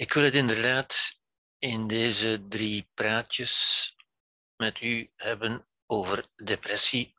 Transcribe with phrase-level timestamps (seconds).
[0.00, 1.20] Ik wil het inderdaad
[1.58, 3.94] in deze drie praatjes
[4.56, 7.14] met u hebben over depressie.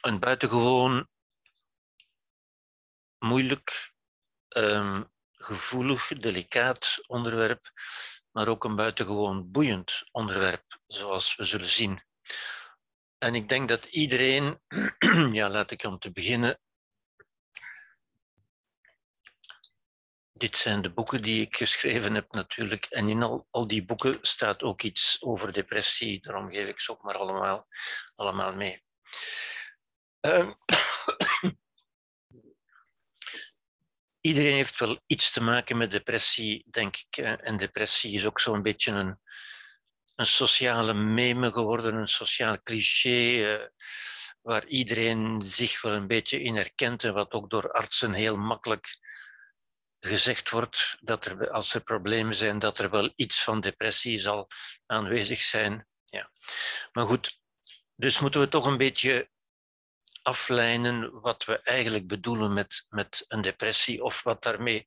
[0.00, 1.08] Een buitengewoon
[3.18, 3.92] moeilijk,
[4.48, 7.72] um, gevoelig, delicaat onderwerp,
[8.30, 12.02] maar ook een buitengewoon boeiend onderwerp, zoals we zullen zien.
[13.18, 14.60] En ik denk dat iedereen,
[15.38, 16.60] ja, laat ik om te beginnen
[20.40, 22.84] dit zijn de boeken die ik geschreven heb natuurlijk.
[22.84, 26.20] En in al, al die boeken staat ook iets over depressie.
[26.22, 27.66] Daarom geef ik ze ook maar allemaal,
[28.14, 28.84] allemaal mee.
[30.20, 30.58] Um,
[34.20, 37.16] iedereen heeft wel iets te maken met depressie, denk ik.
[37.16, 39.20] En depressie is ook zo'n beetje een,
[40.14, 43.66] een sociale meme geworden, een sociaal cliché, uh,
[44.42, 48.98] waar iedereen zich wel een beetje in herkent en wat ook door artsen heel makkelijk
[50.00, 54.48] gezegd wordt dat er, als er problemen zijn, dat er wel iets van depressie zal
[54.86, 55.86] aanwezig zijn.
[56.04, 56.30] Ja.
[56.92, 57.40] Maar goed,
[57.94, 59.30] dus moeten we toch een beetje
[60.22, 64.86] aflijnen wat we eigenlijk bedoelen met, met een depressie of wat daarmee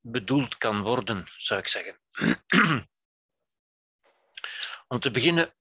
[0.00, 2.00] bedoeld kan worden, zou ik zeggen.
[4.88, 5.54] Om te beginnen,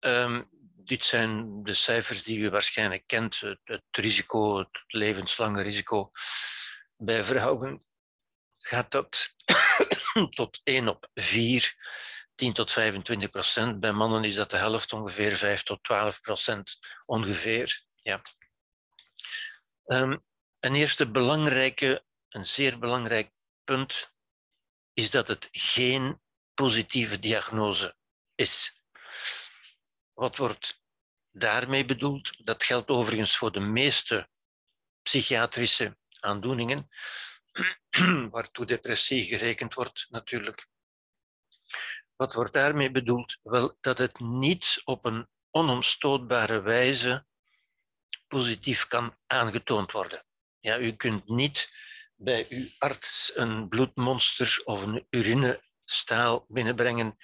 [0.00, 0.48] um,
[0.86, 6.10] dit zijn de cijfers die u waarschijnlijk kent, het risico, het levenslange risico
[6.96, 7.84] bij vrouwen
[8.58, 9.34] gaat dat
[10.30, 11.74] tot 1 op 4,
[12.34, 13.80] 10 tot 25 procent.
[13.80, 17.84] Bij mannen is dat de helft ongeveer, 5 tot 12 procent ongeveer.
[17.96, 18.22] Ja.
[19.84, 20.24] Um,
[20.60, 23.32] een eerste belangrijke, een zeer belangrijk
[23.64, 24.14] punt
[24.92, 26.20] is dat het geen
[26.54, 27.96] positieve diagnose
[28.34, 28.80] is.
[30.12, 30.80] Wat wordt
[31.30, 32.46] daarmee bedoeld?
[32.46, 34.28] Dat geldt overigens voor de meeste
[35.02, 36.88] psychiatrische aandoeningen,
[38.30, 40.68] waartoe depressie gerekend wordt natuurlijk.
[42.16, 43.38] Wat wordt daarmee bedoeld?
[43.42, 47.26] Wel, dat het niet op een onomstootbare wijze
[48.28, 50.24] positief kan aangetoond worden.
[50.60, 51.70] Ja, u kunt niet
[52.14, 57.16] bij uw arts een bloedmonster of een urinestaal binnenbrengen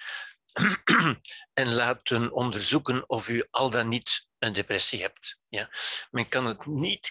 [1.53, 5.37] en laten onderzoeken of u al dan niet een depressie hebt.
[5.49, 5.69] Ja.
[6.11, 7.09] Men kan het niet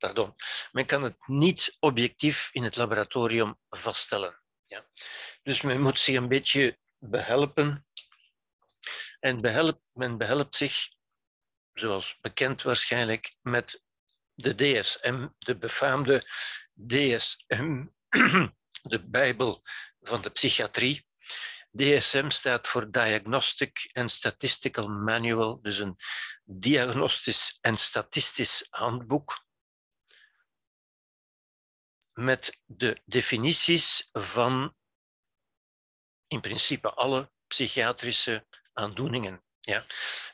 [0.00, 0.34] pardon,
[0.72, 4.40] men kan het niet objectief in het laboratorium vaststellen.
[4.66, 4.86] Ja.
[5.42, 7.86] Dus men moet zich een beetje behelpen.
[9.20, 10.88] En behelp, men behelpt zich,
[11.72, 13.82] zoals bekend waarschijnlijk, met
[14.34, 16.24] de DSM, de befaamde
[16.86, 17.86] DSM,
[18.92, 19.62] de Bijbel
[20.00, 21.08] van de psychiatrie.
[21.76, 25.96] DSM staat voor Diagnostic and Statistical Manual, dus een
[26.44, 29.44] diagnostisch en statistisch handboek
[32.24, 34.76] met de definities van
[36.26, 39.44] in principe alle psychiatrische aandoeningen.
[39.60, 39.84] Ja.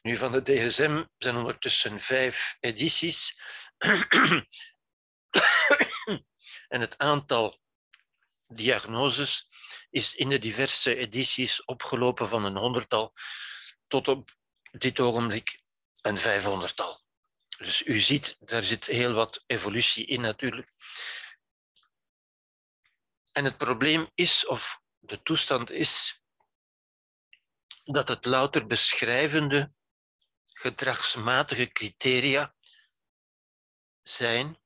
[0.02, 3.41] Nu, van de DSM zijn ondertussen vijf edities.
[6.69, 7.60] en het aantal
[8.48, 9.48] diagnoses
[9.91, 13.12] is in de diverse edities opgelopen van een honderdtal
[13.86, 14.36] tot op
[14.70, 15.60] dit ogenblik
[16.00, 17.04] een vijfhonderdtal.
[17.58, 20.70] Dus u ziet, daar zit heel wat evolutie in natuurlijk.
[23.36, 26.22] En het probleem is, of de toestand is,
[27.84, 29.72] dat het louter beschrijvende
[30.44, 32.54] gedragsmatige criteria
[34.02, 34.60] zijn,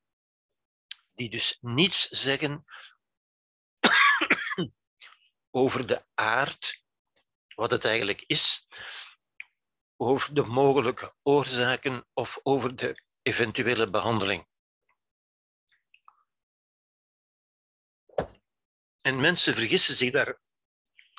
[1.14, 2.64] die dus niets zeggen
[5.60, 6.84] over de aard,
[7.54, 8.66] wat het eigenlijk is,
[9.96, 14.49] over de mogelijke oorzaken of over de eventuele behandeling.
[19.00, 20.38] En mensen vergissen zich daar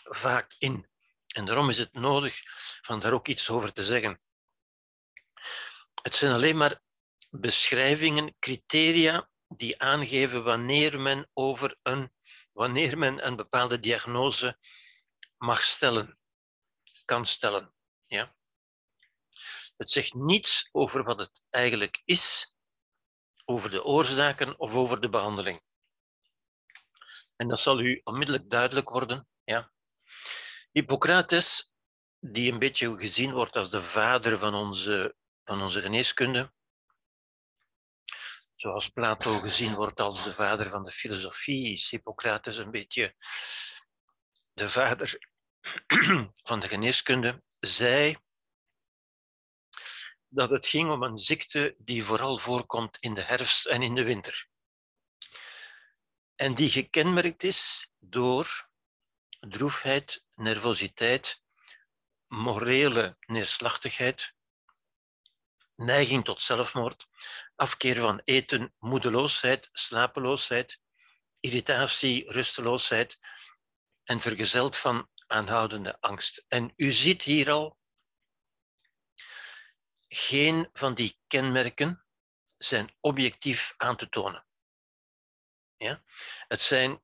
[0.04, 0.90] vaak in.
[1.28, 2.42] En daarom is het nodig
[2.82, 4.22] van daar ook iets over te zeggen.
[6.02, 6.82] Het zijn alleen maar
[7.30, 12.14] beschrijvingen, criteria die aangeven wanneer men over een,
[12.52, 14.58] wanneer men een bepaalde diagnose
[15.38, 16.20] mag stellen,
[17.06, 17.74] kan stellen.
[18.02, 18.36] Ja?
[19.78, 22.56] Het zegt niets over wat het eigenlijk is,
[23.46, 25.62] over de oorzaken of over de behandeling.
[27.42, 29.28] En dat zal u onmiddellijk duidelijk worden.
[29.44, 29.72] Ja.
[30.72, 31.74] Hippocrates,
[32.20, 36.54] die een beetje gezien wordt als de vader van onze, van onze geneeskunde,
[38.56, 43.16] zoals Plato gezien wordt als de vader van de filosofie, is Hippocrates een beetje
[44.54, 45.30] de vader
[46.50, 48.18] van de geneeskunde, zei
[50.28, 54.04] dat het ging om een ziekte die vooral voorkomt in de herfst en in de
[54.04, 54.51] winter.
[56.42, 58.70] En die gekenmerkt is door
[59.40, 61.42] droefheid, nervositeit,
[62.28, 64.34] morele neerslachtigheid,
[65.76, 67.08] neiging tot zelfmoord,
[67.56, 70.80] afkeer van eten, moedeloosheid, slapeloosheid,
[71.40, 73.20] irritatie, rusteloosheid
[74.04, 76.46] en vergezeld van aanhoudende angst.
[76.48, 77.78] En u ziet hier al,
[80.08, 82.06] geen van die kenmerken
[82.58, 84.46] zijn objectief aan te tonen.
[85.82, 86.04] Ja?
[86.48, 87.02] Het zijn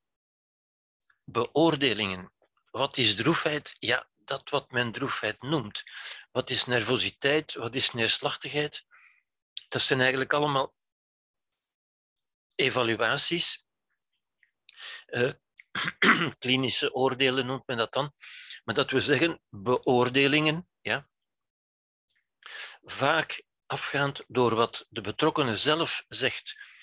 [1.23, 2.33] beoordelingen.
[2.71, 3.75] Wat is droefheid?
[3.79, 5.83] Ja, dat wat men droefheid noemt.
[6.31, 7.53] Wat is nervositeit?
[7.53, 8.85] Wat is neerslachtigheid?
[9.67, 10.75] Dat zijn eigenlijk allemaal
[12.55, 13.65] evaluaties.
[15.07, 15.31] Uh,
[16.39, 18.13] klinische oordelen noemt men dat dan.
[18.63, 21.09] Maar dat we zeggen beoordelingen, ja.
[22.81, 26.75] Vaak afgaand door wat de betrokkenen zelf zegt.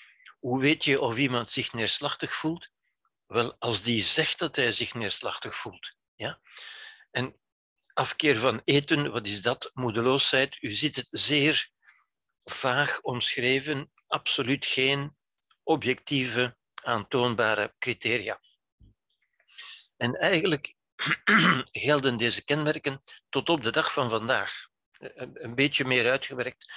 [0.45, 2.69] Hoe weet je of iemand zich neerslachtig voelt?
[3.25, 5.95] Wel, als die zegt dat hij zich neerslachtig voelt.
[6.15, 6.39] Ja?
[7.11, 7.39] En
[7.93, 9.71] afkeer van eten, wat is dat?
[9.73, 10.57] Moedeloosheid.
[10.61, 11.69] U ziet het zeer
[12.43, 15.17] vaag omschreven, absoluut geen
[15.63, 18.41] objectieve, aantoonbare criteria.
[19.97, 20.75] En eigenlijk
[21.85, 24.67] gelden deze kenmerken tot op de dag van vandaag.
[25.33, 26.71] Een beetje meer uitgewerkt,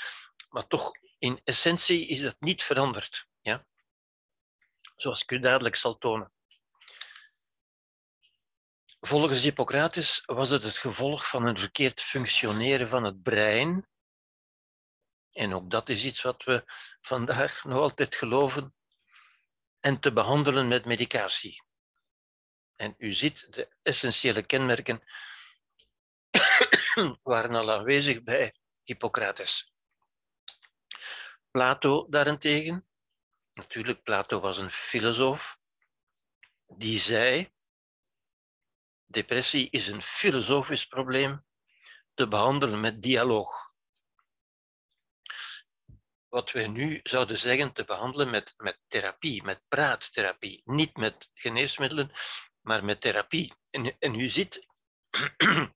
[0.48, 3.27] maar toch in essentie is dat niet veranderd.
[3.40, 3.67] Ja?
[4.96, 6.32] Zoals ik u dadelijk zal tonen.
[9.00, 13.88] Volgens Hippocrates was het het gevolg van een verkeerd functioneren van het brein.
[15.32, 16.64] En ook dat is iets wat we
[17.00, 18.75] vandaag nog altijd geloven.
[19.81, 21.62] En te behandelen met medicatie.
[22.76, 25.02] En u ziet de essentiële kenmerken
[27.23, 29.73] waren al aanwezig bij Hippocrates.
[31.50, 32.88] Plato daarentegen,
[33.58, 35.58] natuurlijk, Plato was een filosoof,
[36.66, 37.52] die zei
[39.10, 41.44] Depressie is een filosofisch probleem
[42.14, 43.75] te behandelen met dialoog.
[46.28, 50.62] Wat wij nu zouden zeggen te behandelen met, met therapie, met praattherapie.
[50.64, 52.11] Niet met geneesmiddelen,
[52.61, 53.54] maar met therapie.
[53.70, 54.66] En, en u ziet,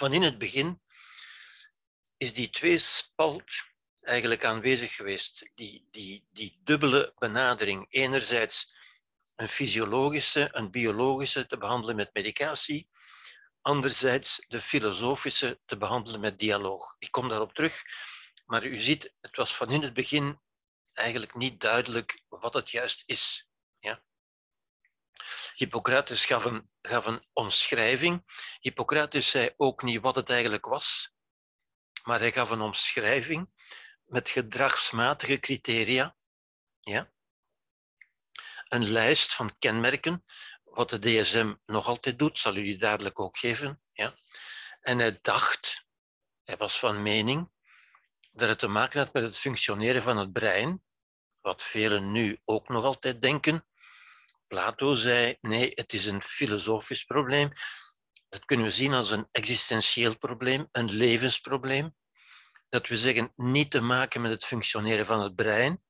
[0.00, 0.82] van in het begin
[2.16, 3.66] is die tweespalt
[4.08, 5.50] eigenlijk aanwezig geweest.
[5.54, 7.86] Die, die, die dubbele benadering.
[7.88, 8.76] Enerzijds
[9.36, 12.88] een fysiologische, een biologische te behandelen met medicatie,
[13.60, 16.96] anderzijds de filosofische te behandelen met dialoog.
[16.98, 17.82] Ik kom daarop terug,
[18.46, 20.40] maar u ziet, het was van in het begin
[20.92, 23.48] eigenlijk niet duidelijk wat het juist is.
[23.78, 24.02] Ja?
[25.54, 28.24] Hippocrates gaf een, gaf een omschrijving.
[28.60, 31.14] Hippocrates zei ook niet wat het eigenlijk was,
[32.02, 33.48] maar hij gaf een omschrijving
[34.08, 36.16] met gedragsmatige criteria.
[36.80, 37.12] Ja?
[38.68, 40.24] een lijst van kenmerken,
[40.64, 43.82] wat de DSM nog altijd doet, zal u dadelijk ook geven.
[43.92, 44.14] Ja?
[44.80, 45.84] En hij dacht,
[46.44, 47.50] hij was van mening,
[48.32, 50.82] dat het te maken had met het functioneren van het brein,
[51.40, 53.66] wat velen nu ook nog altijd denken.
[54.46, 57.52] Plato zei, nee, het is een filosofisch probleem.
[58.28, 61.96] Dat kunnen we zien als een existentieel probleem, een levensprobleem.
[62.68, 65.82] Dat we zeggen, niet te maken met het functioneren van het brein,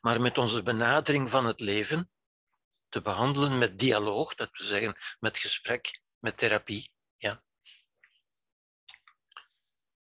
[0.00, 2.10] maar met onze benadering van het leven
[2.88, 6.92] te behandelen met dialoog, dat we zeggen met gesprek, met therapie.
[7.16, 7.42] Ja.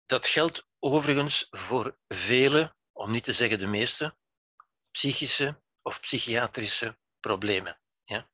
[0.05, 4.17] Dat geldt overigens voor vele, om niet te zeggen de meeste,
[4.91, 7.79] psychische of psychiatrische problemen.
[8.03, 8.29] Ja.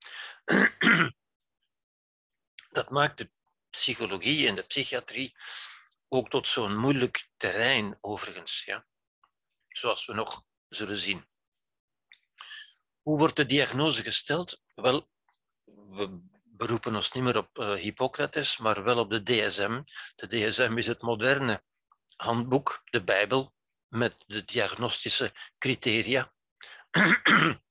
[2.70, 3.32] Dat maakt de
[3.70, 5.36] psychologie en de psychiatrie
[6.10, 8.64] ook tot zo'n moeilijk terrein, overigens.
[8.66, 8.86] Ja.
[9.68, 11.28] Zoals we nog zullen zien.
[13.02, 14.62] Hoe wordt de diagnose gesteld?
[14.76, 15.10] Wel,
[15.66, 19.82] we beroepen ons niet meer op uh, Hippocrates, maar wel op de DSM.
[20.16, 21.64] De DSM is het moderne
[22.16, 23.54] handboek, de Bijbel,
[23.88, 26.34] met de diagnostische criteria.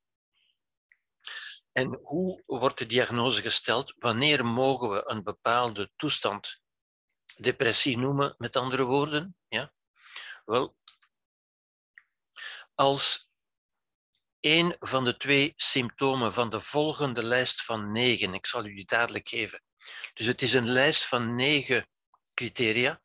[1.71, 3.93] en hoe wordt de diagnose gesteld?
[3.97, 6.61] Wanneer mogen we een bepaalde toestand
[7.37, 9.37] depressie noemen, met andere woorden?
[9.47, 9.73] Ja?
[10.45, 10.77] Wel,
[12.75, 13.29] als
[14.39, 18.85] een van de twee symptomen van de volgende lijst van negen, ik zal u die
[18.85, 19.63] dadelijk geven.
[20.13, 21.89] Dus het is een lijst van negen
[22.33, 23.01] criteria.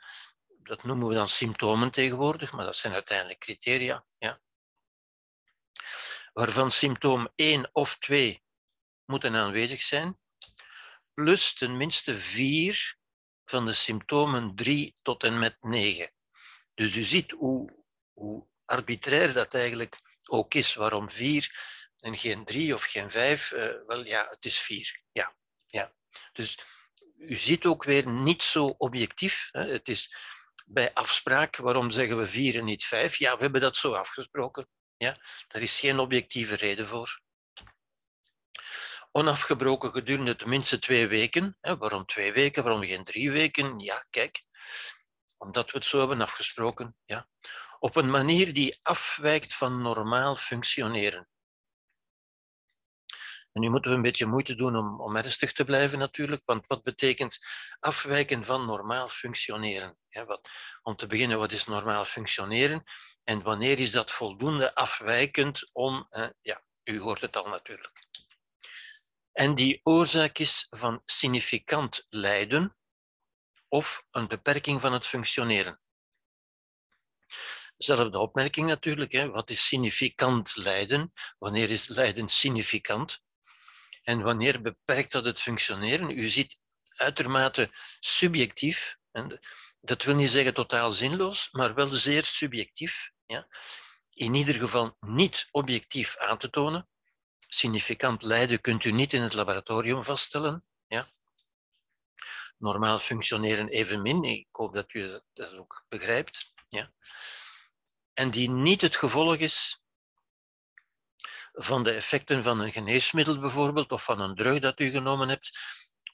[0.63, 4.05] Dat noemen we dan symptomen tegenwoordig, maar dat zijn uiteindelijk criteria.
[4.19, 4.41] Ja.
[6.33, 8.43] Waarvan symptoom 1 of 2
[9.05, 10.19] moeten aanwezig zijn,
[11.15, 13.01] plus tenminste vier
[13.53, 16.13] van de symptomen 3 tot en met 9.
[16.75, 21.51] Dus u ziet hoe, hoe arbitrair dat eigenlijk ook is, waarom vier
[21.99, 23.49] en geen 3 of geen 5,
[23.87, 25.03] wel ja, het is 4.
[25.13, 25.95] Ja, ja.
[26.33, 26.59] Dus
[27.19, 29.49] u ziet ook weer niet zo objectief.
[29.51, 29.67] Hè.
[29.67, 30.17] Het is
[30.67, 33.17] bij afspraak, waarom zeggen we 4 en niet 5?
[33.17, 34.69] Ja, we hebben dat zo afgesproken.
[34.97, 35.17] Ja,
[35.49, 37.21] daar is geen objectieve reden voor.
[39.15, 41.57] Onafgebroken gedurende tenminste twee weken.
[41.61, 41.77] Hè.
[41.77, 42.63] Waarom twee weken?
[42.63, 43.79] Waarom geen drie weken?
[43.79, 44.45] Ja, kijk,
[45.37, 46.97] omdat we het zo hebben afgesproken.
[47.05, 47.29] Ja.
[47.79, 51.29] Op een manier die afwijkt van normaal functioneren.
[53.53, 56.67] En nu moeten we een beetje moeite doen om, om ernstig te blijven natuurlijk, want
[56.67, 57.39] wat betekent
[57.79, 59.99] afwijken van normaal functioneren?
[60.27, 60.49] Wat,
[60.83, 62.85] om te beginnen, wat is normaal functioneren?
[63.25, 66.09] En wanneer is dat voldoende afwijkend om,
[66.41, 68.07] ja, u hoort het al natuurlijk.
[69.33, 72.77] En die oorzaak is van significant lijden
[73.69, 75.81] of een beperking van het functioneren.
[77.77, 79.13] Zelfde opmerking natuurlijk.
[79.13, 79.31] Hè.
[79.31, 81.13] Wat is significant lijden?
[81.39, 83.23] Wanneer is lijden significant?
[84.03, 86.11] En wanneer beperkt dat het functioneren?
[86.11, 86.59] U ziet
[86.89, 87.71] uitermate
[88.01, 88.97] subjectief.
[89.81, 93.11] Dat wil niet zeggen totaal zinloos, maar wel zeer subjectief.
[93.27, 93.49] Ja?
[94.11, 96.89] In ieder geval niet objectief aan te tonen.
[97.55, 100.65] Significant lijden kunt u niet in het laboratorium vaststellen.
[100.87, 101.07] Ja?
[102.59, 104.25] Normaal functioneren evenmin.
[104.25, 106.53] Ik hoop dat u dat ook begrijpt.
[106.69, 106.93] Ja?
[108.13, 109.83] En die niet het gevolg is
[111.53, 115.59] van de effecten van een geneesmiddel bijvoorbeeld, of van een drug dat u genomen hebt,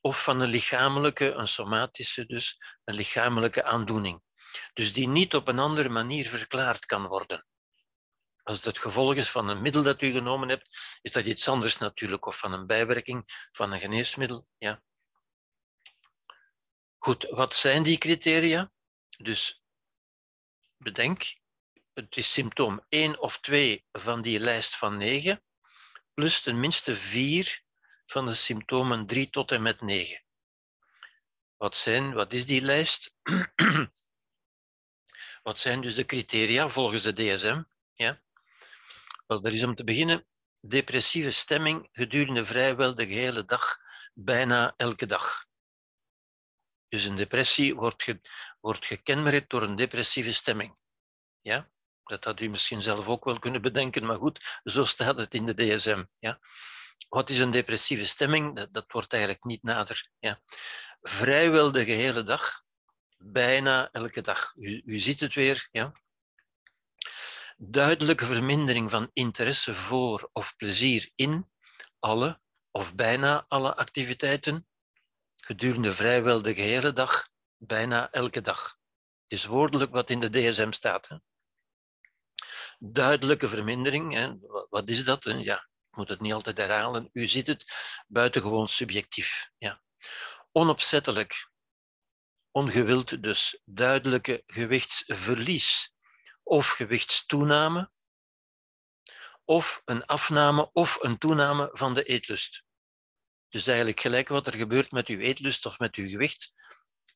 [0.00, 4.22] of van een lichamelijke, een somatische dus, een lichamelijke aandoening.
[4.72, 7.46] Dus die niet op een andere manier verklaard kan worden.
[8.48, 11.78] Als het gevolg is van een middel dat u genomen hebt, is dat iets anders
[11.78, 14.48] natuurlijk, of van een bijwerking van een geneesmiddel.
[14.58, 14.82] Ja.
[16.98, 18.72] Goed, wat zijn die criteria?
[19.18, 19.62] Dus
[20.76, 21.36] bedenk,
[21.92, 25.42] het is symptoom 1 of 2 van die lijst van 9,
[26.14, 27.62] plus tenminste 4
[28.06, 30.24] van de symptomen 3 tot en met 9.
[31.56, 33.14] Wat, zijn, wat is die lijst?
[35.48, 37.62] wat zijn dus de criteria volgens de DSM?
[37.92, 38.26] Ja?
[39.28, 40.26] Wel, er is om te beginnen
[40.60, 43.78] depressieve stemming gedurende vrijwel de gehele dag,
[44.14, 45.46] bijna elke dag.
[46.88, 48.20] Dus een depressie wordt, ge,
[48.60, 50.76] wordt gekenmerkt door een depressieve stemming.
[51.40, 51.70] Ja?
[52.04, 55.46] Dat had u misschien zelf ook wel kunnen bedenken, maar goed, zo staat het in
[55.46, 56.04] de DSM.
[56.18, 56.40] Ja?
[57.08, 58.56] Wat is een depressieve stemming?
[58.56, 60.08] Dat, dat wordt eigenlijk niet nader.
[60.18, 60.40] Ja?
[61.00, 62.62] Vrijwel de gehele dag,
[63.16, 64.54] bijna elke dag.
[64.56, 65.68] U, u ziet het weer.
[65.70, 65.92] Ja?
[67.60, 71.50] Duidelijke vermindering van interesse voor of plezier in
[71.98, 74.68] alle of bijna alle activiteiten
[75.36, 78.78] gedurende vrijwel de gehele dag, bijna elke dag.
[79.22, 81.08] Het is woordelijk wat in de DSM staat.
[81.08, 81.16] Hè?
[82.78, 84.32] Duidelijke vermindering, hè?
[84.70, 85.24] wat is dat?
[85.24, 85.56] Ja,
[85.90, 87.10] ik moet het niet altijd herhalen.
[87.12, 87.72] U ziet het,
[88.06, 89.50] buitengewoon subjectief.
[89.56, 89.82] Ja.
[90.52, 91.50] Onopzettelijk,
[92.50, 95.96] ongewild dus, duidelijke gewichtsverlies
[96.48, 97.90] of gewichtstoename,
[99.44, 102.64] of een afname of een toename van de eetlust.
[103.48, 106.52] Dus eigenlijk gelijk wat er gebeurt met uw eetlust of met uw gewicht,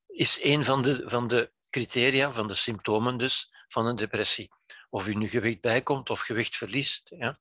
[0.07, 4.51] is een van de, van de criteria, van de symptomen dus, van een depressie.
[4.91, 7.09] Of u nu gewicht bijkomt of gewicht verliest.
[7.09, 7.41] Ja.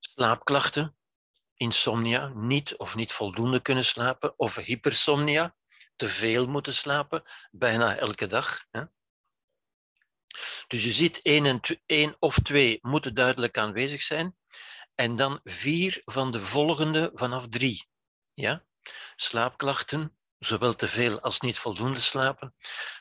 [0.00, 0.96] Slaapklachten,
[1.54, 5.56] insomnia, niet of niet voldoende kunnen slapen, of hypersomnia,
[5.96, 8.64] te veel moeten slapen, bijna elke dag.
[8.70, 8.92] Ja.
[10.66, 14.36] Dus je ziet één, en één of twee moeten duidelijk aanwezig zijn
[14.94, 17.88] en dan vier van de volgende vanaf drie.
[18.34, 18.64] Ja?
[19.16, 22.54] Slaapklachten, zowel te veel als niet voldoende slapen.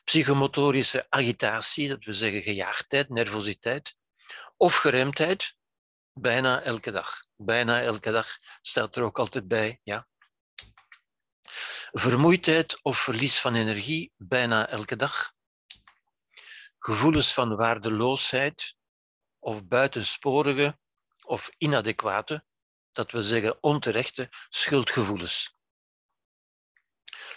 [0.03, 3.95] Psychomotorische agitatie, dat we zeggen gejaagdheid, nervositeit.
[4.57, 5.55] Of geremdheid,
[6.13, 7.25] bijna elke dag.
[7.35, 9.79] Bijna elke dag staat er ook altijd bij.
[9.83, 10.07] Ja?
[11.91, 15.33] Vermoeidheid of verlies van energie, bijna elke dag.
[16.79, 18.75] Gevoelens van waardeloosheid
[19.39, 20.79] of buitensporige
[21.25, 22.45] of inadequate,
[22.91, 25.55] dat we zeggen onterechte schuldgevoelens.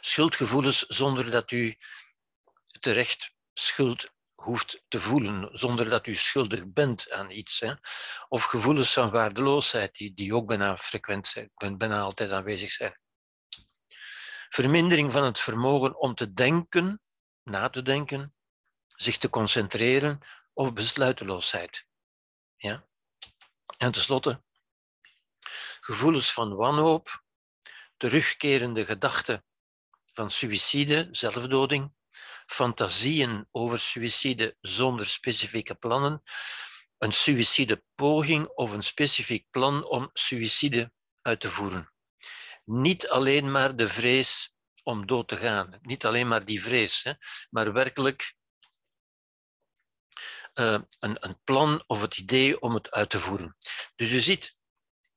[0.01, 1.77] Schuldgevoelens zonder dat u
[2.81, 7.61] terecht schuld hoeft te voelen, zonder dat u schuldig bent aan iets.
[7.61, 7.73] Hè.
[8.29, 12.99] Of gevoelens van waardeloosheid, die, die ook bijna frequent zijn, bijna altijd aanwezig zijn.
[14.49, 17.03] Vermindering van het vermogen om te denken,
[17.43, 18.35] na te denken,
[19.03, 20.21] zich te concentreren
[20.53, 21.87] of besluiteloosheid.
[22.57, 22.87] Ja?
[23.77, 24.43] En tenslotte,
[25.81, 27.25] gevoelens van wanhoop,
[27.97, 29.45] terugkerende gedachten
[30.13, 31.93] van suïcide, zelfdoding,
[32.47, 36.23] fantasieën over suïcide zonder specifieke plannen,
[36.99, 40.93] een suïcidepoging of een specifiek plan om suïcide
[41.23, 41.93] uit te voeren.
[42.65, 47.13] Niet alleen maar de vrees om dood te gaan, niet alleen maar die vrees, hè,
[47.51, 48.35] maar werkelijk
[50.55, 53.57] uh, een, een plan of het idee om het uit te voeren.
[53.97, 54.57] Dus je ziet,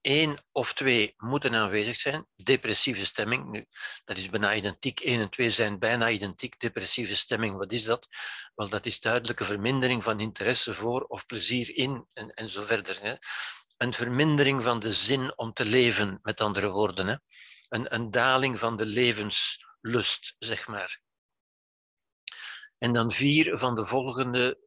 [0.05, 2.27] één of twee moeten aanwezig zijn.
[2.35, 3.65] Depressieve stemming, nu,
[4.03, 4.99] dat is bijna identiek.
[4.99, 6.59] Één en twee zijn bijna identiek.
[6.59, 8.07] Depressieve stemming, wat is dat?
[8.55, 13.01] Wel, dat is duidelijke vermindering van interesse voor of plezier in en, en zo verder.
[13.01, 13.15] Hè.
[13.77, 17.07] Een vermindering van de zin om te leven, met andere woorden.
[17.07, 17.15] Hè.
[17.69, 21.01] Een, een daling van de levenslust, zeg maar.
[22.77, 24.59] En dan vier van de volgende,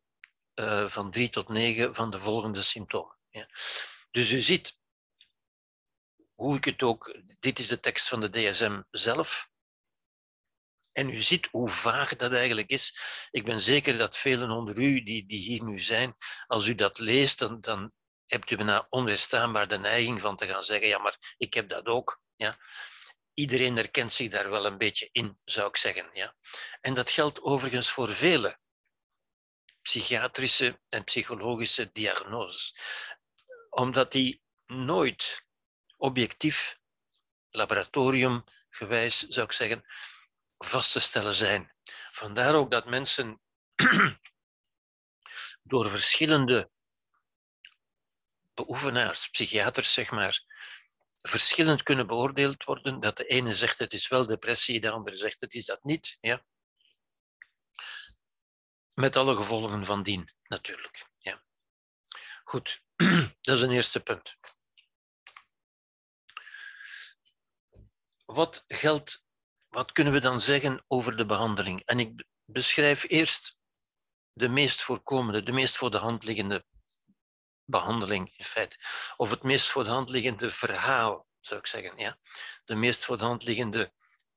[0.59, 3.17] uh, van drie tot negen van de volgende symptomen.
[3.31, 3.49] Ja.
[4.11, 4.79] Dus u ziet,
[6.35, 9.51] hoe ik het ook, dit is de tekst van de DSM zelf.
[10.93, 12.99] En u ziet hoe vaag dat eigenlijk is.
[13.31, 16.99] Ik ben zeker dat velen onder u die, die hier nu zijn, als u dat
[16.99, 17.93] leest, dan, dan
[18.27, 21.87] hebt u bijna onweerstaanbaar de neiging van te gaan zeggen, ja, maar ik heb dat
[21.87, 22.23] ook.
[22.37, 22.59] Ja.
[23.35, 26.11] Iedereen herkent zich daar wel een beetje in, zou ik zeggen.
[26.13, 26.35] Ja.
[26.81, 28.59] En dat geldt overigens voor vele
[29.83, 32.79] psychiatrische en psychologische diagnoses.
[33.71, 35.45] Omdat die nooit
[35.97, 36.79] objectief,
[37.51, 39.85] laboratoriumgewijs zou ik zeggen,
[40.59, 41.73] vast te stellen zijn.
[42.11, 43.41] Vandaar ook dat mensen
[45.63, 46.71] door verschillende
[48.55, 50.45] beoefenaars, psychiaters zeg maar,
[51.21, 53.01] verschillend kunnen beoordeeld worden.
[53.01, 56.17] Dat de ene zegt het is wel depressie, de andere zegt het is dat niet.
[56.21, 56.45] Ja?
[58.99, 61.07] Met alle gevolgen van dien, natuurlijk.
[61.19, 61.43] Ja.
[62.45, 62.83] Goed,
[63.41, 64.37] dat is een eerste punt.
[68.25, 69.25] wat geldt,
[69.69, 71.83] wat kunnen we dan zeggen over de behandeling?
[71.85, 73.61] En ik beschrijf eerst
[74.33, 76.65] de meest voorkomende, de meest voor de hand liggende
[77.65, 78.77] behandeling in feite.
[79.17, 81.97] Of het meest voor de hand liggende verhaal, zou ik zeggen.
[81.97, 82.19] Ja?
[82.65, 83.93] De meest voor de hand liggende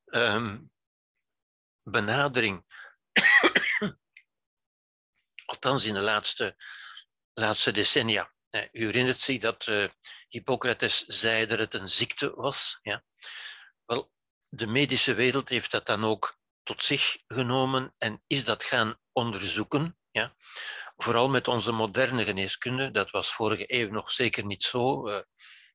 [0.05, 0.71] um,
[1.83, 2.65] benadering.
[5.51, 6.55] Althans in de laatste,
[7.33, 8.31] laatste decennia.
[8.71, 9.87] U herinnert zich dat uh,
[10.27, 12.79] Hippocrates zei dat het een ziekte was.
[12.81, 13.03] Ja?
[13.85, 14.11] Wel,
[14.49, 19.97] de medische wereld heeft dat dan ook tot zich genomen en is dat gaan onderzoeken.
[20.11, 20.35] Ja?
[20.97, 25.07] Vooral met onze moderne geneeskunde, dat was vorige eeuw nog zeker niet zo.
[25.07, 25.19] Uh,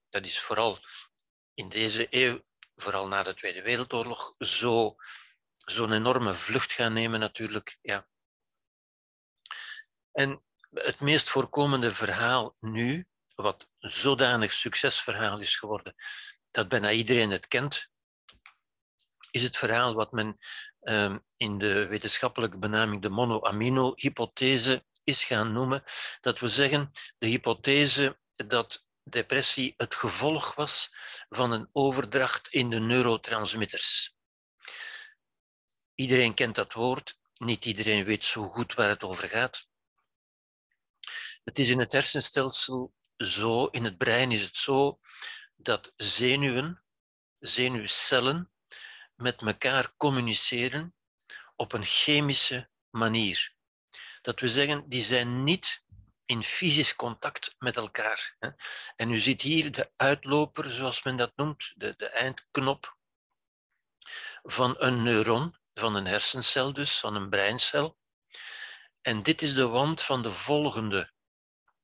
[0.08, 0.78] dat is vooral
[1.54, 2.42] in deze eeuw,
[2.76, 4.96] vooral na de Tweede Wereldoorlog, zo,
[5.58, 7.78] zo'n enorme vlucht gaan nemen natuurlijk.
[7.82, 8.06] Ja.
[10.16, 15.94] En het meest voorkomende verhaal nu, wat zodanig succesverhaal is geworden,
[16.50, 17.88] dat bijna iedereen het kent,
[19.30, 20.36] is het verhaal wat men
[20.80, 25.84] um, in de wetenschappelijke benaming de monoamino-hypothese is gaan noemen.
[26.20, 30.90] Dat we zeggen, de hypothese dat depressie het gevolg was
[31.28, 34.14] van een overdracht in de neurotransmitters.
[35.94, 39.66] Iedereen kent dat woord, niet iedereen weet zo goed waar het over gaat.
[41.46, 45.00] Het is in het hersenstelsel zo, in het brein is het zo,
[45.56, 46.82] dat zenuwen,
[47.38, 48.50] zenuwcellen,
[49.14, 50.94] met elkaar communiceren
[51.56, 53.54] op een chemische manier.
[54.22, 55.82] Dat we zeggen, die zijn niet
[56.24, 58.36] in fysisch contact met elkaar.
[58.96, 62.96] En u ziet hier de uitloper, zoals men dat noemt, de, de eindknop
[64.42, 67.98] van een neuron, van een hersencel dus, van een breincel.
[69.02, 71.14] En dit is de wand van de volgende,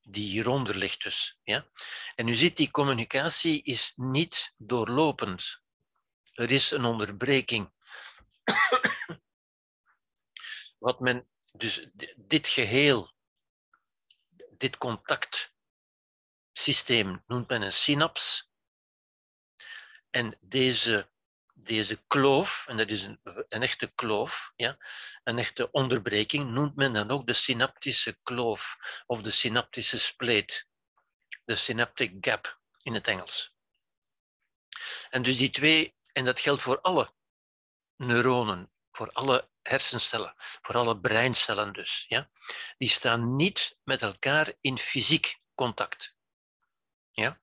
[0.02, 1.38] die hieronder ligt dus.
[1.42, 1.66] Ja?
[2.14, 5.60] En u ziet, die communicatie is niet doorlopend.
[6.32, 7.72] Er is een onderbreking.
[10.78, 13.14] Wat men, dus dit geheel,
[14.50, 18.50] dit contactsysteem noemt men een synaps.
[20.10, 21.11] En deze,
[21.66, 24.78] deze kloof, en dat is een, een echte kloof, ja,
[25.24, 30.68] een echte onderbreking, noemt men dan ook de synaptische kloof of de synaptische spleet,
[31.44, 33.54] de synaptic gap in het Engels.
[35.10, 37.14] En dus die twee en dat geldt voor alle
[37.96, 42.04] neuronen, voor alle hersencellen, voor alle breincellen dus.
[42.08, 42.30] Ja?
[42.78, 46.16] Die staan niet met elkaar in fysiek contact.
[47.10, 47.41] Ja?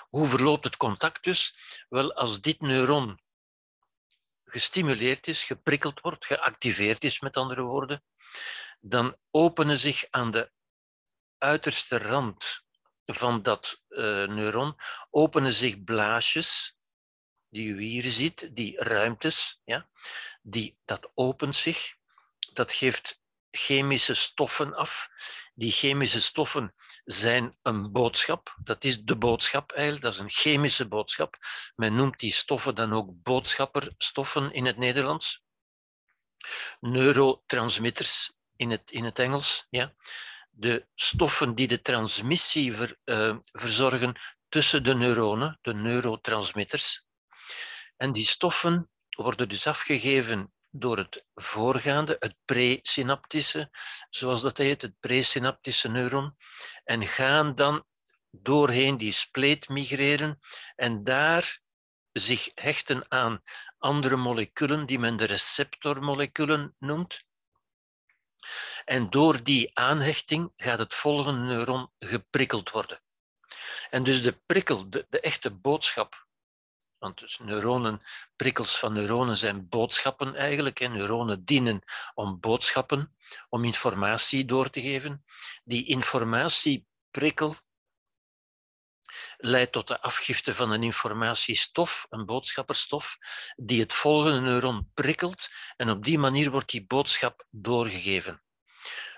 [0.00, 1.56] Hoe verloopt het contact dus?
[1.88, 3.20] Wel, als dit neuron
[4.44, 8.04] gestimuleerd is, geprikkeld wordt, geactiveerd is, met andere woorden,
[8.80, 10.52] dan openen zich aan de
[11.38, 12.64] uiterste rand
[13.06, 14.76] van dat uh, neuron,
[15.10, 16.76] openen zich blaasjes
[17.48, 19.88] die u hier ziet, die ruimtes, ja,
[20.42, 21.96] die, dat opent zich.
[22.52, 23.20] Dat geeft
[23.56, 25.08] chemische stoffen af.
[25.54, 28.56] Die chemische stoffen zijn een boodschap.
[28.64, 30.04] Dat is de boodschap eigenlijk.
[30.04, 31.36] Dat is een chemische boodschap.
[31.76, 35.44] Men noemt die stoffen dan ook boodschapperstoffen in het Nederlands.
[36.80, 39.66] Neurotransmitters in het, in het Engels.
[39.70, 39.94] Ja.
[40.50, 44.14] De stoffen die de transmissie ver, uh, verzorgen
[44.48, 47.06] tussen de neuronen, de neurotransmitters.
[47.96, 53.70] En die stoffen worden dus afgegeven door het voorgaande, het presynaptische,
[54.10, 56.36] zoals dat heet, het presynaptische neuron,
[56.84, 57.84] en gaan dan
[58.30, 60.38] doorheen die spleet migreren
[60.76, 61.60] en daar
[62.12, 63.42] zich hechten aan
[63.78, 67.24] andere moleculen die men de receptormoleculen noemt.
[68.84, 73.02] En door die aanhechting gaat het volgende neuron geprikkeld worden.
[73.90, 76.25] En dus de prikkel, de, de echte boodschap
[76.98, 78.02] want dus neuronen,
[78.36, 80.80] prikkels van neuronen zijn boodschappen eigenlijk.
[80.80, 81.82] En neuronen dienen
[82.14, 83.16] om boodschappen,
[83.48, 85.24] om informatie door te geven.
[85.64, 87.56] Die informatieprikkel
[89.36, 93.16] leidt tot de afgifte van een informatiestof, een boodschapperstof,
[93.56, 98.42] die het volgende neuron prikkelt en op die manier wordt die boodschap doorgegeven.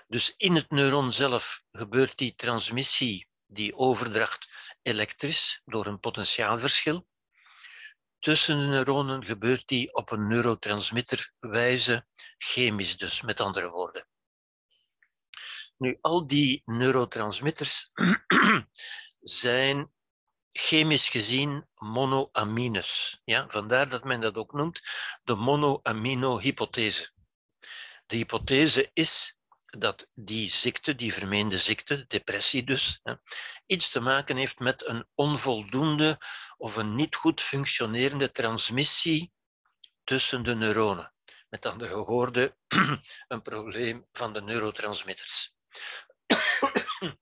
[0.07, 4.49] Dus in het neuron zelf gebeurt die transmissie, die overdracht
[4.81, 7.07] elektrisch door een potentiaalverschil
[8.19, 12.05] tussen de neuronen gebeurt die op een neurotransmitterwijze,
[12.37, 14.07] chemisch dus, met andere woorden.
[15.77, 17.91] Nu, al die neurotransmitters
[19.19, 19.91] zijn
[20.51, 23.21] chemisch gezien monoamines.
[23.23, 23.45] Ja?
[23.49, 24.81] Vandaar dat men dat ook noemt
[25.23, 27.11] de monoamino-hypothese.
[28.05, 29.38] De hypothese is
[29.77, 33.01] dat die ziekte, die vermeende ziekte, depressie dus,
[33.65, 36.17] iets te maken heeft met een onvoldoende
[36.57, 39.31] of een niet goed functionerende transmissie
[40.03, 41.13] tussen de neuronen.
[41.49, 42.57] Met andere woorden,
[43.27, 45.55] een probleem van de neurotransmitters.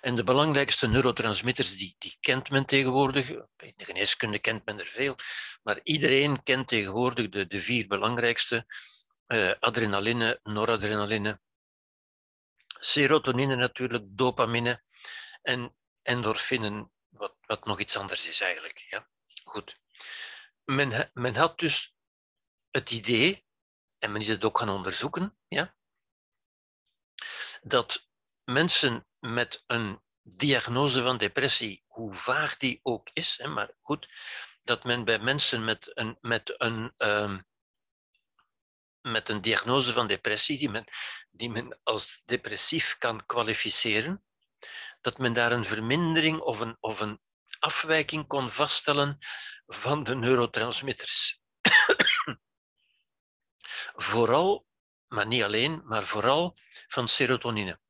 [0.00, 3.28] En de belangrijkste neurotransmitters, die, die kent men tegenwoordig.
[3.56, 5.16] In de geneeskunde kent men er veel,
[5.62, 8.66] maar iedereen kent tegenwoordig de, de vier belangrijkste
[9.28, 11.40] uh, adrenaline, noradrenaline,
[12.78, 14.82] serotonine natuurlijk, dopamine
[15.42, 18.78] en endorfinen, wat, wat nog iets anders is eigenlijk.
[18.78, 19.08] Ja?
[19.44, 19.80] Goed.
[20.64, 21.94] Men, men had dus
[22.70, 23.46] het idee,
[23.98, 25.76] en men is het ook gaan onderzoeken, ja,
[27.62, 28.08] dat
[28.44, 34.08] mensen met een diagnose van depressie, hoe vaag die ook is, maar goed,
[34.62, 37.47] dat men bij mensen met een, met een um,
[39.10, 40.84] met een diagnose van depressie, die men,
[41.30, 44.24] die men als depressief kan kwalificeren,
[45.00, 47.20] dat men daar een vermindering of een, of een
[47.58, 49.18] afwijking kon vaststellen
[49.66, 51.40] van de neurotransmitters.
[54.08, 54.66] vooral,
[55.08, 57.80] maar niet alleen, maar vooral van serotonine.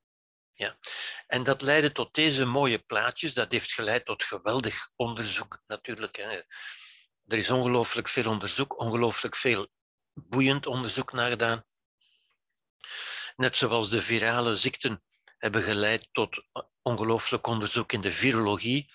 [0.52, 0.78] Ja.
[1.26, 3.34] En dat leidde tot deze mooie plaatjes.
[3.34, 6.16] Dat heeft geleid tot geweldig onderzoek natuurlijk.
[7.26, 9.68] Er is ongelooflijk veel onderzoek, ongelooflijk veel
[10.28, 11.64] boeiend onderzoek naar gedaan.
[13.36, 15.02] Net zoals de virale ziekten
[15.38, 16.44] hebben geleid tot
[16.82, 18.90] ongelooflijk onderzoek in de virologie.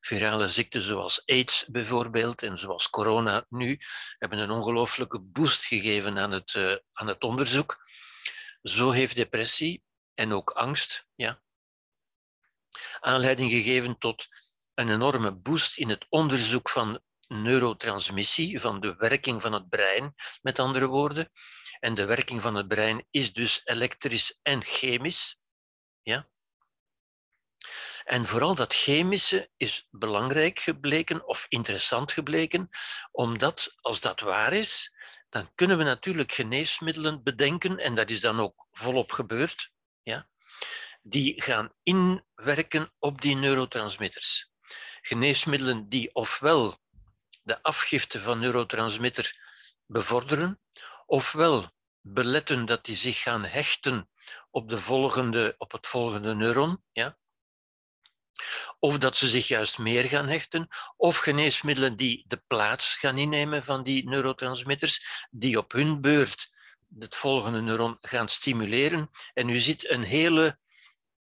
[0.00, 3.78] Virale ziekten zoals AIDS bijvoorbeeld en zoals corona nu
[4.18, 7.76] hebben een ongelooflijke boost gegeven aan het, uh, aan het onderzoek.
[8.62, 9.84] Zo heeft depressie
[10.14, 11.42] en ook angst ja,
[13.00, 14.26] aanleiding gegeven tot
[14.74, 20.58] een enorme boost in het onderzoek van neurotransmissie, van de werking van het brein, met
[20.58, 21.30] andere woorden.
[21.80, 25.38] En de werking van het brein is dus elektrisch en chemisch.
[26.02, 26.28] Ja?
[28.04, 32.68] En vooral dat chemische is belangrijk gebleken of interessant gebleken,
[33.10, 34.94] omdat als dat waar is,
[35.28, 39.70] dan kunnen we natuurlijk geneesmiddelen bedenken, en dat is dan ook volop gebeurd,
[40.02, 40.28] ja?
[41.02, 44.50] die gaan inwerken op die neurotransmitters.
[45.00, 46.78] Geneesmiddelen die ofwel
[47.46, 49.38] de afgifte van neurotransmitter
[49.86, 50.60] bevorderen,
[51.06, 54.10] ofwel beletten dat die zich gaan hechten
[54.50, 57.18] op, de volgende, op het volgende neuron, ja?
[58.78, 63.64] of dat ze zich juist meer gaan hechten, of geneesmiddelen die de plaats gaan innemen
[63.64, 66.50] van die neurotransmitters, die op hun beurt
[66.98, 69.10] het volgende neuron gaan stimuleren.
[69.34, 70.58] En u ziet een hele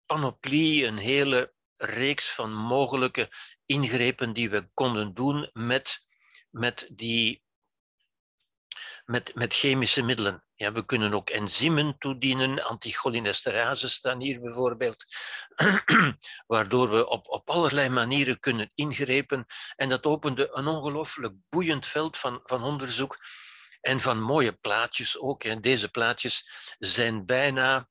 [0.07, 3.31] panoplie, een hele reeks van mogelijke
[3.67, 6.05] ingrepen die we konden doen met
[6.55, 7.43] met, die,
[9.05, 10.45] met, met chemische middelen.
[10.55, 15.05] Ja, we kunnen ook enzymen toedienen, anticholinesterase staan hier bijvoorbeeld,
[16.47, 19.47] waardoor we op, op allerlei manieren kunnen ingrepen.
[19.77, 23.19] En dat opende een ongelooflijk boeiend veld van, van onderzoek.
[23.81, 25.45] En van mooie plaatjes ook.
[25.45, 27.89] En deze plaatjes zijn bijna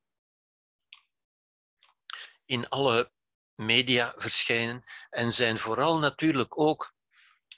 [2.45, 3.11] in alle
[3.55, 6.92] media verschijnen en zijn vooral natuurlijk ook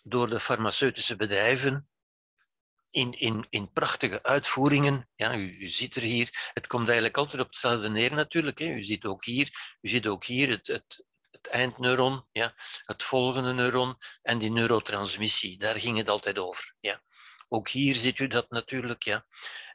[0.07, 1.89] door de farmaceutische bedrijven
[2.89, 5.09] in, in, in prachtige uitvoeringen.
[5.15, 8.59] Ja, u, u ziet er hier, het komt eigenlijk altijd op hetzelfde neer natuurlijk.
[8.59, 8.65] Hè.
[8.65, 13.53] U ziet ook hier, u ziet ook hier het, het, het eindneuron, ja, het volgende
[13.53, 15.57] neuron en die neurotransmissie.
[15.57, 16.75] Daar ging het altijd over.
[16.79, 17.03] Ja.
[17.47, 19.03] Ook hier ziet u dat natuurlijk.
[19.03, 19.25] Ja.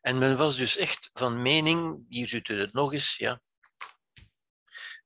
[0.01, 3.41] En men was dus echt van mening, hier ziet u het nog eens, ja.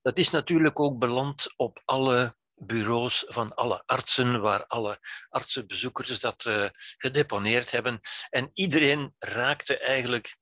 [0.03, 6.45] dat is natuurlijk ook beland op alle bureaus van alle artsen, waar alle artsenbezoekers dat
[6.45, 8.01] uh, gedeponeerd hebben.
[8.31, 10.37] En iedereen raakte eigenlijk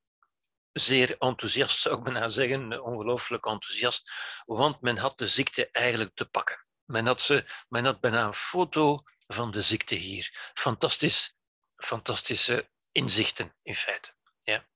[0.73, 4.13] zeer enthousiast, zou ik bijna zeggen, ongelooflijk enthousiast,
[4.45, 6.67] want men had de ziekte eigenlijk te pakken.
[6.85, 10.53] Men had, ze, men had bijna een foto van de ziekte hier.
[10.55, 11.37] Fantastisch,
[11.77, 14.15] fantastische inzichten in feite.
[14.41, 14.67] Ja.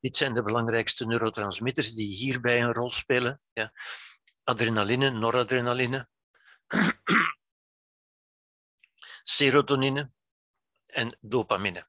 [0.00, 3.40] Dit zijn de belangrijkste neurotransmitters die hierbij een rol spelen.
[3.52, 3.72] Ja
[4.48, 6.08] adrenaline, noradrenaline,
[9.36, 10.10] serotonine
[10.86, 11.88] en dopamine.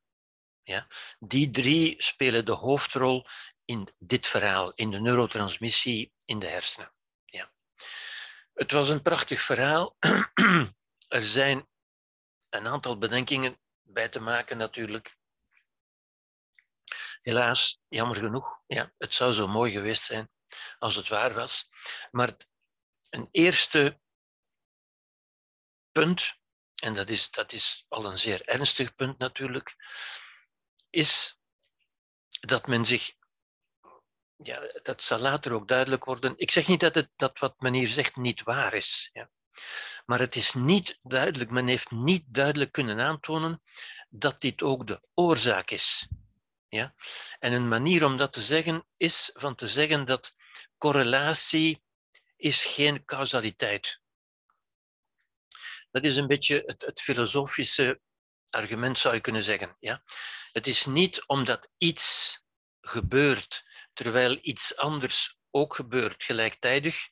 [0.63, 0.88] Ja?
[1.19, 3.28] Die drie spelen de hoofdrol
[3.65, 6.93] in dit verhaal, in de neurotransmissie in de hersenen.
[7.26, 7.52] Ja.
[8.54, 9.95] Het was een prachtig verhaal.
[11.17, 11.67] er zijn
[12.50, 15.17] een aantal bedenkingen bij te maken natuurlijk.
[17.22, 20.30] Helaas, jammer genoeg, ja, het zou zo mooi geweest zijn
[20.80, 21.70] als het waar was.
[22.12, 22.34] Maar
[23.10, 24.00] een eerste
[25.92, 26.36] punt,
[26.76, 29.76] en dat is, dat is al een zeer ernstig punt natuurlijk,
[30.90, 31.38] is
[32.30, 33.12] dat men zich,
[34.36, 36.34] ja, dat zal later ook duidelijk worden.
[36.38, 39.30] Ik zeg niet dat, het, dat wat men hier zegt niet waar is, ja.
[40.06, 43.62] maar het is niet duidelijk, men heeft niet duidelijk kunnen aantonen
[44.10, 46.08] dat dit ook de oorzaak is.
[46.68, 46.94] Ja?
[47.40, 50.34] En een manier om dat te zeggen is van te zeggen dat
[50.80, 51.84] correlatie
[52.38, 54.02] is geen causaliteit.
[55.92, 58.02] Dat is een beetje het, het filosofische
[58.50, 59.76] argument, zou je kunnen zeggen.
[59.80, 60.04] Ja?
[60.52, 62.39] Het is niet omdat iets
[62.82, 63.63] gebeurt
[63.94, 67.10] terwijl iets anders ook gebeurt gelijktijdig,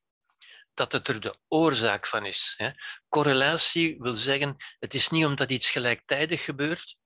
[0.73, 2.53] dat het er de oorzaak van is.
[2.58, 2.71] Hè.
[3.10, 6.97] Correlatie wil zeggen, het is niet omdat iets gelijktijdig gebeurt,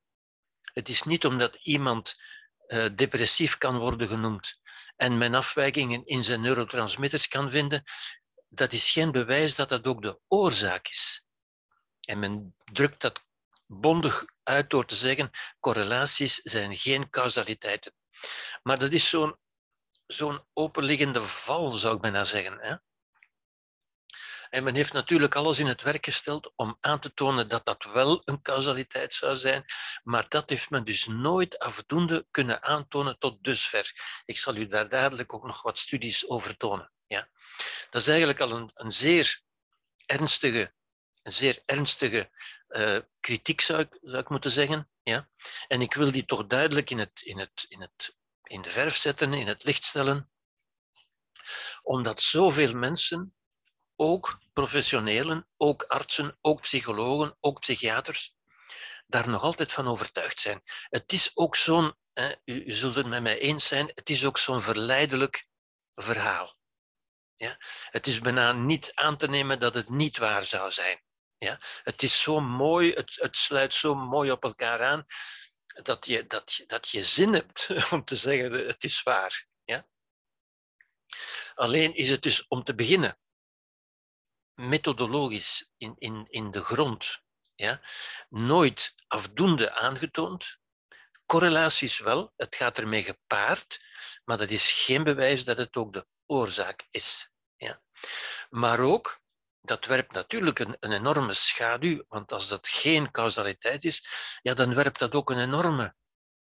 [0.61, 2.21] het is niet omdat iemand
[2.67, 4.59] uh, depressief kan worden genoemd
[5.01, 7.83] en men afwijkingen in zijn neurotransmitters kan vinden,
[8.47, 11.25] dat is geen bewijs dat dat ook de oorzaak is.
[12.01, 13.23] En men drukt dat
[13.65, 17.93] bondig uit door te zeggen, correlaties zijn geen causaliteiten.
[18.63, 19.39] Maar dat is zo'n
[20.07, 22.59] zo'n openliggende val, zou ik bijna zeggen.
[22.59, 22.75] Hè?
[24.51, 27.83] En men heeft natuurlijk alles in het werk gesteld om aan te tonen dat dat
[27.83, 29.65] wel een causaliteit zou zijn,
[30.03, 33.91] maar dat heeft men dus nooit afdoende kunnen aantonen tot dusver.
[34.25, 36.91] Ik zal u daar dadelijk ook nog wat studies over tonen.
[37.07, 37.29] Ja.
[37.89, 39.41] Dat is eigenlijk al een, een zeer
[40.05, 40.73] ernstige,
[41.23, 42.29] een zeer ernstige
[42.69, 44.89] uh, kritiek, zou ik, zou ik moeten zeggen.
[45.03, 45.29] Ja.
[45.67, 48.95] En ik wil die toch duidelijk in, het, in, het, in, het, in de verf
[48.95, 50.31] zetten, in het licht stellen,
[51.81, 53.35] omdat zoveel mensen
[53.95, 58.35] ook professionelen, ook artsen, ook psychologen, ook psychiaters,
[59.07, 60.61] daar nog altijd van overtuigd zijn.
[60.89, 61.95] Het is ook zo'n,
[62.45, 65.47] u, u zult het met mij eens zijn, het is ook zo'n verleidelijk
[65.95, 66.57] verhaal.
[67.35, 67.57] Ja?
[67.89, 71.03] Het is bijna niet aan te nemen dat het niet waar zou zijn.
[71.37, 71.59] Ja?
[71.83, 75.05] Het is zo mooi, het, het sluit zo mooi op elkaar aan,
[75.65, 79.47] dat je, dat, dat je zin hebt om te zeggen het is waar.
[79.63, 79.87] Ja?
[81.55, 83.19] Alleen is het dus om te beginnen
[84.61, 87.21] methodologisch in, in, in de grond
[87.55, 87.81] ja,
[88.29, 90.59] nooit afdoende aangetoond.
[91.25, 93.81] Correlaties wel, het gaat ermee gepaard,
[94.23, 97.31] maar dat is geen bewijs dat het ook de oorzaak is.
[97.57, 97.81] Ja.
[98.49, 99.21] Maar ook,
[99.61, 104.07] dat werpt natuurlijk een, een enorme schaduw, want als dat geen causaliteit is,
[104.41, 105.95] ja, dan werpt dat ook een enorme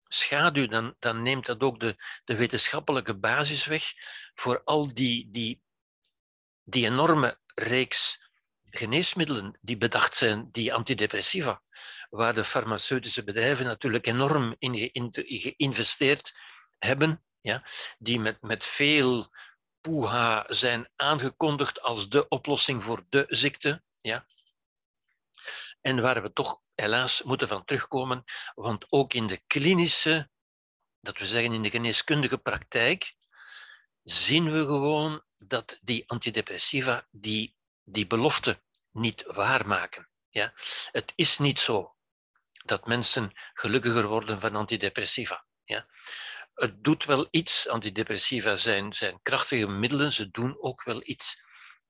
[0.09, 3.93] schaduw, dan, dan neemt dat ook de, de wetenschappelijke basis weg
[4.35, 5.63] voor al die, die,
[6.65, 8.23] die enorme reeks
[8.65, 11.63] geneesmiddelen die bedacht zijn, die antidepressiva,
[12.11, 16.35] waar de farmaceutische bedrijven natuurlijk enorm in geïnvesteerd
[16.79, 17.65] hebben, ja,
[17.99, 19.29] die met, met veel
[19.81, 23.83] poeha zijn aangekondigd als de oplossing voor de ziekte.
[24.01, 24.27] Ja.
[25.81, 28.25] En waar we toch helaas moeten van terugkomen,
[28.55, 30.31] want ook in de klinische,
[31.01, 33.15] dat we zeggen in de geneeskundige praktijk,
[34.03, 40.09] zien we gewoon dat die antidepressiva die, die belofte niet waarmaken.
[40.31, 40.53] Ja?
[40.91, 41.97] Het is niet zo
[42.65, 45.47] dat mensen gelukkiger worden van antidepressiva.
[45.65, 45.87] Ja?
[46.55, 51.43] Het doet wel iets, antidepressiva zijn, zijn krachtige middelen, ze doen ook wel iets,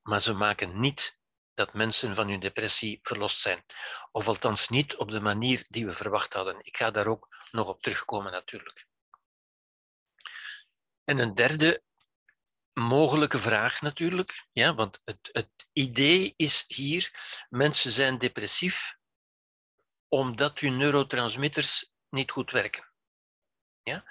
[0.03, 1.19] maar ze maken niet
[1.55, 3.65] dat mensen van hun depressie verlost zijn.
[4.13, 6.57] Of althans niet op de manier die we verwacht hadden.
[6.63, 8.87] Ik ga daar ook nog op terugkomen natuurlijk.
[11.05, 11.83] En een derde
[12.75, 17.11] mogelijke vraag natuurlijk, ja, want het, het idee is hier,
[17.49, 18.97] mensen zijn depressief
[20.09, 22.93] omdat hun neurotransmitters niet goed werken.
[23.83, 24.05] Ja?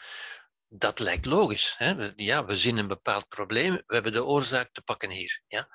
[0.68, 1.76] Dat lijkt logisch.
[1.78, 2.12] Hè?
[2.16, 5.42] Ja, we zien een bepaald probleem, we hebben de oorzaak te pakken hier.
[5.48, 5.70] Ja?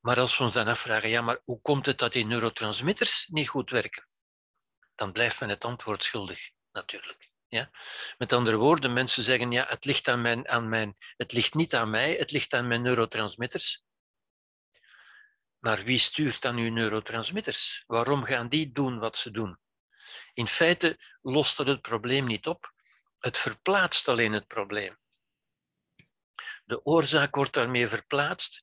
[0.00, 3.48] Maar als we ons dan afvragen, ja, maar hoe komt het dat die neurotransmitters niet
[3.48, 4.08] goed werken?
[4.94, 7.32] Dan blijft men het antwoord schuldig, natuurlijk.
[7.54, 7.70] Ja?
[8.18, 11.74] Met andere woorden, mensen zeggen, ja, het ligt, aan mijn, aan mijn, het ligt niet
[11.74, 13.84] aan mij, het ligt aan mijn neurotransmitters.
[15.58, 17.84] Maar wie stuurt dan uw neurotransmitters?
[17.86, 19.58] Waarom gaan die doen wat ze doen?
[20.32, 22.72] In feite lost dat het probleem niet op,
[23.18, 24.98] het verplaatst alleen het probleem.
[26.64, 28.62] De oorzaak wordt daarmee verplaatst,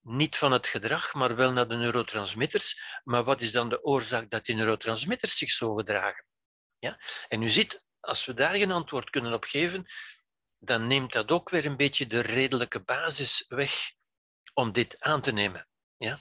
[0.00, 3.00] niet van het gedrag, maar wel naar de neurotransmitters.
[3.04, 6.24] Maar wat is dan de oorzaak dat die neurotransmitters zich zo gedragen?
[6.78, 7.00] Ja?
[7.28, 9.86] En u ziet, als we daar geen antwoord kunnen op geven,
[10.58, 13.92] dan neemt dat ook weer een beetje de redelijke basis weg
[14.54, 15.68] om dit aan te nemen.
[15.96, 16.18] Ja?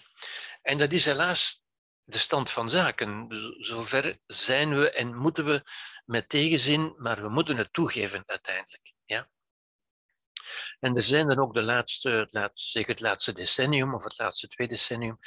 [0.62, 1.64] En dat is helaas
[2.04, 3.28] de stand van zaken.
[3.60, 5.64] Zover zijn we en moeten we
[6.06, 8.94] met tegenzin, maar we moeten het toegeven uiteindelijk.
[9.06, 9.30] Ja?
[10.80, 14.68] En er zijn dan ook de laatste, zeker het laatste decennium of het laatste twee
[14.68, 15.20] decennium,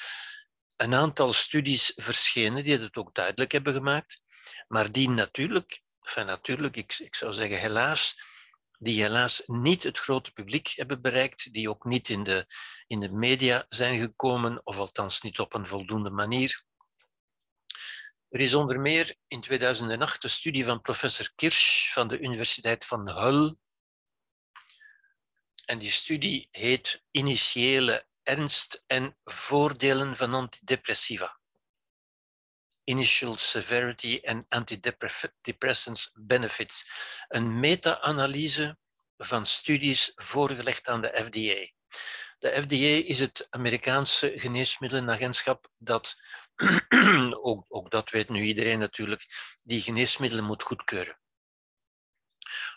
[0.77, 4.23] een aantal studies verschenen die het ook duidelijk hebben gemaakt,
[4.69, 8.21] maar die natuurlijk, enfin natuurlijk, ik, ik zou zeggen helaas,
[8.79, 12.47] die helaas niet het grote publiek hebben bereikt, die ook niet in de,
[12.87, 16.65] in de media zijn gekomen, of althans niet op een voldoende manier.
[18.29, 23.11] Er is onder meer in 2008 een studie van professor Kirsch van de Universiteit van
[23.11, 23.55] Hull.
[25.65, 31.40] En die studie heet Initiële ernst en voordelen van antidepressiva.
[32.85, 36.91] Initial Severity and Antidepressants Benefits.
[37.29, 38.79] Een meta-analyse
[39.17, 41.79] van studies voorgelegd aan de FDA.
[42.39, 46.17] De FDA is het Amerikaanse geneesmiddelenagentschap dat
[47.43, 49.27] ook, ook dat weet nu iedereen natuurlijk,
[49.63, 51.19] die geneesmiddelen moet goedkeuren.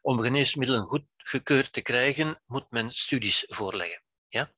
[0.01, 4.03] Om geneesmiddelen goedgekeurd te krijgen, moet men studies voorleggen.
[4.27, 4.53] Ja?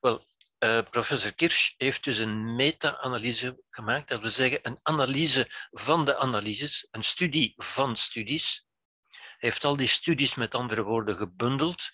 [0.00, 0.26] Wel,
[0.64, 6.16] uh, professor Kirsch heeft dus een meta-analyse gemaakt, dat wil zeggen een analyse van de
[6.16, 8.66] analyses, een studie van studies.
[9.10, 11.90] Hij heeft al die studies met andere woorden gebundeld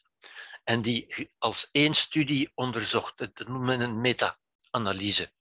[0.65, 3.19] en die als één studie onderzocht.
[3.19, 5.33] Dat noemen men een meta-analyse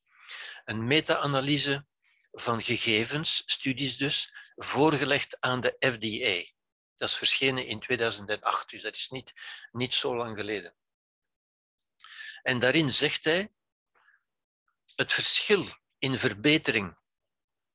[0.69, 1.85] een meta-analyse
[2.31, 6.51] van gegevens, studies dus, voorgelegd aan de FDA.
[6.95, 9.33] Dat is verschenen in 2008, dus dat is niet,
[9.71, 10.75] niet zo lang geleden.
[12.41, 13.51] En daarin zegt hij
[14.95, 15.65] het verschil
[15.97, 16.97] in verbetering,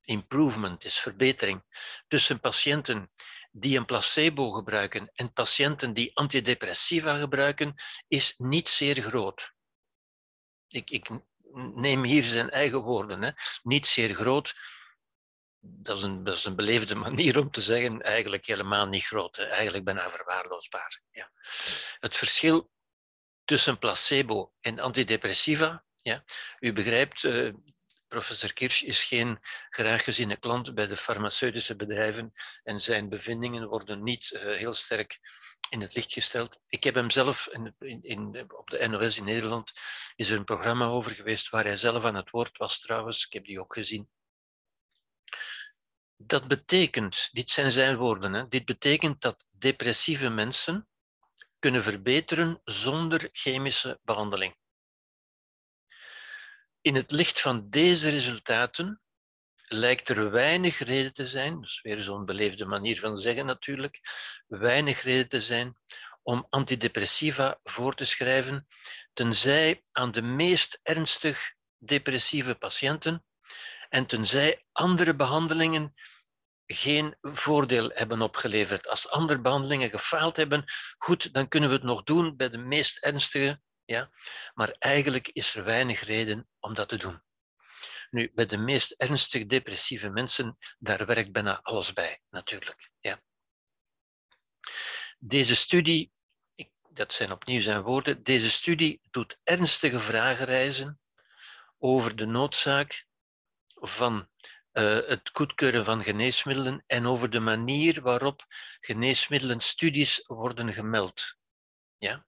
[0.01, 1.65] improvement is verbetering,
[2.09, 3.13] tussen patiënten
[3.53, 7.75] die een placebo gebruiken en patiënten die antidepressiva gebruiken,
[8.09, 9.53] is niet zeer groot.
[10.69, 11.09] Ik, ik
[11.75, 13.31] neem hier zijn eigen woorden, hè.
[13.63, 14.55] niet zeer groot.
[15.59, 19.37] Dat is, een, dat is een beleefde manier om te zeggen, eigenlijk helemaal niet groot,
[19.37, 19.45] hè.
[19.45, 21.03] eigenlijk bijna verwaarloosbaar.
[21.11, 21.31] Ja.
[21.99, 22.71] Het verschil
[23.45, 26.25] tussen placebo en antidepressiva, ja,
[26.61, 27.53] u begrijpt, uh,
[28.09, 29.39] professor Kirsch is geen
[29.71, 35.21] graag geziene klant bij de farmaceutische bedrijven en zijn bevindingen worden niet uh, heel sterk
[35.71, 36.61] in het licht gesteld.
[36.69, 39.73] Ik heb hem zelf in, in, op de NOS in Nederland
[40.17, 43.27] is er een programma over geweest waar hij zelf aan het woord was trouwens.
[43.27, 44.09] Ik heb die ook gezien.
[46.17, 50.89] Dat betekent, dit zijn zijn woorden, hè, dit betekent dat depressieve mensen
[51.65, 54.57] kunnen verbeteren zonder chemische behandeling.
[56.81, 59.03] In het licht van deze resultaten
[59.69, 64.01] lijkt er weinig reden te zijn, is weer zo'n beleefde manier van zeggen natuurlijk,
[64.47, 65.77] weinig reden te zijn
[66.23, 68.67] om antidepressiva voor te schrijven,
[69.13, 73.25] tenzij aan de meest ernstig depressieve patiënten
[73.89, 75.95] en tenzij andere behandelingen
[76.75, 78.89] geen voordeel hebben opgeleverd.
[78.89, 80.65] Als andere behandelingen gefaald hebben,
[80.99, 84.11] goed, dan kunnen we het nog doen bij de meest ernstige, ja?
[84.55, 87.23] maar eigenlijk is er weinig reden om dat te doen.
[88.11, 92.91] Nu, bij de meest ernstig depressieve mensen, daar werkt bijna alles bij, natuurlijk.
[93.01, 93.23] Ja.
[95.19, 96.13] Deze studie,
[96.91, 101.01] dat zijn opnieuw zijn woorden, deze studie doet ernstige vragen reizen
[101.79, 103.07] over de noodzaak
[103.75, 104.29] van
[104.83, 108.45] het goedkeuren van geneesmiddelen en over de manier waarop
[108.81, 111.37] geneesmiddelen studies worden gemeld.
[111.97, 112.27] Ja?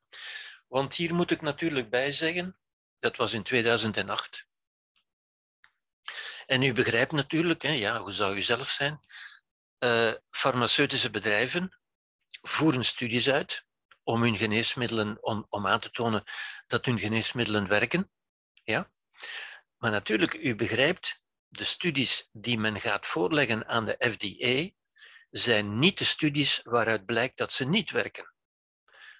[0.69, 2.59] Want hier moet ik natuurlijk bij zeggen,
[2.99, 4.47] dat was in 2008.
[6.47, 9.01] En u begrijpt natuurlijk, hè, ja, hoe zou u zelf zijn?
[9.79, 11.79] Uh, farmaceutische bedrijven
[12.43, 13.67] voeren studies uit
[14.03, 16.25] om hun geneesmiddelen, om, om aan te tonen
[16.67, 18.11] dat hun geneesmiddelen werken.
[18.65, 18.91] Ja?
[19.77, 24.71] Maar natuurlijk, u begrijpt, de studies die men gaat voorleggen aan de FDA
[25.31, 28.35] zijn niet de studies waaruit blijkt dat ze niet werken.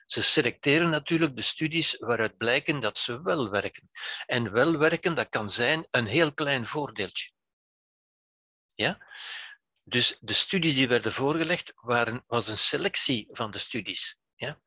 [0.07, 3.91] Ze selecteren natuurlijk de studies waaruit blijken dat ze wel werken.
[4.27, 7.31] En wel werken, dat kan zijn een heel klein voordeeltje.
[8.75, 9.07] Ja?
[9.85, 14.19] Dus de studies die werden voorgelegd waren, was een selectie van de studies.
[14.35, 14.61] Ja?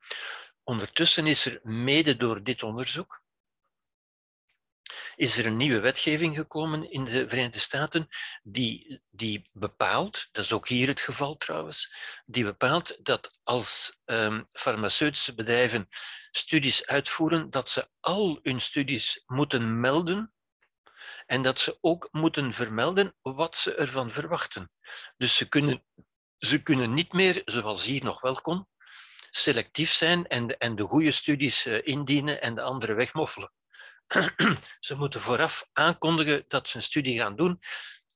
[0.64, 3.24] Ondertussen is er mede door dit onderzoek
[5.16, 8.08] is er een nieuwe wetgeving gekomen in de Verenigde Staten
[8.44, 11.94] die, die bepaalt, dat is ook hier het geval trouwens,
[12.26, 15.88] die bepaalt dat als um, farmaceutische bedrijven
[16.32, 20.34] studies uitvoeren, dat ze al hun studies moeten melden
[21.26, 24.72] en dat ze ook moeten vermelden wat ze ervan verwachten.
[25.18, 25.84] Dus ze kunnen,
[26.38, 28.68] ze kunnen niet meer, zoals hier nog wel kon,
[29.30, 33.52] selectief zijn en de, en de goede studies uh, indienen en de andere wegmoffelen.
[34.80, 37.60] ze moeten vooraf aankondigen dat ze een studie gaan doen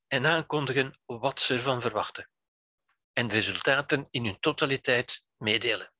[0.07, 2.29] en aankondigen wat ze ervan verwachten.
[3.13, 5.93] En de resultaten in hun totaliteit meedelen.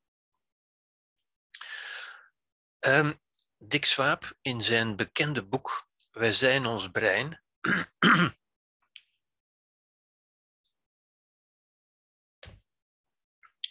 [2.80, 3.22] Um,
[3.58, 7.44] Dick Swaap in zijn bekende boek Wij zijn ons brein.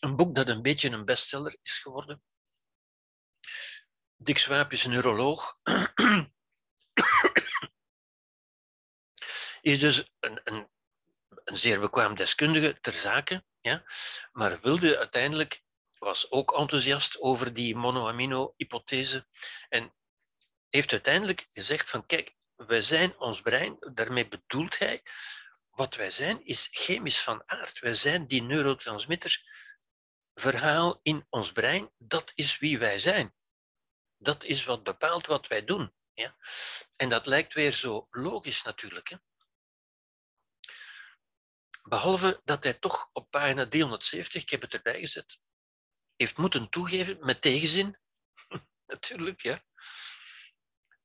[0.00, 2.22] een boek dat een beetje een bestseller is geworden.
[4.22, 5.58] Dick Swaap is neuroloog.
[9.60, 10.68] is dus een, een,
[11.44, 13.84] een, zeer bekwaam deskundige ter zake, ja?
[14.32, 15.62] maar wilde uiteindelijk,
[15.98, 19.26] was ook enthousiast over die monoamino-hypothese
[19.68, 19.94] en
[20.68, 25.02] heeft uiteindelijk gezegd van kijk, wij zijn ons brein, daarmee bedoelt hij,
[25.70, 27.78] wat wij zijn is chemisch van aard.
[27.78, 29.42] Wij zijn die neurotransmitter
[30.34, 33.34] verhaal in ons brein, dat is wie wij zijn
[34.22, 35.94] dat is wat bepaalt wat wij doen.
[36.14, 36.36] Ja?
[36.96, 39.08] En dat lijkt weer zo logisch natuurlijk.
[39.08, 39.16] Hè?
[41.82, 45.38] Behalve dat hij toch op pagina 370, ik heb het erbij gezet,
[46.16, 47.98] heeft moeten toegeven, met tegenzin,
[48.92, 49.64] natuurlijk, ja.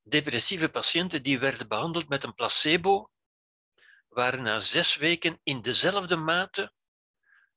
[0.04, 3.12] Depressieve patiënten die werden behandeld met een placebo,
[4.08, 6.74] waren na zes weken in dezelfde mate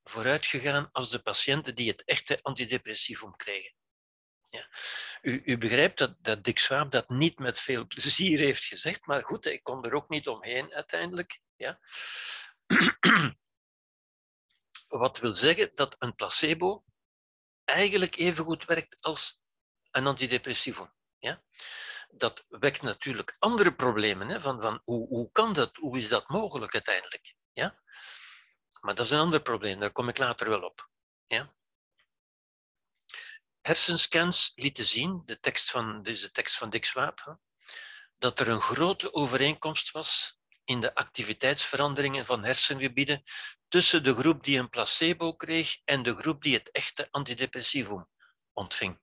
[0.03, 3.80] vooruitgegaan als de patiënten die het echte antidepressivum kregen.
[4.51, 4.69] Ja.
[5.23, 9.25] U, u, begrijpt dat, dat Dick Swaap dat niet met veel plezier heeft gezegd, maar
[9.25, 11.41] goed, hij kon er ook niet omheen uiteindelijk.
[11.57, 11.81] Ja.
[14.89, 16.85] Wat wil zeggen dat een placebo
[17.65, 19.43] eigenlijk even goed werkt als
[19.91, 20.93] een antidepressivum.
[21.19, 21.43] Ja?
[22.11, 24.29] Dat wekt natuurlijk andere problemen.
[24.29, 24.41] Hè?
[24.41, 25.77] Van, van hoe, hoe kan dat?
[25.77, 27.35] Hoe is dat mogelijk uiteindelijk?
[27.53, 27.79] Ja?
[28.81, 30.91] Maar dat is een ander probleem, daar kom ik later wel op.
[31.27, 31.55] Ja?
[33.63, 37.39] Hersenscans lieten zien, de tekst van, deze tekst van Dick Swaap,
[38.19, 43.23] dat er een grote overeenkomst was in de activiteitsveranderingen van hersengebieden
[43.69, 48.09] tussen de groep die een placebo kreeg en de groep die het echte antidepressivum
[48.53, 49.01] ontving.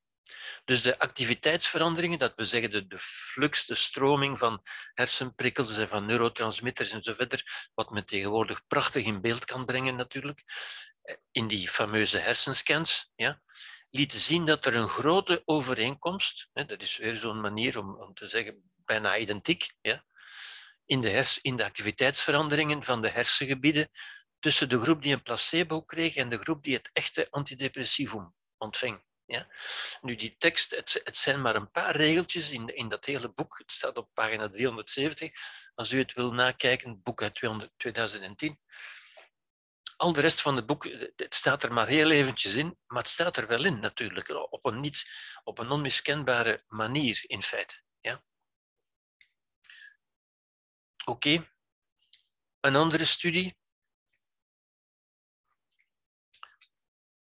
[0.65, 4.61] Dus de activiteitsveranderingen, dat we zeggen de, flux, de stroming van
[4.93, 9.95] hersenprikkels en van neurotransmitters en zo verder, wat men tegenwoordig prachtig in beeld kan brengen
[9.95, 10.43] natuurlijk,
[11.31, 13.41] in die fameuze hersenscans, ja,
[13.89, 18.13] lieten zien dat er een grote overeenkomst, hè, dat is weer zo'n manier om, om
[18.13, 20.05] te zeggen bijna identiek, ja,
[20.85, 23.89] in, de hers, in de activiteitsveranderingen van de hersengebieden
[24.39, 29.03] tussen de groep die een placebo kreeg en de groep die het echte antidepressivum ontving.
[29.25, 29.47] Ja?
[30.01, 33.57] Nu, die tekst, het, het, zijn maar een paar regeltjes in, in dat hele boek.
[33.57, 35.31] Het staat op pagina 370.
[35.75, 37.35] Als u het wil nakijken, het boek uit
[37.77, 38.59] 2010
[39.97, 40.83] al de rest van het boek,
[41.15, 44.65] het staat er maar heel eventjes in, maar het staat er wel in natuurlijk, op
[44.65, 45.05] een, niet,
[45.43, 47.81] op een onmiskenbare manier in feite.
[47.99, 48.23] Ja?
[51.05, 51.47] Oké,
[52.59, 53.57] een andere studie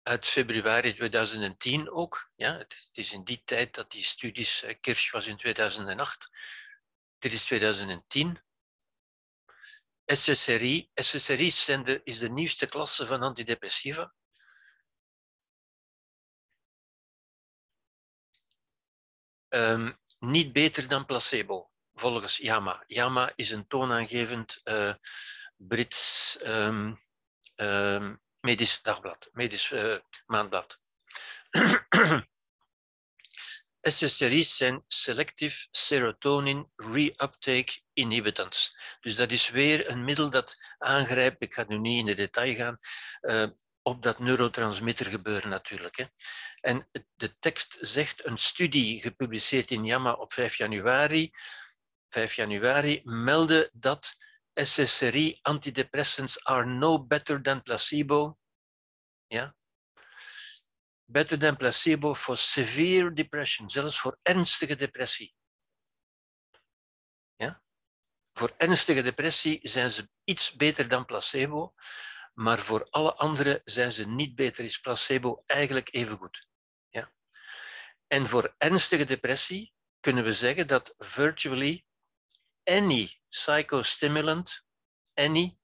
[0.03, 2.31] uit februari 2010 ook.
[2.35, 6.31] Ja, het is in die tijd dat die studies, Kirsch was in 2008,
[7.19, 8.45] dit is 2010.
[10.07, 10.91] SSRI.
[10.95, 11.47] SSRI
[12.05, 14.15] is de nieuwste klasse van antidepressiva.
[19.49, 22.85] Um, niet beter dan placebo, volgens JAMA.
[22.87, 24.95] JAMA is een toonaangevend uh,
[25.57, 27.03] Brits um,
[27.57, 30.81] um, Medisch Dagblad, Medisch uh, Maandblad.
[33.89, 38.77] SSRI's zijn Selective Serotonin Reuptake Inhibitants.
[39.01, 42.55] Dus dat is weer een middel dat aangrijpt, ik ga nu niet in de detail
[42.55, 42.79] gaan,
[43.21, 43.47] uh,
[43.83, 45.97] op dat neurotransmitter gebeuren natuurlijk.
[45.97, 46.05] Hè.
[46.61, 51.31] En de tekst zegt, een studie gepubliceerd in JAMA op 5 januari,
[52.09, 54.17] 5 januari meldde dat
[54.55, 58.39] SSRI antidepressants are no better than placebo.
[59.27, 59.55] Ja?
[61.09, 65.35] Better than placebo for severe depression, zelfs voor ernstige depressie.
[67.37, 67.63] Ja?
[68.33, 71.75] Voor ernstige depressie zijn ze iets beter dan placebo,
[72.35, 74.65] maar voor alle anderen zijn ze niet beter.
[74.65, 76.49] Is placebo eigenlijk even goed.
[76.89, 77.13] Ja?
[78.07, 81.85] En voor ernstige depressie kunnen we zeggen dat virtually
[82.65, 84.65] any psychostimulant,
[85.15, 85.59] any,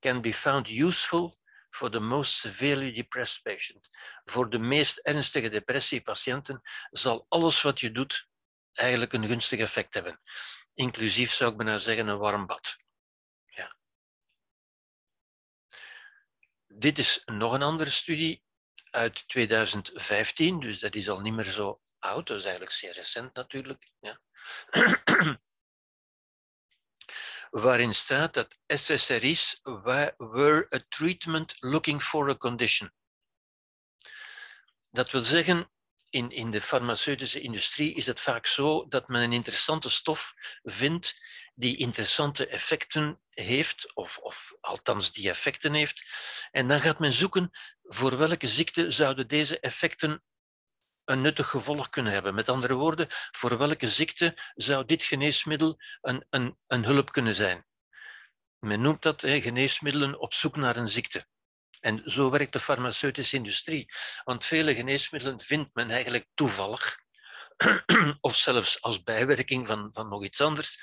[0.00, 1.34] can be found useful
[1.74, 3.88] for the most severely depressed patient.
[4.24, 6.60] Voor de meest ernstige depressiepatiënten
[6.90, 8.28] zal alles wat je doet
[8.72, 10.20] eigenlijk een gunstig effect hebben.
[10.74, 12.76] Inclusief zou ik bijna zeggen een warm bad.
[13.46, 13.76] Ja.
[16.66, 18.42] Dit is nog een andere studie
[18.90, 23.34] uit 2015, dus dat is al niet meer zo oud, dat is eigenlijk zeer recent
[23.34, 23.90] natuurlijk.
[24.00, 24.18] Ja.
[27.54, 29.60] Waarin staat dat SSRI's
[30.16, 32.92] were a treatment looking for a condition.
[34.90, 35.70] Dat wil zeggen,
[36.10, 41.14] in, in de farmaceutische industrie is het vaak zo dat men een interessante stof vindt
[41.54, 46.04] die interessante effecten heeft, of, of althans die effecten heeft.
[46.50, 47.50] En dan gaat men zoeken
[47.82, 50.22] voor welke ziekte zouden deze effecten
[51.04, 52.34] een nuttig gevolg kunnen hebben.
[52.34, 57.66] Met andere woorden, voor welke ziekte zou dit geneesmiddel een, een, een hulp kunnen zijn?
[58.58, 61.26] Men noemt dat geneesmiddelen op zoek naar een ziekte.
[61.80, 63.88] En zo werkt de farmaceutische industrie.
[64.24, 66.98] Want vele geneesmiddelen vindt men eigenlijk toevallig,
[68.20, 70.78] of zelfs als bijwerking van, van nog iets anders.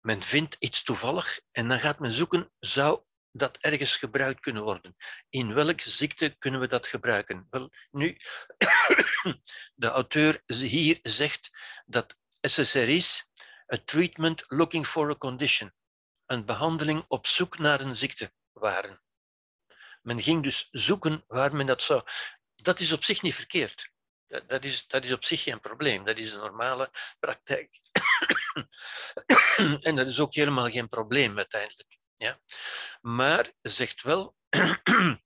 [0.00, 4.96] Men vindt iets toevallig en dan gaat men zoeken, zou dat ergens gebruikt kunnen worden.
[5.28, 7.46] In welke ziekte kunnen we dat gebruiken?
[7.50, 8.16] Wel, nu,
[9.74, 11.50] de auteur hier zegt
[11.86, 13.30] dat SSRI's
[13.72, 15.74] a treatment looking for a condition,
[16.26, 19.02] een behandeling op zoek naar een ziekte waren.
[20.02, 22.02] Men ging dus zoeken waar men dat zou.
[22.54, 23.90] Dat is op zich niet verkeerd.
[24.46, 26.04] Dat is, dat is op zich geen probleem.
[26.04, 27.80] Dat is een normale praktijk.
[29.86, 31.99] en dat is ook helemaal geen probleem uiteindelijk.
[32.20, 32.40] Ja?
[33.00, 34.36] Maar zegt wel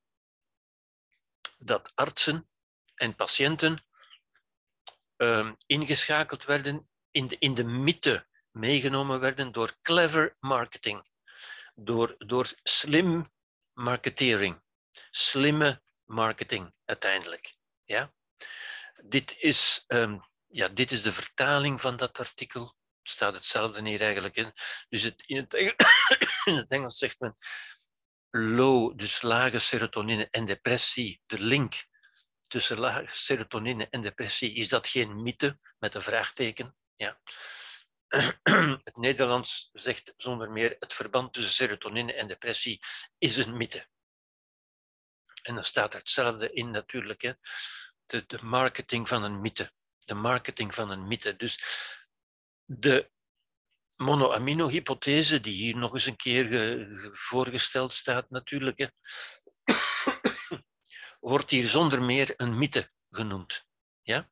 [1.58, 2.48] dat artsen
[2.94, 3.84] en patiënten
[5.16, 11.08] um, ingeschakeld werden, in de, in de mythe meegenomen werden door clever marketing,
[11.74, 13.32] door, door slim
[13.72, 14.62] marketering,
[15.10, 17.56] slimme marketing uiteindelijk.
[17.84, 18.12] Ja?
[19.02, 22.74] Dit, is, um, ja, dit is de vertaling van dat artikel
[23.08, 24.52] staat hetzelfde hier eigenlijk in.
[24.88, 25.74] Dus in, het Engels,
[26.44, 27.34] in het Engels zegt men
[28.30, 31.86] low, dus lage serotonine en depressie, de link
[32.48, 36.76] tussen lage serotonine en depressie, is dat geen mythe met een vraagteken?
[36.96, 37.20] Ja.
[38.84, 42.80] Het Nederlands zegt zonder meer het verband tussen serotonine en depressie
[43.18, 43.86] is een mythe.
[45.42, 47.32] En dan staat er hetzelfde in natuurlijk, hè.
[48.06, 49.72] De, de marketing van een mythe.
[49.98, 51.36] De marketing van een mythe.
[51.36, 51.64] Dus
[52.64, 53.10] de
[53.96, 58.86] monoamino-hypothese, die hier nog eens een keer voorgesteld staat natuurlijk, hè,
[61.20, 63.66] wordt hier zonder meer een mythe genoemd.
[64.02, 64.30] Ja?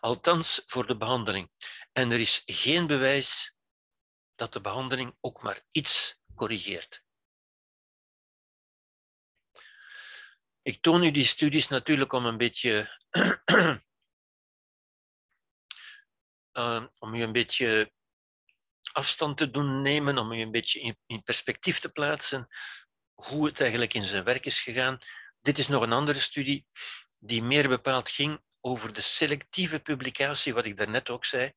[0.00, 1.50] Althans voor de behandeling.
[1.92, 3.56] En er is geen bewijs
[4.34, 7.02] dat de behandeling ook maar iets corrigeert.
[10.62, 12.98] Ik toon u die studies natuurlijk om een beetje
[16.54, 17.92] uh, om u een beetje
[18.92, 22.48] afstand te doen nemen, om u een beetje in, perspectief te plaatsen
[23.14, 24.98] hoe het eigenlijk in zijn werk is gegaan.
[25.40, 26.66] Dit is nog een andere studie
[27.18, 31.52] die meer bepaald ging over de selectieve publicatie, wat ik daarnet ook zei,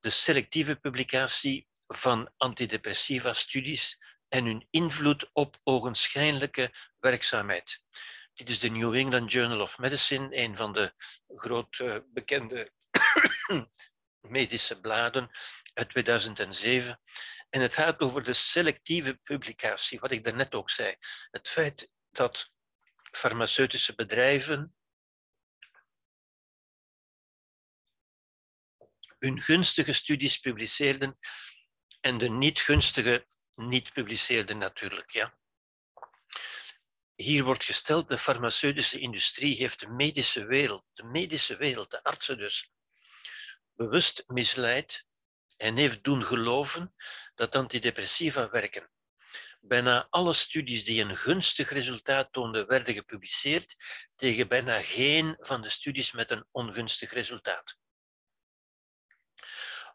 [0.00, 3.98] de selectieve publicatie van antidepressiva studies
[4.28, 7.80] en hun invloed op ogenschijnlijke werkzaamheid.
[8.34, 10.94] Dit is de New England Journal of Medicine, een van de
[11.26, 12.72] groot uh, bekende
[14.20, 15.30] medische bladen
[15.74, 17.00] uit 2007.
[17.50, 20.96] En het gaat over de selectieve publicatie, wat ik daarnet ook zei.
[21.30, 22.50] Het feit dat
[23.10, 24.74] farmaceutische bedrijven
[29.18, 31.18] hun gunstige studies publiceerden
[32.00, 35.10] en de niet gunstige niet publiceerden natuurlijk.
[35.10, 35.38] Ja.
[37.14, 42.38] Hier wordt gesteld, de farmaceutische industrie heeft de medische wereld, de medische wereld, de artsen
[42.38, 42.72] dus,
[43.80, 45.06] bewust misleid
[45.56, 46.94] en heeft doen geloven
[47.34, 48.90] dat antidepressiva werken.
[49.60, 53.76] Bijna alle studies die een gunstig resultaat toonden, werden gepubliceerd,
[54.16, 57.76] tegen bijna geen van de studies met een ongunstig resultaat.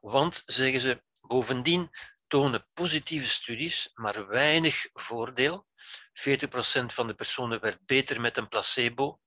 [0.01, 1.89] Want, zeggen ze, bovendien
[2.27, 5.67] tonen positieve studies maar weinig voordeel.
[6.13, 9.19] 40% van de personen werd beter met een placebo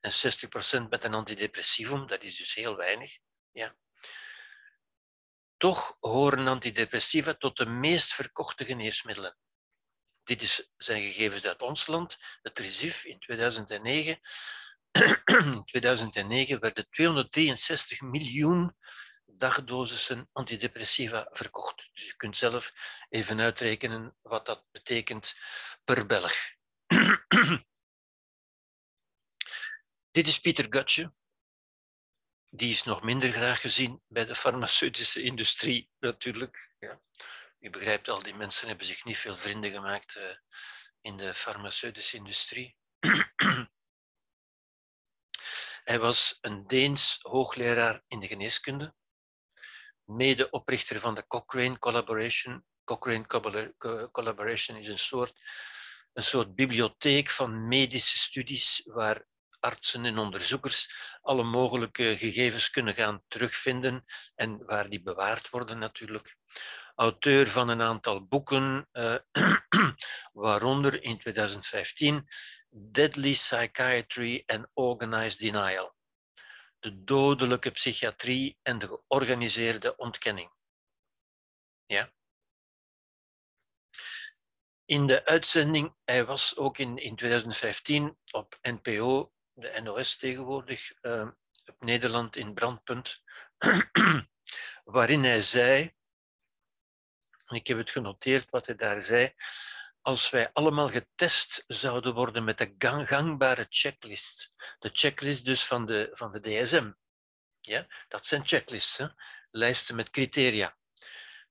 [0.00, 3.18] en 60% met een antidepressivum, dat is dus heel weinig.
[3.52, 3.76] Ja.
[5.62, 9.36] Toch horen antidepressiva tot de meest verkochte geneesmiddelen.
[10.24, 14.18] Dit is, zijn gegevens uit ons land, het RISIF in 2009.
[15.54, 18.76] in 2009 werden 263 miljoen
[19.24, 21.88] dagdosissen antidepressiva verkocht.
[21.92, 22.72] Dus je kunt zelf
[23.08, 25.34] even uitrekenen wat dat betekent
[25.84, 26.34] per Belg.
[30.10, 31.12] Dit is Pieter Gutje.
[32.54, 36.70] Die is nog minder graag gezien bij de farmaceutische industrie, natuurlijk.
[36.78, 37.00] Ja.
[37.60, 40.22] U begrijpt, al die mensen hebben zich niet veel vrienden gemaakt uh,
[41.00, 42.76] in de farmaceutische industrie.
[45.84, 48.94] Hij was een Deens hoogleraar in de geneeskunde
[50.04, 52.64] medeoprichter van de Cochrane Collaboration.
[52.84, 53.26] Cochrane
[54.10, 55.40] Collaboration is een soort,
[56.12, 59.26] een soort bibliotheek van medische studies waar
[59.62, 64.04] artsen en onderzoekers alle mogelijke gegevens kunnen gaan terugvinden
[64.34, 66.36] en waar die bewaard worden natuurlijk.
[66.94, 69.16] Auteur van een aantal boeken, uh,
[70.32, 72.28] waaronder in 2015
[72.70, 75.94] Deadly Psychiatry and Organized Denial
[76.82, 80.52] de dodelijke psychiatrie en de georganiseerde ontkenning.
[81.86, 82.12] Ja.
[84.84, 91.28] In de uitzending, hij was ook in, in 2015 op NPO, de NOS tegenwoordig, uh,
[91.66, 93.22] op Nederland in Brandpunt,
[94.84, 95.94] waarin hij zei,
[97.46, 99.34] en ik heb het genoteerd wat hij daar zei,
[100.00, 102.74] als wij allemaal getest zouden worden met de
[103.06, 106.92] gangbare checklist, de checklist dus van de, van de DSM,
[107.60, 109.02] ja, dat zijn checklists,
[109.50, 110.76] lijsten met criteria,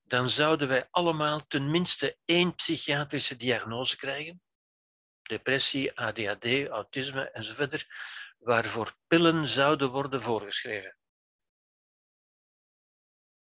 [0.02, 4.42] dan zouden wij allemaal tenminste één psychiatrische diagnose krijgen,
[5.22, 7.86] depressie, ADHD, autisme enzovoort,
[8.38, 10.96] waarvoor pillen zouden worden voorgeschreven.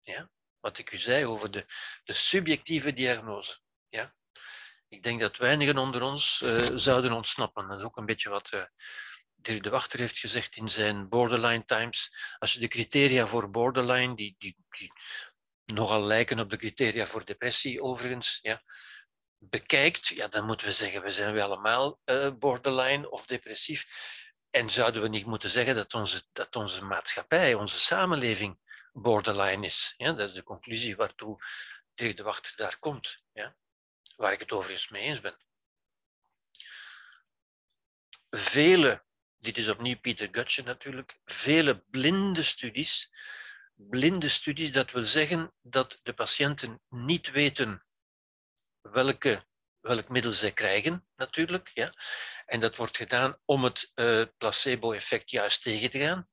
[0.01, 0.29] Ja?
[0.59, 1.65] Wat ik u zei over de,
[2.03, 3.59] de subjectieve diagnose.
[3.89, 4.15] Ja?
[4.87, 7.67] Ik denk dat weinigen onder ons uh, zouden ontsnappen.
[7.67, 8.63] Dat is ook een beetje wat uh,
[9.35, 12.15] Dirk de Wachter heeft gezegd in zijn Borderline Times.
[12.39, 14.91] Als je de criteria voor borderline, die, die, die
[15.65, 18.63] nogal lijken op de criteria voor depressie overigens, ja,
[19.43, 23.85] bekijkt, ja, dan moeten we zeggen, we zijn we allemaal uh, borderline of depressief.
[24.49, 28.59] En zouden we niet moeten zeggen dat onze, dat onze maatschappij, onze samenleving
[28.91, 29.93] borderline is?
[29.97, 31.43] Ja, dat is de conclusie waartoe
[31.93, 33.23] Dirk de Wachter daar komt.
[33.33, 33.55] Ja
[34.21, 35.37] waar ik het overigens mee eens ben.
[38.29, 39.03] Vele,
[39.37, 43.11] dit is opnieuw Pieter Gutschen natuurlijk, vele blinde studies,
[43.75, 47.85] blinde studies, dat wil zeggen dat de patiënten niet weten
[48.81, 49.45] welke,
[49.79, 51.71] welk middel zij krijgen, natuurlijk.
[51.73, 51.93] Ja?
[52.45, 56.29] En dat wordt gedaan om het uh, placebo-effect juist tegen te gaan.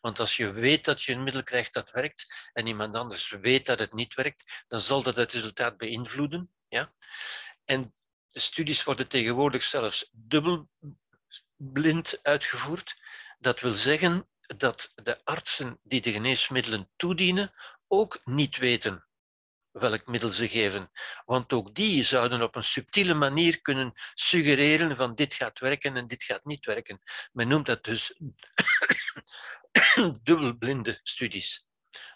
[0.00, 3.66] Want als je weet dat je een middel krijgt dat werkt en iemand anders weet
[3.66, 6.52] dat het niet werkt, dan zal dat het resultaat beïnvloeden.
[6.68, 6.94] Ja?
[7.64, 7.94] En
[8.30, 10.68] de studies worden tegenwoordig zelfs dubbelblind
[12.22, 12.96] uitgevoerd.
[13.38, 17.54] Dat wil zeggen dat de artsen die de geneesmiddelen toedienen
[17.86, 19.05] ook niet weten
[19.78, 20.90] welk middel ze geven.
[21.24, 26.06] Want ook die zouden op een subtiele manier kunnen suggereren van dit gaat werken en
[26.06, 27.00] dit gaat niet werken.
[27.32, 28.20] Men noemt dat dus
[30.22, 31.66] dubbelblinde studies,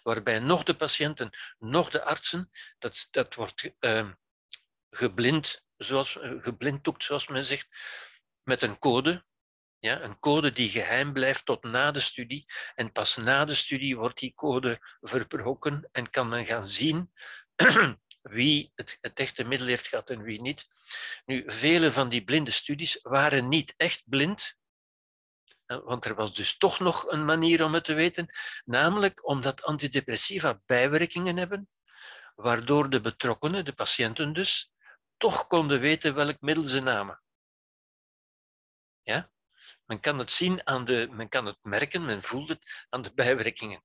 [0.03, 4.11] waarbij nog de patiënten, nog de artsen, dat, dat wordt uh,
[4.91, 7.69] geblind, zoals, geblinddoekt, zoals men zegt,
[8.43, 9.29] met een code.
[9.79, 12.45] Ja, een code die geheim blijft tot na de studie.
[12.75, 17.11] En pas na de studie wordt die code verbroken en kan men gaan zien
[18.23, 20.67] wie het, echte middel heeft gehad en wie niet.
[21.25, 24.59] Nu, vele van die blinde studies waren niet echt blind,
[25.67, 28.29] want er was dus toch nog een manier om het te weten,
[28.65, 31.69] namelijk omdat antidepressiva bijwerkingen hebben,
[32.35, 34.73] waardoor de betrokkenen, de patiënten dus,
[35.17, 37.23] toch konden weten welk middel ze namen.
[39.03, 39.31] Ja?
[39.87, 43.15] Men kan het zien aan de, men kan het merken, men voelt het aan de
[43.15, 43.85] bijwerkingen.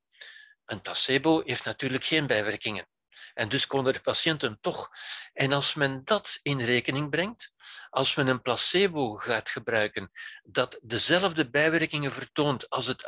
[0.65, 2.88] Een placebo heeft natuurlijk geen bijwerkingen.
[3.36, 4.89] En dus konden de patiënten toch.
[5.33, 7.53] En als men dat in rekening brengt,
[7.89, 10.11] als men een placebo gaat gebruiken
[10.43, 13.05] dat dezelfde bijwerkingen vertoont als het,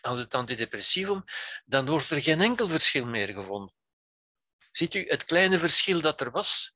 [0.00, 1.24] als het antidepressivum,
[1.64, 3.74] dan wordt er geen enkel verschil meer gevonden.
[4.72, 6.74] Ziet u, het kleine verschil dat er was,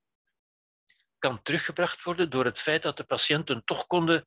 [1.19, 4.27] kan teruggebracht worden door het feit dat de patiënten toch konden,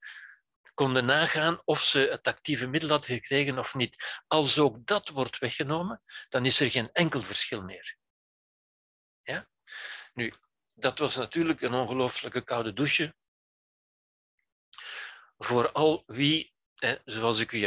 [0.73, 4.21] konden nagaan of ze het actieve middel hadden gekregen of niet.
[4.27, 7.99] Als ook dat wordt weggenomen, dan is er geen enkel verschil meer.
[10.13, 10.33] Nu,
[10.73, 13.15] dat was natuurlijk een ongelooflijke koude douche.
[15.37, 16.53] Voor al wie,
[17.05, 17.63] zoals ik u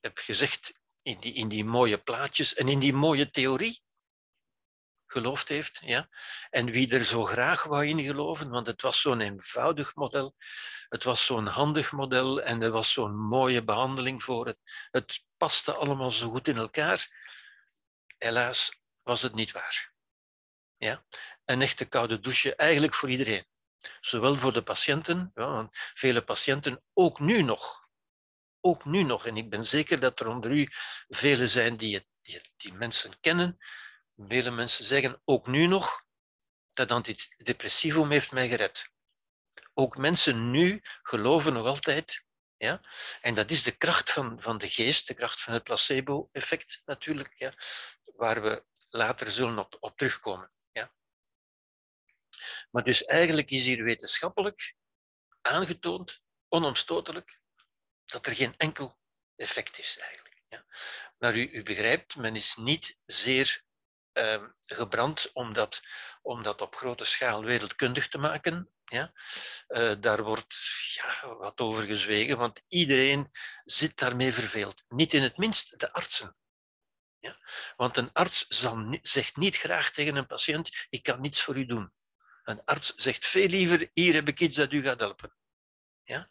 [0.00, 3.82] heb gezegd, in die, in die mooie plaatjes en in die mooie theorie
[5.06, 5.80] geloofd heeft.
[5.84, 6.08] Ja?
[6.50, 10.34] En wie er zo graag wou in geloven, want het was zo'n eenvoudig model,
[10.88, 14.58] het was zo'n handig model en er was zo'n mooie behandeling voor het.
[14.90, 17.08] Het paste allemaal zo goed in elkaar.
[18.18, 19.91] Helaas was het niet waar.
[20.82, 21.04] Ja?
[21.44, 23.46] Een echte koude douche, eigenlijk voor iedereen.
[24.00, 27.88] Zowel voor de patiënten, ja, want vele patiënten, ook nu nog,
[28.60, 30.68] ook nu nog, en ik ben zeker dat er onder u
[31.08, 32.06] velen zijn die, het,
[32.56, 33.58] die, mensen kennen,
[34.16, 36.04] vele mensen zeggen ook nu nog,
[36.70, 38.90] dat antidepressivum heeft mij gered.
[39.74, 42.24] Ook mensen nu geloven nog altijd,
[42.56, 42.80] ja?
[43.20, 47.34] en dat is de kracht van, van de geest, de kracht van het placebo-effect natuurlijk,
[47.36, 47.52] ja?
[48.16, 50.50] waar we later zullen op, op terugkomen.
[52.70, 54.74] Maar dus eigenlijk is hier wetenschappelijk
[55.40, 57.40] aangetoond, onomstotelijk,
[58.06, 58.98] dat er geen enkel
[59.36, 60.42] effect is eigenlijk.
[60.48, 60.64] Ja?
[61.18, 63.64] Maar u, u begrijpt, men is niet zeer
[64.12, 65.82] uh, gebrand om dat,
[66.22, 68.70] om dat op grote schaal wereldkundig te maken.
[68.84, 69.12] Ja?
[69.68, 70.54] Uh, daar wordt
[70.94, 73.30] ja, wat over gezwegen, want iedereen
[73.64, 74.84] zit daarmee verveeld.
[74.88, 76.36] Niet in het minst de artsen.
[77.18, 77.38] Ja?
[77.76, 81.66] Want een arts zal, zegt niet graag tegen een patiënt, ik kan niets voor u
[81.66, 81.92] doen.
[82.42, 85.34] Een arts zegt veel liever, hier heb ik iets dat u gaat helpen.
[86.04, 86.28] Ja?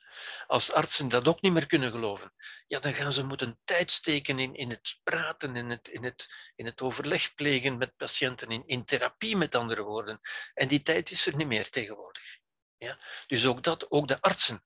[0.47, 2.33] Als artsen dat ook niet meer kunnen geloven,
[2.67, 6.33] ja, dan gaan ze moeten tijd steken in, in het praten, in het, in, het,
[6.55, 10.19] in het overleg plegen met patiënten, in, in therapie met andere woorden.
[10.53, 12.37] En die tijd is er niet meer tegenwoordig.
[12.77, 12.97] Ja?
[13.27, 14.63] Dus ook, dat, ook de artsen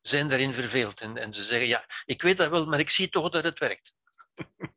[0.00, 1.00] zijn daarin verveeld.
[1.00, 3.58] En, en ze zeggen, ja, ik weet dat wel, maar ik zie toch dat het
[3.58, 3.94] werkt.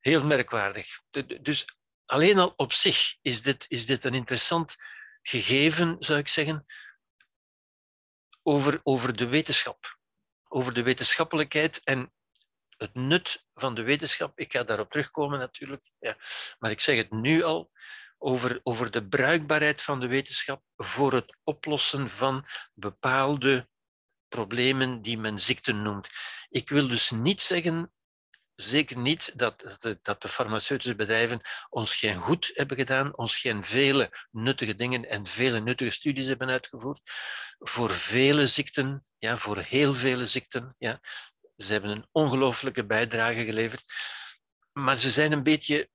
[0.00, 1.02] Heel merkwaardig.
[1.40, 1.66] Dus
[2.12, 4.76] alleen al op zich is dit, is dit een interessant
[5.22, 6.66] gegeven, zou ik zeggen,
[8.42, 9.98] over, over de wetenschap.
[10.48, 12.12] Over de wetenschappelijkheid en
[12.68, 14.38] het nut van de wetenschap.
[14.38, 15.90] Ik ga daarop terugkomen natuurlijk.
[15.98, 16.16] Ja.
[16.58, 17.70] Maar ik zeg het nu al
[18.18, 23.68] over, over de bruikbaarheid van de wetenschap voor het oplossen van bepaalde
[24.28, 26.08] problemen die men ziekten noemt.
[26.48, 27.92] Ik wil dus niet zeggen
[28.62, 34.10] zeker niet dat, dat de farmaceutische bedrijven ons geen goed hebben gedaan, ons geen vele
[34.30, 37.00] nuttige dingen en vele nuttige studies hebben uitgevoerd.
[37.58, 40.74] Voor vele ziekten, ja, voor heel vele ziekten.
[40.78, 41.00] Ja.
[41.56, 43.92] Ze hebben een ongelooflijke bijdrage geleverd.
[44.72, 45.90] Maar ze zijn een beetje,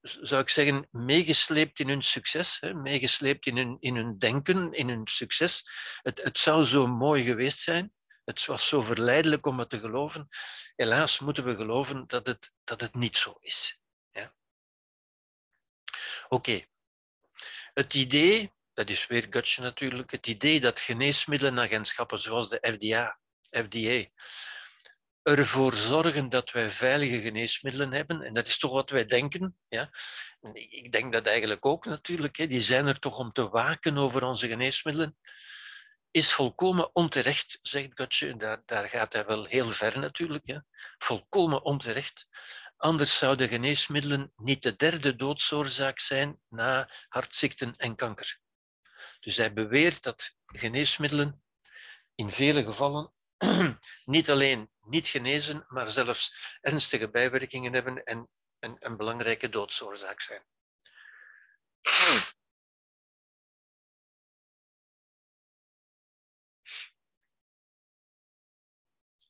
[0.00, 4.88] zou ik zeggen, meegesleept in hun succes, hè, meegesleept in hun, in hun denken, in
[4.88, 5.70] hun succes.
[6.02, 7.94] Het, het zou zo mooi geweest zijn
[8.26, 10.28] het was zo verleidelijk om het te geloven.
[10.76, 13.80] Helaas moeten we geloven dat het, dat het niet zo is.
[14.10, 14.34] Ja?
[16.28, 16.64] Oké.
[17.74, 23.18] Het idee, dat is weer Gutschen natuurlijk, het idee dat geneesmiddenenagentschappen zoals de FDA,
[23.50, 24.10] FDA
[25.22, 28.22] ervoor zorgen dat wij veilige geneesmiddelen hebben.
[28.22, 29.56] En dat is toch wat wij denken.
[29.68, 29.90] Ja?
[30.52, 32.36] Ik denk dat eigenlijk ook natuurlijk.
[32.36, 32.46] Hè.
[32.46, 35.16] Die zijn er toch om te waken over onze geneesmiddelen
[36.16, 38.36] is volkomen onterecht, zegt Gotje.
[38.36, 40.46] Daar, daar gaat hij wel heel ver natuurlijk.
[40.46, 40.58] Hè.
[40.98, 42.26] Volkomen onterecht.
[42.76, 48.38] Anders zouden geneesmiddelen niet de derde doodsoorzaak zijn na hartziekten en kanker.
[49.20, 51.42] Dus hij beweert dat geneesmiddelen
[52.14, 53.12] in vele gevallen
[54.04, 60.44] niet alleen niet genezen, maar zelfs ernstige bijwerkingen hebben en een, een belangrijke doodsoorzaak zijn.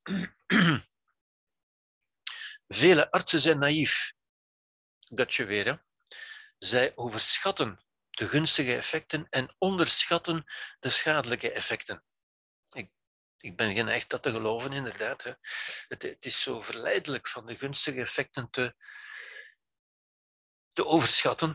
[2.68, 4.12] Vele artsen zijn naïef.
[5.26, 5.84] je weer.
[6.58, 10.44] Zij overschatten de gunstige effecten en onderschatten
[10.78, 12.04] de schadelijke effecten.
[12.68, 12.90] Ik,
[13.36, 15.22] ik ben geneigd dat te geloven, inderdaad.
[15.22, 15.32] Hè.
[15.88, 18.74] Het, het, is zo verleidelijk van de gunstige effecten te,
[20.72, 21.54] te overschatten.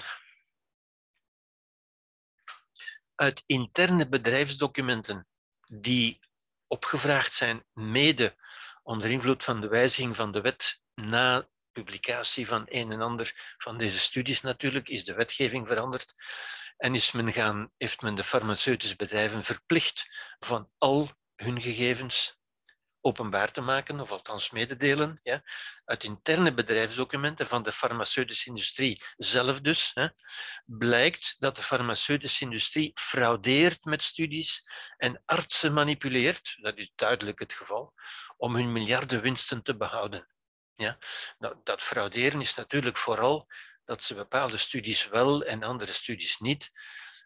[3.15, 5.27] Uit interne bedrijfsdocumenten
[5.59, 6.19] die
[6.71, 8.35] opgevraagd zijn, mede
[8.83, 13.77] onder invloed van de wijziging van de wet na publicatie van een en ander van
[13.77, 16.13] deze studies natuurlijk is de wetgeving veranderd
[16.77, 20.07] en is men gaan, heeft men de farmaceutische bedrijven verplicht
[20.39, 22.39] van al hun gegevens
[23.01, 25.41] openbaar te maken, of althans mededelen, ja,
[25.85, 30.07] uit interne bedrijfsdocumenten van de farmaceutische industrie zelf dus, hè,
[30.65, 37.53] blijkt dat de farmaceutische industrie fraudeert met studies en artsen manipuleert, dat is duidelijk het
[37.53, 37.93] geval,
[38.37, 40.27] om hun miljarden winsten te behouden.
[40.75, 40.97] Ja?
[41.37, 43.47] Nou, dat frauderen is natuurlijk vooral
[43.85, 46.71] dat ze bepaalde studies wel en andere studies niet,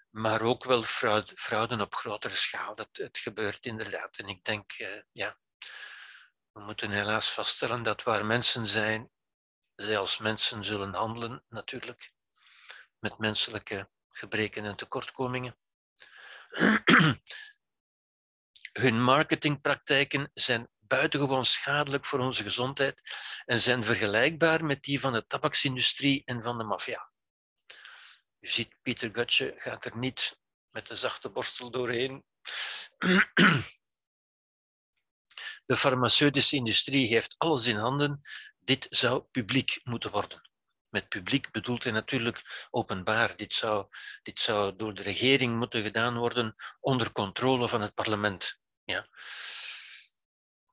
[0.10, 2.76] maar ook wel fraude, fraude op grotere schaal.
[2.76, 4.18] Dat, het gebeurt inderdaad.
[4.18, 5.38] En ik denk, uh, ja,
[6.52, 9.12] we moeten helaas vaststellen dat waar mensen zijn,
[9.76, 12.14] zij als mensen zullen handelen, natuurlijk,
[13.00, 15.58] met menselijke gebreken en tekortkomingen.
[18.72, 23.02] Hun marketingpraktijken zijn buitengewoon schadelijk voor onze gezondheid
[23.46, 27.10] en zijn vergelijkbaar met die van de tabaksindustrie en van de maffia.
[28.40, 30.38] U ziet, Pieter Gutje gaat er niet
[30.70, 32.26] met de zachte borstel doorheen.
[35.66, 38.22] De farmaceutische industrie heeft alles in handen.
[38.60, 40.50] Dit zou publiek moeten worden.
[40.90, 43.36] Met publiek bedoelt hij natuurlijk openbaar.
[43.36, 43.88] Dit zou,
[44.24, 48.60] dit zou door de regering moeten gedaan worden onder controle van het parlement.
[48.84, 49.08] Ja.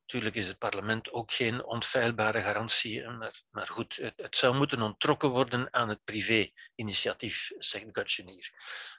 [0.00, 3.08] Natuurlijk is het parlement ook geen onfeilbare garantie,
[3.50, 8.52] maar, goed, het, zou moeten ontrokken worden aan het privé-initiatief, zegt Gutschen hier.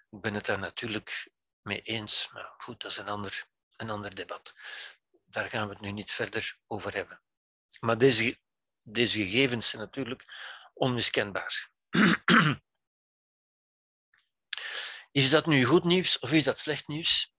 [0.10, 1.30] Ik ben het daar natuurlijk
[1.62, 4.54] mee eens, maar goed, dat is een ander, een ander debat
[5.34, 7.22] daar gaan we het nu niet verder over hebben.
[7.80, 8.40] Maar deze,
[8.82, 10.26] deze gegevens zijn natuurlijk
[10.74, 11.70] onmiskenbaar.
[15.12, 17.34] Is dat nu goed nieuws of is dat slecht nieuws?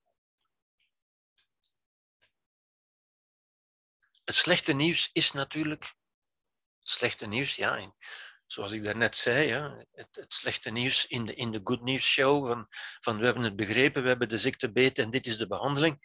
[4.24, 5.94] Het slechte nieuws is natuurlijk.
[6.82, 7.94] Slechte nieuws, ja.
[8.46, 12.46] zoals ik daarnet zei, ja, het, slechte nieuws in de, in de Good News Show:
[12.46, 12.66] van,
[13.00, 15.98] van we hebben het begrepen, we hebben de ziekte beet en dit is de behandeling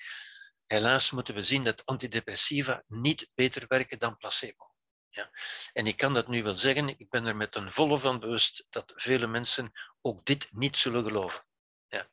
[0.70, 4.74] helaas moeten we zien dat antidepressiva niet beter werken dan placebo.
[5.10, 5.32] Ja.
[5.74, 8.66] En ik kan dat nu wel zeggen, ik ben er met een volle van bewust
[8.70, 11.46] dat vele mensen ook dit niet zullen geloven.
[11.88, 12.10] Ja.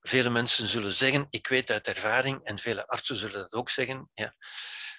[0.00, 4.10] Vele mensen zullen zeggen, ik weet uit ervaring, en vele artsen zullen dat ook zeggen,
[4.14, 4.34] ja,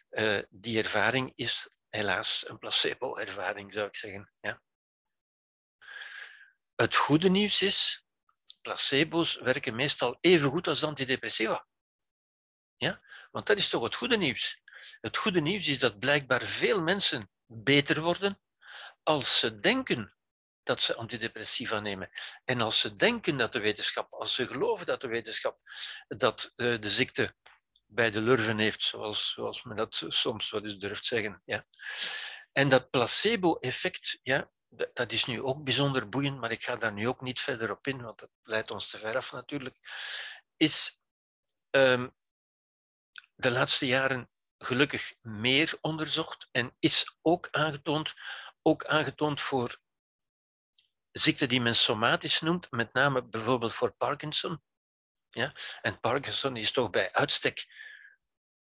[0.09, 4.31] uh, die ervaring is helaas een placebo-ervaring, zou ik zeggen.
[4.39, 4.61] Ja.
[6.75, 8.06] Het goede nieuws is
[8.67, 11.65] placebo's werken meestal even goed als antidepressiva.
[12.77, 13.01] Ja?
[13.31, 14.61] Want dat is toch het goede nieuws.
[15.01, 18.39] Het goede nieuws is dat blijkbaar veel mensen beter worden
[19.03, 20.13] als ze denken
[20.63, 22.09] dat ze antidepressiva nemen.
[22.45, 25.59] En als ze denken dat de wetenschap, als ze geloven dat de wetenschap
[26.07, 27.35] dat uh, de ziekte
[27.85, 31.41] bij de lurven heeft, zoals, zoals men dat soms wel eens durft zeggen.
[31.45, 31.65] Ja.
[32.51, 34.51] En dat placebo-effect, ja,
[34.93, 37.87] dat is nu ook bijzonder boeiend, maar ik ga daar nu ook niet verder op
[37.87, 39.75] in, want dat leidt ons te ver af natuurlijk,
[40.57, 40.99] is
[41.69, 42.15] um,
[43.35, 48.13] de laatste jaren gelukkig meer onderzocht en is ook aangetoond,
[48.61, 49.81] ook aangetoond voor
[51.11, 54.61] ziekten die men somatisch noemt, met name bijvoorbeeld voor Parkinson.
[55.29, 55.51] Ja?
[55.81, 57.67] En Parkinson is toch bij uitstek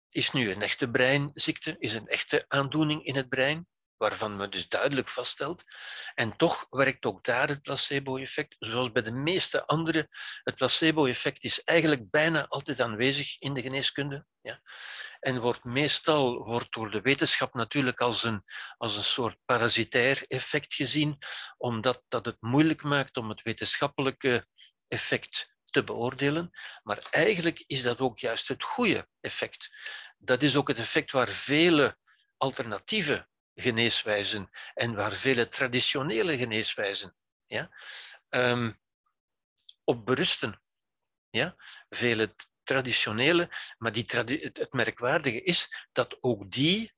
[0.09, 4.69] is nu een echte breinziekte, is een echte aandoening in het brein waarvan men dus
[4.69, 5.65] duidelijk vaststelt.
[6.15, 10.09] En toch werkt ook daar het placebo-effect, zoals bij de meeste andere.
[10.43, 14.27] Het placebo-effect is eigenlijk bijna altijd aanwezig in de geneeskunde.
[14.41, 14.61] Ja?
[15.21, 18.45] En wordt meestal wordt door de wetenschap natuurlijk als een,
[18.77, 21.19] als een soort parasitair effect gezien,
[21.57, 24.47] omdat dat het moeilijk maakt om het wetenschappelijke
[24.89, 26.51] effect te beoordelen.
[26.83, 29.71] Maar eigenlijk is dat ook juist het goede effect.
[30.19, 31.97] Dat is ook het effect waar vele
[32.37, 37.71] alternatieve geneeswijzen en waar vele traditionele geneeswijzen ja,
[38.29, 38.81] um,
[39.85, 40.61] op berusten.
[41.31, 41.57] Ja?
[41.89, 43.49] Vele traditionele,
[43.79, 46.95] maar die het merkwaardige is dat ook die,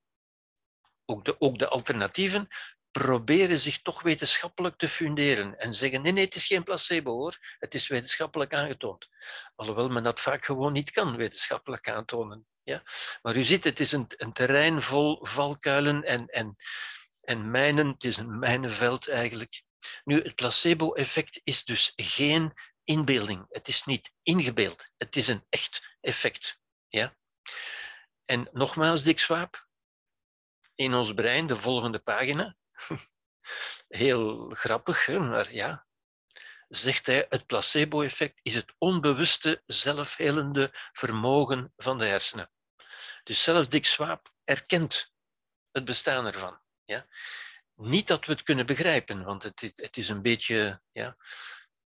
[1.05, 2.49] ook de, ook de alternatieven,
[2.91, 7.57] proberen zich toch wetenschappelijk te funderen en zeggen nee, nee, het is geen placebo hoor,
[7.59, 9.09] het is wetenschappelijk aangetoond.
[9.55, 12.47] Alhoewel men dat vaak gewoon niet kan wetenschappelijk aantonen.
[12.69, 12.83] Ja?
[13.23, 16.57] Maar u ziet, het is een, een terrein vol valkuilen en, en,
[17.21, 17.89] en mijnen.
[17.89, 19.63] Het is een mijnenveld eigenlijk.
[20.05, 22.53] Nu, het placebo-effect is dus geen
[22.85, 23.47] inbeelding.
[23.49, 24.91] Het is niet ingebeeld.
[24.97, 26.61] Het is een echt effect.
[26.89, 27.17] Ja?
[28.25, 29.67] En nogmaals, Dick Swaap,
[30.75, 32.57] in ons brein, de volgende pagina.
[33.89, 35.19] Heel grappig, hè?
[35.19, 35.87] maar ja,
[36.69, 42.51] zegt hij, het placebo-effect is het onbewuste zelfhelende vermogen van de hersenen.
[43.25, 45.13] Dus zelfs Dick Swaap erkent
[45.71, 46.61] het bestaan ervan.
[46.85, 47.07] Ja?
[47.75, 51.17] Niet dat we het kunnen begrijpen, want het, het is een beetje, ja,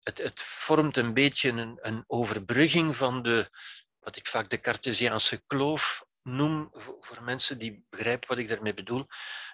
[0.03, 3.51] het, het vormt een beetje een, een overbrugging van de,
[3.99, 9.07] wat ik vaak de Cartesiaanse kloof noem, voor, mensen die begrijpen wat ik daarmee bedoel,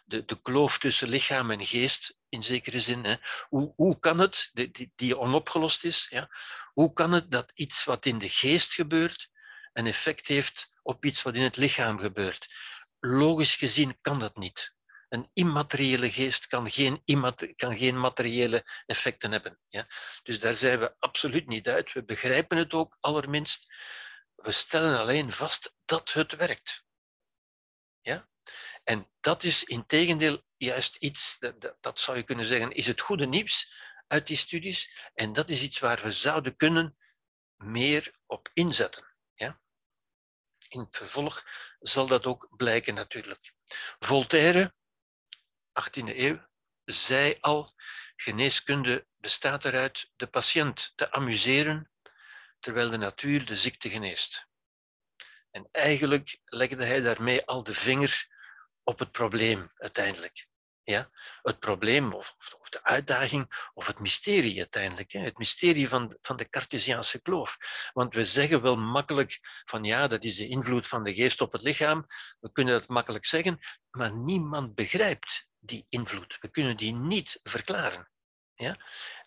[0.04, 3.04] de, de kloof tussen lichaam en geest, in zekere zin.
[3.04, 3.16] Hè.
[3.48, 6.30] Hoe, hoe kan het, die, die onopgelost is, ja,
[6.72, 9.30] hoe kan het dat iets wat in de geest gebeurt,
[9.72, 12.54] een effect heeft op iets wat in het lichaam gebeurt?
[13.00, 14.74] Logisch gezien kan dat niet.
[15.08, 17.02] Een immateriële geest kan geen,
[17.56, 19.58] kan geen materiële effecten hebben.
[19.68, 19.86] Ja?
[20.22, 21.92] Dus daar zijn we absoluut niet uit.
[21.92, 23.74] We begrijpen het ook allerminst.
[24.34, 26.84] We stellen alleen vast dat het werkt.
[28.00, 28.28] Ja?
[28.84, 33.00] En dat is in tegendeel juist iets, dat, dat zou je kunnen zeggen, is het
[33.00, 33.72] goede nieuws
[34.06, 35.10] uit die studies.
[35.14, 36.96] En dat is iets waar we zouden kunnen
[37.56, 39.11] meer op inzetten.
[40.72, 41.46] In het vervolg
[41.80, 43.52] zal dat ook blijken natuurlijk.
[43.98, 44.74] Voltaire,
[45.80, 46.46] 18e eeuw,
[46.84, 47.74] zei al,
[48.16, 51.90] geneeskunde bestaat eruit de patiënt te amuseren
[52.60, 54.46] terwijl de natuur de ziekte geneest.
[55.50, 58.26] En eigenlijk legde hij daarmee al de vinger
[58.82, 60.46] op het probleem uiteindelijk.
[60.84, 61.10] Ja?
[61.42, 65.12] Het probleem of, of, de uitdaging of het mysterie uiteindelijk.
[65.12, 65.20] Hè?
[65.20, 67.56] Het mysterie van, van de Cartesiaanse kloof.
[67.92, 71.52] Want we zeggen wel makkelijk van ja, dat is de invloed van de geest op
[71.52, 72.06] het lichaam.
[72.40, 73.58] We kunnen dat makkelijk zeggen,
[73.90, 76.36] maar niemand begrijpt die invloed.
[76.40, 78.10] We kunnen die niet verklaren.
[78.54, 78.76] Ja?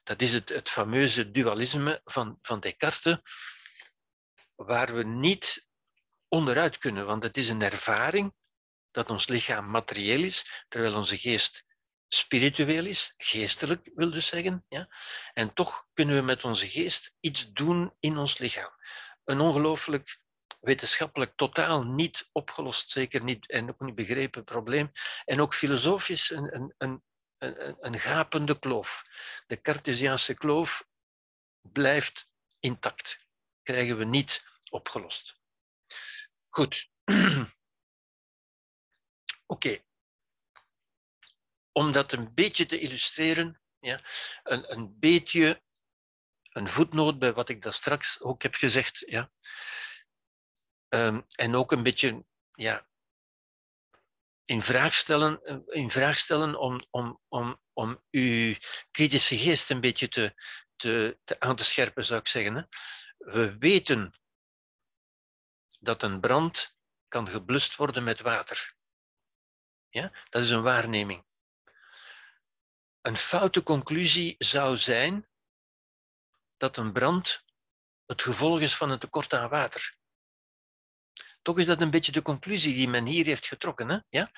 [0.04, 3.18] Dat is het, het fameuze dualisme van, van Descartes,
[4.56, 5.68] waar we niet
[6.28, 8.34] onderuit kunnen, want het is een ervaring
[8.96, 11.66] dat ons lichaam materieel is, terwijl onze geest
[12.08, 14.66] spiritueel is, geestelijk wil dus zeggen.
[14.70, 14.90] Ja?
[15.34, 18.72] En toch kunnen we met onze geest iets doen in ons lichaam.
[19.24, 20.20] Een ongelooflijk
[20.60, 24.92] wetenschappelijk totaal niet opgelost, zeker niet en ook niet begrepen probleem.
[25.26, 27.04] En ook filosofisch een, een, een,
[27.38, 29.06] een, een gapende kloof.
[29.48, 30.88] De Cartesiaanse kloof
[31.62, 32.30] blijft
[32.60, 33.28] intact,
[33.64, 35.40] krijgen we niet opgelost.
[36.50, 36.90] Goed.
[39.46, 39.84] Oké.
[41.72, 44.00] Om dat een beetje te illustreren, ja,
[44.44, 45.64] een, een beetje
[46.50, 49.04] een voetnoot bij wat ik daar straks ook heb gezegd.
[49.08, 49.32] Ja.
[50.90, 52.88] Um, en ook een beetje ja,
[54.44, 58.56] in vraag stellen, in vraag stellen om, om, om, om uw
[58.92, 60.34] kritische geest een beetje te,
[60.76, 62.56] te, te aan te scherpen, zou ik zeggen.
[62.56, 62.64] Hè.
[63.18, 64.20] We weten
[65.80, 66.76] dat een brand
[67.08, 68.75] kan geblust worden met water.
[69.96, 70.12] Ja?
[70.30, 71.26] Dat is een waarneming.
[73.02, 75.28] Een foute conclusie zou zijn
[76.58, 77.44] dat een brand
[78.06, 79.98] het gevolg is van een tekort aan water.
[81.42, 83.90] Toch is dat een beetje de conclusie die men hier heeft getrokken.
[83.90, 83.98] Hè?
[84.10, 84.32] Ja?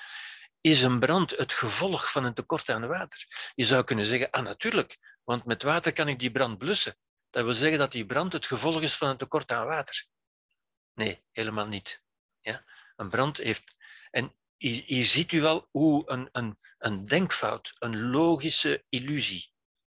[0.62, 3.51] Is een brand het gevolg van een tekort aan water?
[3.55, 6.97] Je zou kunnen zeggen, ah natuurlijk, want met water kan ik die brand blussen.
[7.30, 10.05] Dat wil zeggen dat die brand het gevolg is van een tekort aan water.
[10.93, 12.03] Nee, helemaal niet.
[12.41, 12.66] Ja?
[12.95, 13.76] Een brand heeft.
[14.58, 19.51] Hier, ziet u wel hoe een, een, een denkfout, een logische illusie.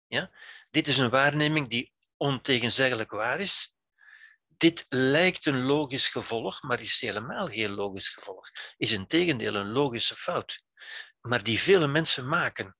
[0.07, 0.31] Ja?
[0.71, 3.75] Dit is een waarneming die ontegenzeggelijk waar is.
[4.47, 8.51] Dit lijkt een logisch gevolg, maar is helemaal geen logisch gevolg.
[8.77, 10.63] Is in tegendeel een logische fout,
[11.21, 12.77] maar die vele mensen maken.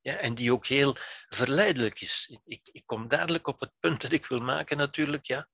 [0.00, 0.96] Ja, en die ook heel
[1.28, 2.38] verleidelijk is.
[2.44, 5.24] Ik, ik kom dadelijk op het punt dat ik wil maken natuurlijk.
[5.24, 5.48] Ja.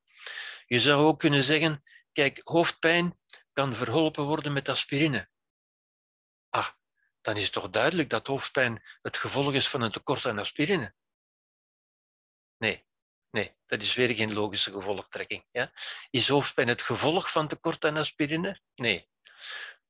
[0.67, 3.19] Je zou ook kunnen zeggen, kijk, hoofdpijn
[3.53, 5.29] kan verholpen worden met aspirine.
[6.57, 6.69] Ah,
[7.21, 10.95] dan is het toch duidelijk dat hoofdpijn het gevolg is van een tekort aan aspirine?
[12.57, 12.87] Nee,
[13.31, 15.47] nee, dat is weer geen logische gevolgtrekking.
[15.51, 15.73] Ja?
[16.11, 18.61] Is hoofdpijn het gevolg van tekort aan aspirine?
[18.75, 19.09] Nee.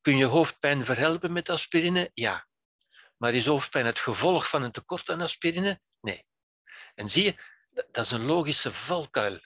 [0.01, 2.11] Kun je hoofdpijn verhelpen met aspirine?
[2.13, 2.47] Ja.
[3.17, 5.81] Maar is hoofdpijn het gevolg van een tekort aan aspirine?
[5.99, 6.25] Nee.
[6.95, 7.35] En zie je,
[7.69, 9.39] dat is een logische valkuil.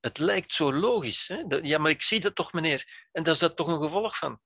[0.00, 1.28] Het lijkt zo logisch.
[1.28, 1.44] Hè?
[1.62, 3.08] Ja, maar ik zie dat toch, meneer.
[3.12, 4.40] En daar is dat toch een gevolg van.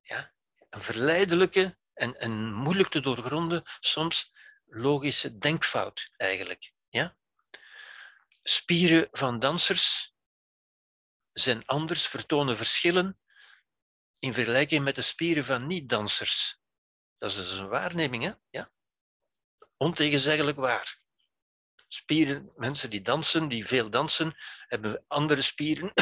[0.00, 0.32] Ja,
[0.70, 4.32] een verleidelijke en, en moeilijk te doorgronden, soms
[4.66, 6.72] logische denkfout eigenlijk.
[6.88, 7.16] Ja?
[8.42, 10.14] Spieren van dansers
[11.32, 13.20] zijn anders, vertonen verschillen
[14.18, 16.58] in vergelijking met de spieren van niet-dansers.
[17.18, 18.32] Dat is dus een waarneming, hè?
[18.50, 18.70] Ja?
[19.76, 20.98] Ontegenzeggelijk waar.
[21.88, 25.92] Spieren, mensen die dansen, die veel dansen, hebben andere spieren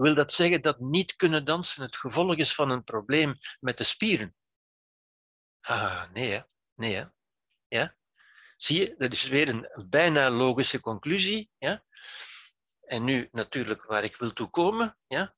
[0.00, 3.84] wil dat zeggen dat niet kunnen dansen het gevolg is van een probleem met de
[3.84, 4.34] spieren?
[5.60, 6.42] Ah, nee?
[6.74, 7.04] Nee?
[7.68, 7.96] Ja?
[8.56, 11.50] Zie je, dat is weer een bijna logische conclusie.
[11.58, 11.84] Ja?
[12.80, 14.98] En nu natuurlijk waar ik wil toe komen.
[15.06, 15.34] Ja?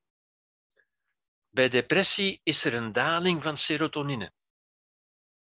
[1.48, 4.32] Bij depressie is er een daling van serotonine.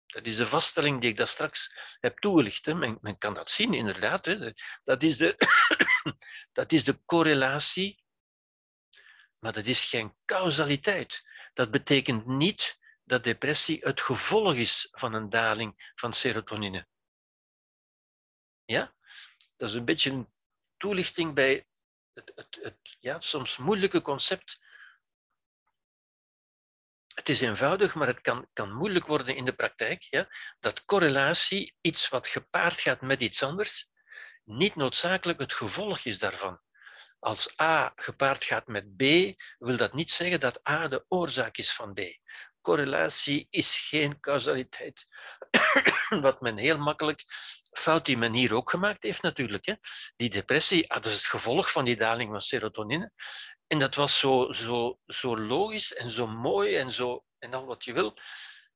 [0.07, 2.67] Dat is de vaststelling die ik daar straks heb toegelicht.
[2.67, 2.75] Hè.
[2.75, 4.25] Men, men, kan dat zien, inderdaad.
[4.25, 4.53] Hè.
[4.85, 5.37] Dat, is de,
[6.53, 8.04] dat is de correlatie,
[9.45, 11.27] maar dat is geen causaliteit.
[11.55, 16.87] Dat betekent niet dat depressie het gevolg is van een daling van serotonine.
[18.65, 18.95] Ja?
[19.57, 20.33] Dat is een beetje een
[20.77, 21.67] toelichting bij
[22.13, 24.61] het, het, het ja, soms moeilijke concept
[27.15, 30.03] het is eenvoudig, maar het kan, kan moeilijk worden in de praktijk.
[30.03, 30.29] Ja?
[30.61, 33.91] Dat correlatie, iets wat gepaard gaat met iets anders,
[34.45, 36.61] niet noodzakelijk het gevolg is daarvan.
[37.25, 39.03] Als A gepaard gaat met B,
[39.59, 42.01] wil dat niet zeggen dat A de oorzaak is van B.
[42.61, 45.07] Correlatie is geen causaliteit.
[46.27, 47.25] Wat men heel makkelijk,
[47.73, 49.67] fout die men hier ook gemaakt heeft natuurlijk.
[49.67, 49.75] Hè.
[50.17, 53.13] Die depressie, ah, dat is het gevolg van die daling van serotonine.
[53.67, 57.85] En dat was zo, zo, zo logisch en zo mooi en, zo, en al wat
[57.85, 58.17] je wil.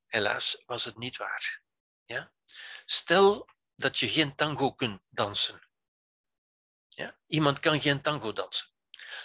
[0.07, 1.63] Helaas was het niet waar.
[2.05, 2.33] Ja?
[2.85, 5.68] Stel dat je geen tango kunt dansen.
[6.99, 7.17] Ja?
[7.27, 8.69] Iemand kan geen tango dansen.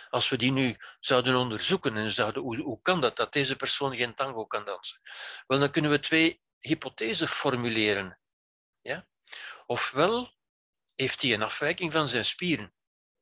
[0.10, 3.96] Als we die nu zouden onderzoeken en zouden, hoe, hoe kan dat dat deze persoon
[3.96, 5.02] geen tango kan dansen?
[5.48, 8.20] Wel, dan kunnen we twee hypothesen formuleren.
[8.82, 9.08] Ja?
[9.66, 10.34] Ofwel
[10.96, 12.74] heeft hij een afwijking van zijn spieren,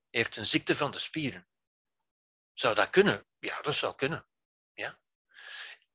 [0.10, 1.47] heeft een ziekte van de spieren.
[2.54, 3.28] Zou dat kunnen?
[3.39, 4.28] Ja, dat zou kunnen.
[4.74, 4.99] Ja.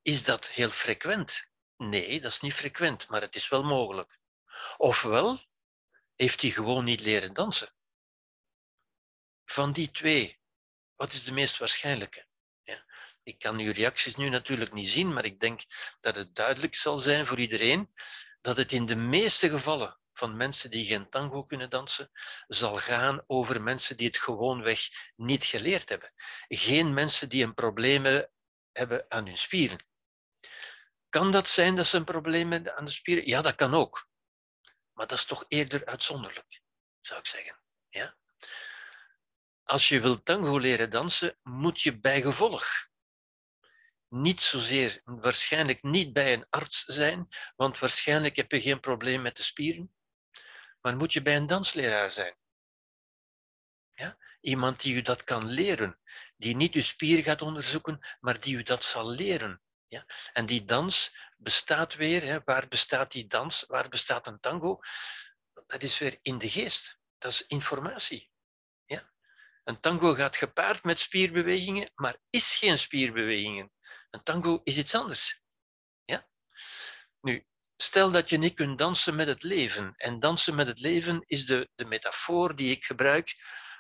[0.03, 1.47] Is dat heel frequent?
[1.77, 4.21] Nee, dat is niet frequent, maar het is wel mogelijk.
[4.77, 5.45] Ofwel
[6.15, 7.76] heeft hij gewoon niet leren dansen.
[9.47, 10.41] Van die twee,
[10.95, 12.27] wat is de meest waarschijnlijke?
[12.63, 12.85] Ja.
[13.23, 15.65] Ik kan uw reacties nu natuurlijk niet zien, maar ik denk
[16.01, 17.93] dat het duidelijk zal zijn voor iedereen
[18.41, 22.11] dat het in de meeste gevallen van mensen die geen tango kunnen dansen,
[22.47, 26.13] zal gaan over mensen die het gewoonweg niet geleerd hebben.
[26.49, 28.27] Geen mensen die een probleem
[28.73, 29.87] hebben aan hun spieren.
[31.09, 33.27] Kan dat zijn dat ze een probleem hebben aan de spieren?
[33.27, 34.09] Ja, dat kan ook.
[34.93, 36.63] Maar dat is toch eerder uitzonderlijk,
[37.01, 37.61] zou ik zeggen.
[39.67, 42.89] Als je wilt tango leren dansen, moet je bij gevolg
[44.09, 49.37] niet zozeer, waarschijnlijk niet bij een arts zijn, want waarschijnlijk heb je geen probleem met
[49.37, 49.95] de spieren,
[50.81, 52.37] maar moet je bij een dansleraar zijn.
[53.95, 54.19] Ja?
[54.41, 55.99] Iemand die u dat kan leren,
[56.37, 59.63] die niet uw spier gaat onderzoeken, maar die u dat zal leren.
[59.89, 60.07] Ja?
[60.33, 62.39] En die dans bestaat weer, hè?
[62.45, 64.81] waar bestaat die dans, waar bestaat een tango?
[65.67, 68.31] Dat is weer in de geest, dat is informatie.
[69.67, 73.73] Een tango gaat gepaard met spierbewegingen, maar is geen spierbewegingen.
[74.11, 75.43] Een tango is iets anders.
[76.05, 76.29] Ja?
[77.21, 77.47] Nu,
[77.77, 79.95] Stel dat je niet kunt dansen met het leven.
[79.97, 83.35] En dansen met het leven is de, de metafoor die ik gebruik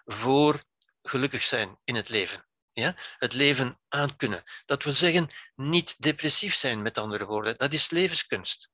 [0.04, 0.64] voor
[1.02, 2.48] gelukkig zijn in het leven.
[2.72, 2.94] Ja?
[3.18, 4.42] Het leven aankunnen.
[4.64, 7.56] Dat wil zeggen, niet depressief zijn, met andere woorden.
[7.56, 8.70] Dat is levenskunst.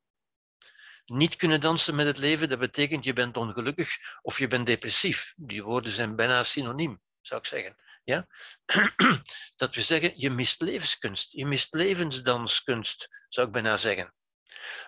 [1.12, 5.32] Niet kunnen dansen met het leven, dat betekent je bent ongelukkig of je bent depressief.
[5.36, 7.76] Die woorden zijn bijna synoniem, zou ik zeggen.
[8.04, 8.26] Ja?
[9.56, 14.14] Dat we zeggen, je mist levenskunst, je mist levensdanskunst, zou ik bijna zeggen.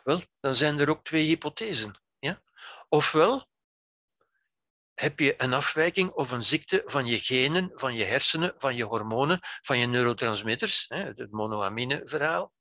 [0.05, 2.01] Wel, dan zijn er ook twee hypothesen.
[2.19, 2.43] Ja?
[2.89, 3.49] Ofwel
[4.95, 8.85] heb je een afwijking of een ziekte van je genen, van je hersenen, van je
[8.85, 12.53] hormonen, van je neurotransmitters, het monoamine-verhaal.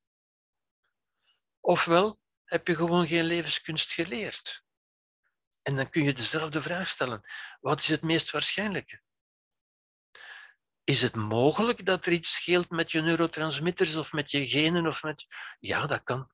[1.60, 4.64] Ofwel heb je gewoon geen levenskunst geleerd.
[5.62, 7.22] En dan kun je dezelfde vraag stellen.
[7.60, 9.02] Wat is het meest waarschijnlijke?
[10.84, 14.88] Is het mogelijk dat er iets scheelt met je neurotransmitters of met je genen?
[14.88, 15.26] Of met...
[15.60, 16.32] Ja, dat kan.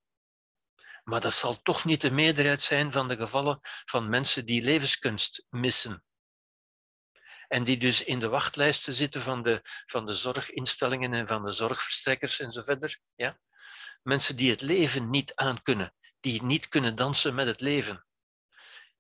[1.04, 5.46] Maar dat zal toch niet de meerderheid zijn van de gevallen van mensen die levenskunst
[5.50, 6.04] missen.
[7.48, 11.52] En die dus in de wachtlijsten zitten van de, van de zorginstellingen en van de
[11.52, 13.00] zorgverstrekkers en zo verder.
[13.16, 13.40] Ja?
[14.04, 18.06] Mensen die het leven niet aankunnen, die niet kunnen dansen met het leven.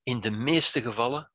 [0.03, 1.31] In de meeste gevallen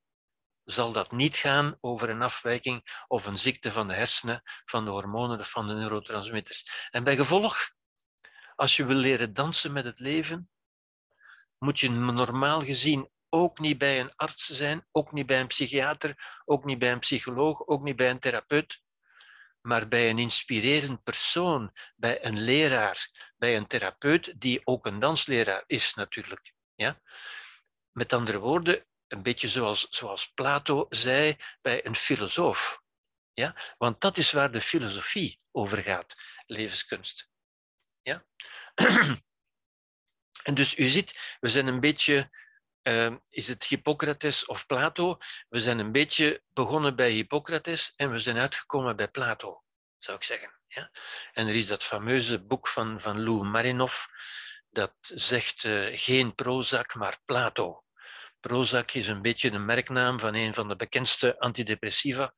[0.65, 4.91] zal dat niet gaan over een afwijking of een ziekte van de hersenen, van de
[4.91, 6.89] hormonen of van de neurotransmitters.
[6.91, 7.71] En bij gevolg,
[8.55, 10.51] als je wil leren dansen met het leven,
[11.59, 16.43] moet je normaal gezien ook niet bij een arts zijn, ook niet bij een psychiater,
[16.45, 18.83] ook niet bij een psycholoog, ook niet bij een therapeut,
[19.67, 25.65] maar bij een inspirerend persoon, bij een leraar, bij een therapeut die ook een dansleraar
[25.67, 26.53] is natuurlijk.
[26.75, 27.01] Ja?
[27.93, 32.83] Met andere woorden, een beetje zoals, zoals Plato zei bij een filosoof.
[33.33, 33.57] Ja?
[33.79, 36.15] Want dat is waar de filosofie over gaat,
[36.47, 37.31] levenskunst.
[38.03, 38.25] Ja?
[40.43, 42.31] En dus u ziet, we zijn een beetje,
[42.89, 45.19] uh, is het Hippocrates of Plato?
[45.49, 49.63] We zijn een beetje begonnen bij Hippocrates en we zijn uitgekomen bij Plato,
[49.99, 50.61] zou ik zeggen.
[50.67, 50.91] Ja?
[51.33, 54.05] En er is dat fameuze boek van, van Lou Marinov,
[54.71, 57.85] dat zegt uh, geen Prozac, maar Plato.
[58.41, 62.35] Prozac is een beetje de merknaam van een van de bekendste antidepressiva,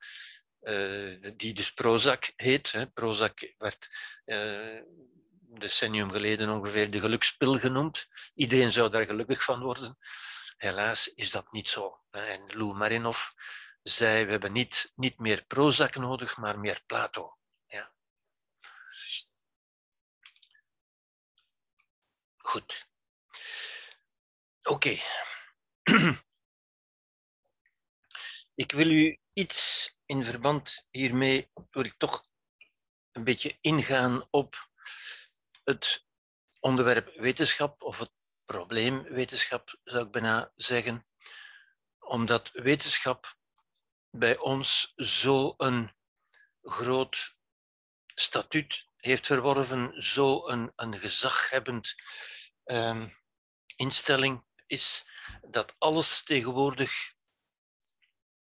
[0.61, 2.73] uh, die dus Prozac heet.
[2.73, 2.87] Hè.
[2.87, 3.89] Prozac werd
[4.25, 4.81] uh,
[5.59, 8.07] decennium geleden ongeveer de gelukspil genoemd.
[8.35, 9.99] Iedereen zou daar gelukkig van worden.
[10.57, 12.01] Helaas is dat niet zo.
[12.11, 13.29] En Lou Marinov
[13.83, 17.39] zei, we hebben niet, niet meer Prozac nodig, maar meer Plato.
[17.67, 17.93] Ja.
[22.37, 22.89] Goed.
[24.63, 24.97] Oké.
[28.55, 32.25] Ik wil u iets in verband hiermee, wil ik toch
[33.13, 34.71] een beetje ingaan op
[35.67, 36.07] het
[36.61, 38.11] onderwerp wetenschap of het
[38.45, 41.07] probleem wetenschap, zou ik bijna zeggen.
[41.99, 43.37] Omdat wetenschap
[44.11, 45.95] bij ons zo een
[46.63, 47.37] groot
[48.15, 51.95] statuut heeft verworven, zo een, een gezaghebbend
[52.65, 53.17] um,
[53.77, 55.07] instelling is,
[55.43, 57.15] dat alles tegenwoordig,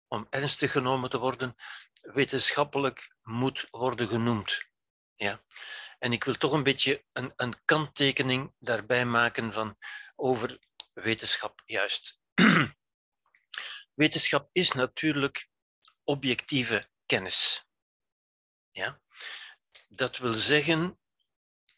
[0.08, 1.54] om ernstig genomen te worden,
[2.00, 4.68] wetenschappelijk moet worden genoemd.
[5.16, 5.44] Ja.
[6.00, 9.76] En ik wil toch een beetje een, een kanttekening daarbij maken van
[10.16, 10.58] over
[10.92, 12.20] wetenschap juist.
[13.94, 15.48] wetenschap is natuurlijk
[16.04, 17.64] objectieve kennis.
[18.70, 19.00] Ja?
[19.88, 20.98] Dat wil zeggen,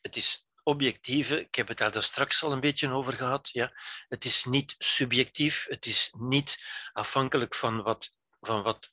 [0.01, 3.73] het is objectieve, ik heb het daar straks al een beetje over gehad, ja?
[4.09, 8.91] het is niet subjectief, het is niet afhankelijk van wat, van wat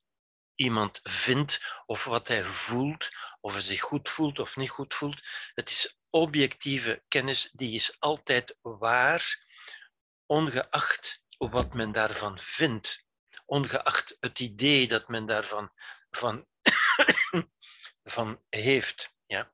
[0.55, 5.21] iemand vindt of wat hij voelt, of hij zich goed voelt of niet goed voelt.
[5.53, 9.45] Het is objectieve kennis, die is altijd waar,
[10.25, 13.07] ongeacht wat men daarvan vindt
[13.49, 15.71] ongeacht het idee dat men daarvan
[16.09, 16.47] van,
[18.15, 19.13] van heeft.
[19.25, 19.53] Ja.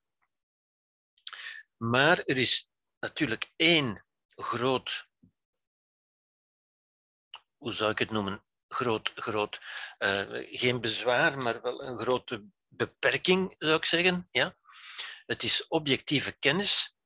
[1.77, 4.05] Maar er is natuurlijk één
[4.35, 5.07] groot,
[7.57, 9.61] hoe zou ik het noemen, groot, groot
[9.99, 10.21] uh,
[10.51, 12.45] geen bezwaar, maar wel een grote
[12.76, 14.27] beperking, zou ik zeggen.
[14.31, 14.57] Ja?
[15.26, 16.97] Het is objectieve kennis,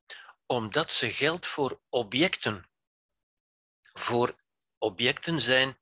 [0.46, 2.70] omdat ze geldt voor objecten.
[3.94, 4.36] Voor
[4.78, 5.80] objecten zijn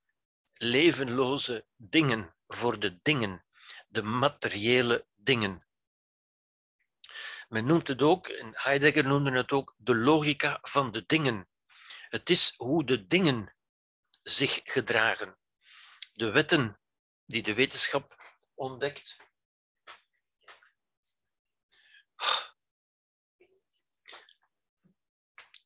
[0.53, 3.45] levenloze dingen, voor de dingen,
[3.87, 5.67] de materiële dingen.
[7.47, 11.49] Men noemt het ook, Heidegger noemde het ook, de logica van de dingen.
[12.09, 13.55] Het is hoe de dingen
[14.23, 15.37] zich gedragen.
[16.13, 16.79] De wetten
[17.25, 18.15] die de wetenschap
[18.53, 19.17] ontdekt.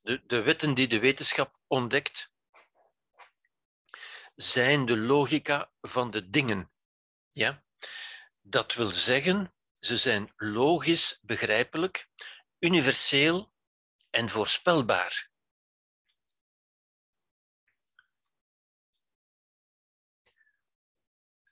[0.02, 2.32] De, wetten die de wetenschap ontdekt,
[4.36, 6.72] zijn de logica van de dingen.
[7.32, 7.64] Ja?
[8.42, 12.10] Dat wil zeggen, ze zijn logisch begrijpelijk,
[12.60, 13.54] universeel
[14.10, 15.30] en voorspelbaar.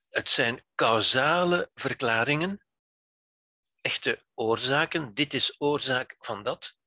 [0.09, 2.63] Het zijn causale verklaringen,
[3.81, 5.13] echte oorzaken.
[5.13, 6.77] Dit is oorzaak van dat.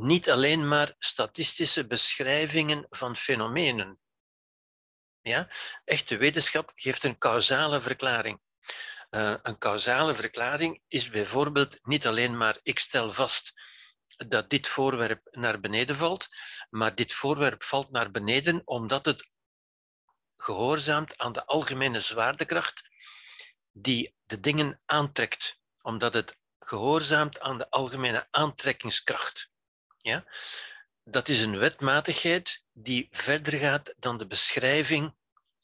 [0.00, 4.00] Niet alleen maar statistische beschrijvingen van fenomenen.
[5.20, 5.48] Ja?
[5.84, 8.40] Echte wetenschap geeft een causale verklaring.
[9.10, 13.52] Uh, een causale verklaring is bijvoorbeeld niet alleen maar ik stel vast
[14.16, 16.28] dat dit voorwerp naar beneden valt,
[16.70, 19.30] maar dit voorwerp valt naar beneden omdat het
[20.36, 22.82] gehoorzaamt aan de algemene zwaartekracht
[23.72, 29.49] die de dingen aantrekt, omdat het gehoorzaamt aan de algemene aantrekkingskracht.
[30.02, 30.24] Ja?
[31.04, 35.14] dat is een wetmatigheid die verder gaat dan de beschrijving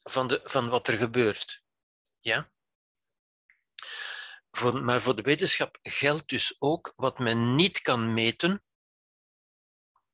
[0.03, 1.63] van, de, van wat er gebeurt.
[2.19, 2.51] Ja?
[4.51, 8.63] Voor, maar voor de wetenschap geldt dus ook wat men niet kan meten,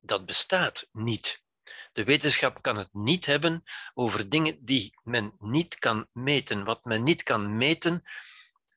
[0.00, 1.42] dat bestaat niet.
[1.92, 3.62] De wetenschap kan het niet hebben
[3.94, 6.64] over dingen die men niet kan meten.
[6.64, 8.02] Wat men niet kan meten,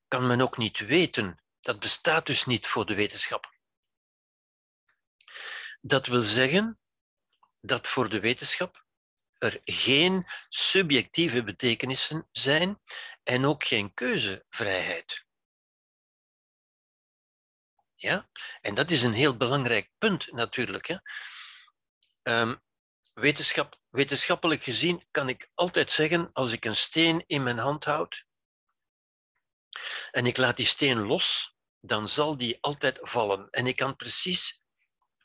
[0.07, 1.43] kan men ook niet weten.
[1.59, 3.56] Dat bestaat dus niet voor de wetenschap.
[5.81, 6.79] Dat wil zeggen
[7.61, 8.85] dat voor de wetenschap
[9.37, 12.81] er geen subjectieve betekenissen zijn
[13.23, 15.25] en ook geen keuzevrijheid.
[17.95, 18.29] Ja?
[18.61, 20.87] En dat is een heel belangrijk punt natuurlijk.
[20.87, 20.97] Hè?
[22.41, 22.61] Um,
[23.13, 28.25] wetenschap, wetenschappelijk gezien kan ik altijd zeggen, als ik een steen in mijn hand houd
[30.11, 33.49] en ik laat die steen los, dan zal die altijd vallen.
[33.49, 34.61] En ik kan precies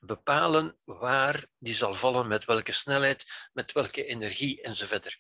[0.04, 5.18] bepalen waar die zal vallen, met welke snelheid, met welke energie enzovoort.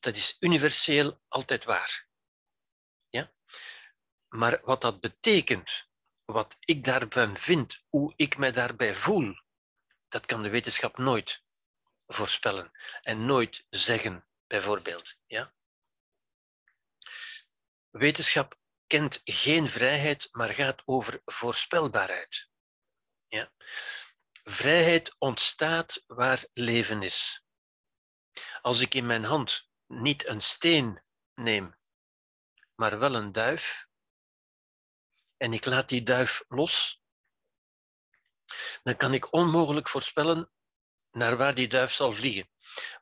[0.00, 2.08] Dat is universeel altijd waar.
[3.08, 3.32] Ja?
[4.28, 5.88] Maar wat dat betekent,
[6.24, 9.34] wat ik daarvan vind, hoe ik me daarbij voel,
[10.08, 11.42] dat kan de wetenschap nooit
[12.06, 12.70] voorspellen
[13.00, 15.14] en nooit zeggen, bijvoorbeeld.
[15.26, 15.54] Ja?
[17.90, 22.47] Wetenschap kent geen vrijheid, maar gaat over voorspelbaarheid.
[23.28, 23.52] Ja?
[24.44, 27.44] Vrijheid ontstaat waar leven is.
[28.60, 31.02] Als ik in mijn hand niet een steen
[31.34, 31.78] neem,
[32.74, 33.86] maar wel een duif,
[35.36, 37.02] en ik laat die duif los,
[38.82, 40.50] dan kan ik onmogelijk voorspellen
[41.10, 42.50] naar waar die duif zal vliegen.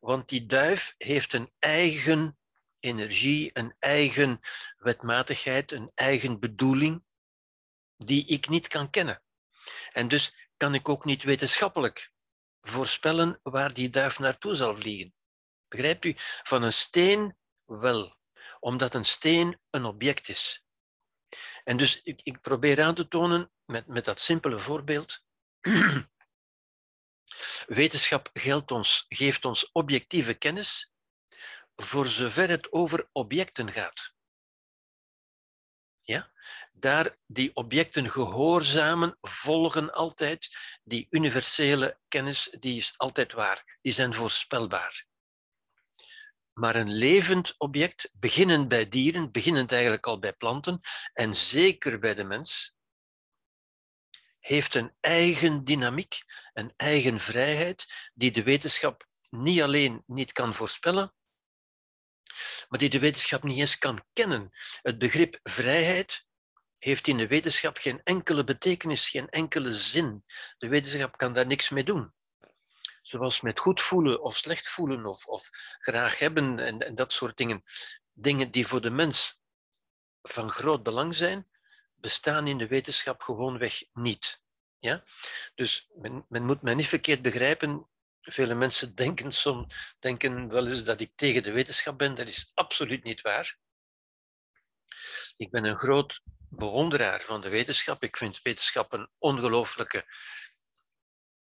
[0.01, 2.39] Want die duif heeft een eigen
[2.79, 4.41] energie, een eigen
[4.77, 7.05] wetmatigheid, een eigen bedoeling,
[7.97, 9.23] die ik niet kan kennen.
[9.93, 12.13] En dus kan ik ook niet wetenschappelijk
[12.61, 15.15] voorspellen waar die duif naartoe zal vliegen.
[15.69, 16.15] Begrijpt u?
[16.43, 18.17] Van een steen wel,
[18.61, 20.65] omdat een steen een object is.
[21.65, 25.25] En dus ik, ik probeer aan te tonen met, met dat simpele voorbeeld.
[27.67, 30.93] Wetenschap geldt ons, geeft ons objectieve kennis
[31.77, 34.15] voor zover het over objecten gaat.
[36.01, 36.33] Ja?
[36.79, 43.79] Daar die objecten gehoorzamen, volgen altijd die universele kennis, die is altijd waar.
[43.81, 45.07] Die zijn voorspelbaar.
[46.53, 50.81] Maar een levend object, beginnend bij dieren, beginnend eigenlijk al bij planten
[51.13, 52.75] en zeker bij de mens,
[54.39, 61.15] heeft een eigen dynamiek, een eigen vrijheid, die de wetenschap niet alleen niet kan voorspellen,
[62.69, 64.51] maar die de wetenschap niet eens kan kennen.
[64.83, 66.26] Het begrip vrijheid
[66.79, 70.25] heeft in de wetenschap geen enkele betekenis, geen enkele zin.
[70.59, 72.13] De wetenschap kan daar niks mee doen.
[73.03, 75.49] Zoals met goed voelen of slecht voelen of, of
[75.79, 77.63] graag hebben en, en dat soort dingen.
[78.13, 79.41] Dingen die voor de mens
[80.23, 81.49] van groot belang zijn,
[81.95, 84.41] bestaan in de wetenschap gewoonweg niet.
[84.79, 85.05] Ja?
[85.55, 87.89] Dus men, men moet mij niet verkeerd begrijpen.
[88.21, 92.15] Vele mensen denken, soms, denken wel eens dat ik tegen de wetenschap ben.
[92.15, 93.59] Dat is absoluut niet waar.
[95.37, 98.03] Ik ben een groot bewonderaar van de wetenschap.
[98.03, 100.05] Ik vind wetenschap een ongelooflijke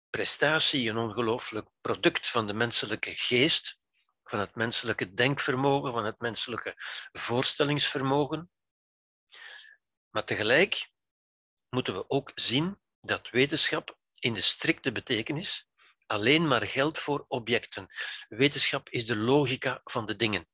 [0.09, 3.79] prestatie, een ongelooflijk product van de menselijke geest,
[4.23, 6.73] van het menselijke denkvermogen, van het menselijke
[7.11, 8.51] voorstellingsvermogen.
[10.09, 10.91] Maar tegelijk
[11.69, 15.67] moeten we ook zien dat wetenschap in de strikte betekenis
[16.05, 17.87] alleen maar geldt voor objecten.
[18.27, 20.47] Wetenschap is de logica van de dingen.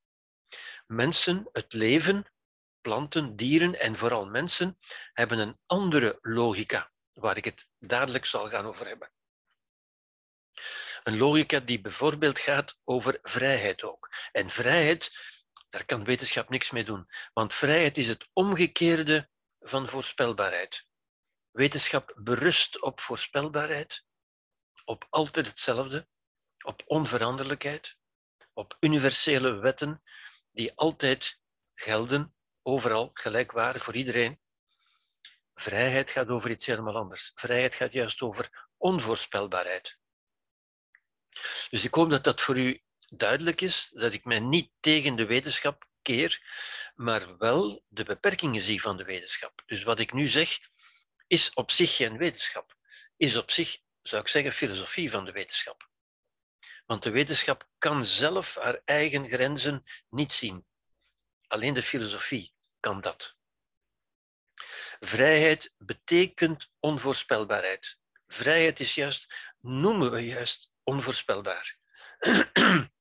[0.88, 2.32] Mensen, het leven,
[2.82, 4.78] planten, dieren en vooral mensen
[5.14, 9.12] hebben een andere logica, waar ik het dadelijk zal gaan over hebben.
[11.04, 14.10] Een logica die bijvoorbeeld gaat over vrijheid ook.
[14.32, 15.12] En vrijheid,
[15.70, 19.30] daar kan wetenschap niks mee doen, want vrijheid is het omgekeerde
[19.60, 20.88] van voorspelbaarheid.
[21.52, 24.06] Wetenschap berust op voorspelbaarheid,
[24.86, 26.08] op altijd hetzelfde,
[26.64, 27.98] op onveranderlijkheid,
[28.54, 30.04] op universele wetten
[30.52, 31.40] die altijd
[31.74, 34.40] gelden, overal gelijkwaardig voor iedereen.
[35.54, 37.32] Vrijheid gaat over iets helemaal anders.
[37.36, 39.98] Vrijheid gaat juist over onvoorspelbaarheid.
[41.70, 45.26] Dus ik hoop dat dat voor u duidelijk is, dat ik mij niet tegen de
[45.26, 46.42] wetenschap keer,
[46.96, 49.64] maar wel de beperkingen zie van de wetenschap.
[49.66, 50.60] Dus wat ik nu zeg,
[51.28, 52.76] is op zich geen wetenschap,
[53.18, 55.90] is op zich, zou ik zeggen, filosofie van de wetenschap.
[56.86, 60.66] Want de wetenschap kan zelf haar eigen grenzen niet zien.
[61.50, 63.38] Alleen de filosofie kan dat.
[65.00, 67.98] Vrijheid betekent onvoorspelbaarheid.
[68.28, 71.78] Vrijheid is juist, noemen we juist, onvoorspelbaar.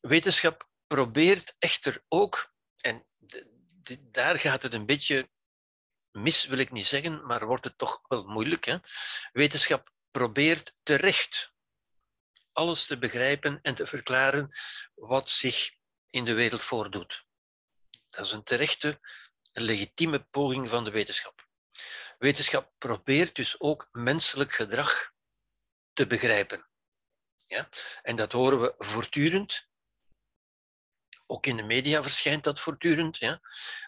[0.00, 3.06] Wetenschap probeert echter ook, en
[4.00, 5.30] daar gaat het een beetje
[6.10, 8.64] mis, wil ik niet zeggen, maar wordt het toch wel moeilijk.
[8.64, 8.76] Hè?
[9.32, 11.53] Wetenschap probeert terecht
[12.54, 14.54] alles te begrijpen en te verklaren
[14.94, 15.74] wat zich
[16.10, 17.24] in de wereld voordoet.
[18.10, 19.00] Dat is een terechte,
[19.52, 21.46] legitieme poging van de wetenschap.
[22.18, 25.12] Wetenschap probeert dus ook menselijk gedrag
[25.92, 26.68] te begrijpen.
[27.46, 27.68] Ja?
[28.02, 29.68] En dat horen we voortdurend.
[31.34, 33.16] Ook in de media verschijnt dat voortdurend.
[33.16, 33.40] Ja?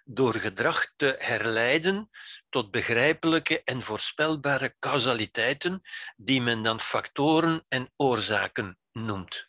[0.04, 2.10] Door gedrag te herleiden
[2.48, 5.82] tot begrijpelijke en voorspelbare causaliteiten,
[6.16, 9.48] die men dan factoren en oorzaken noemt.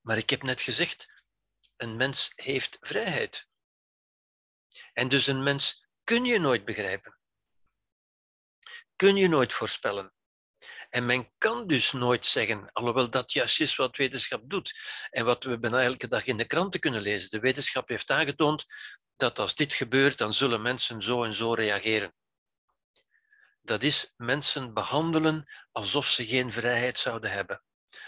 [0.00, 1.24] Maar ik heb net gezegd,
[1.76, 3.48] een mens heeft vrijheid.
[4.92, 7.18] En dus een mens kun je nooit begrijpen.
[8.96, 10.12] Kun je nooit voorspellen.
[10.88, 14.78] En men kan dus nooit zeggen, alhoewel dat juist is wat wetenschap doet
[15.10, 17.30] en wat we bijna elke dag in de kranten kunnen lezen.
[17.30, 18.64] De wetenschap heeft aangetoond
[19.16, 22.14] dat als dit gebeurt, dan zullen mensen zo en zo reageren.
[23.62, 27.62] Dat is mensen behandelen alsof ze geen vrijheid zouden hebben.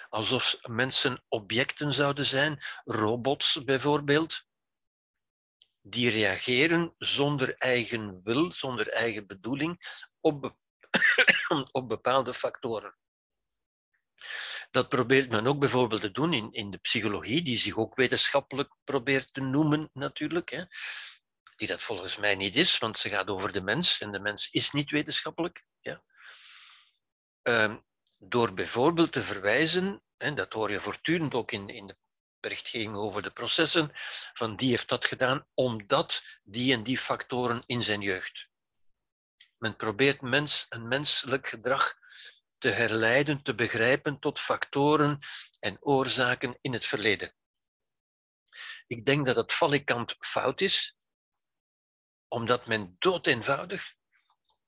[0.08, 4.44] Alsof mensen objecten zouden zijn, robots bijvoorbeeld,
[5.82, 10.56] die reageren zonder eigen wil, zonder eigen bedoeling op,
[11.72, 12.96] op bepaalde factoren.
[14.70, 18.74] Dat probeert men ook bijvoorbeeld te doen in, in de psychologie, die zich ook wetenschappelijk
[18.84, 20.50] probeert te noemen natuurlijk.
[20.50, 20.64] Hè.
[21.56, 24.50] Die dat volgens mij niet is, want ze gaat over de mens en de mens
[24.50, 25.64] is niet wetenschappelijk.
[25.80, 26.02] Ja.
[27.42, 27.76] Ehm,
[28.18, 31.96] door bijvoorbeeld te verwijzen, en dat hoor je voortdurend ook in, in de
[32.40, 33.90] berichtgeving over de processen,
[34.34, 38.49] van die heeft dat gedaan omdat die en die factoren in zijn jeugd.
[39.60, 41.94] Men probeert mens, een menselijk gedrag
[42.58, 45.18] te herleiden, te begrijpen tot factoren
[45.60, 47.34] en oorzaken in het verleden.
[48.86, 50.96] Ik denk dat het valikant fout is,
[52.28, 53.94] omdat men dood eenvoudig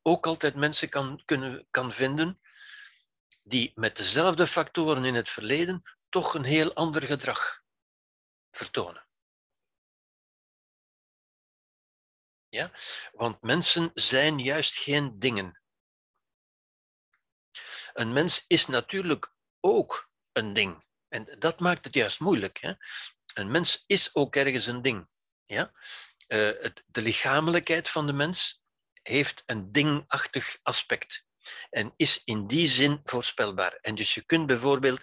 [0.02, 2.40] ook altijd mensen kan, kunnen, kan vinden
[3.42, 7.62] die met dezelfde factoren in het verleden toch een heel ander gedrag
[8.50, 9.01] vertonen.
[12.52, 12.72] Ja?
[13.12, 15.60] Want mensen zijn juist geen dingen.
[17.92, 20.84] Een mens is natuurlijk ook een ding.
[21.08, 22.58] En dat maakt het juist moeilijk.
[22.60, 22.72] Hè?
[23.34, 25.08] Een mens is ook ergens een ding.
[25.46, 25.72] Ja?
[26.28, 28.62] Uh, de lichamelijkheid van de mens
[29.02, 31.24] heeft een dingachtig aspect
[31.70, 33.72] en is in die zin voorspelbaar.
[33.72, 35.02] En dus je kunt bijvoorbeeld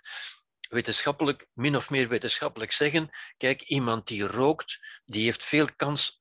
[0.70, 6.19] wetenschappelijk, min of meer wetenschappelijk zeggen, kijk, iemand die rookt, die heeft veel kans,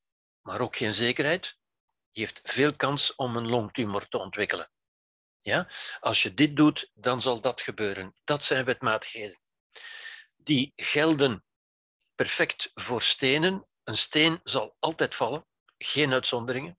[0.49, 1.59] maar ook geen zekerheid,
[2.13, 4.71] die heeft veel kans om een longtumor te ontwikkelen.
[5.39, 5.69] Ja?
[6.01, 8.15] Als je dit doet, dan zal dat gebeuren.
[8.25, 9.41] Dat zijn wetmatigheden.
[10.37, 11.45] Die gelden
[12.15, 13.67] perfect voor stenen.
[13.85, 15.47] Een steen zal altijd vallen,
[15.79, 16.79] geen uitzonderingen.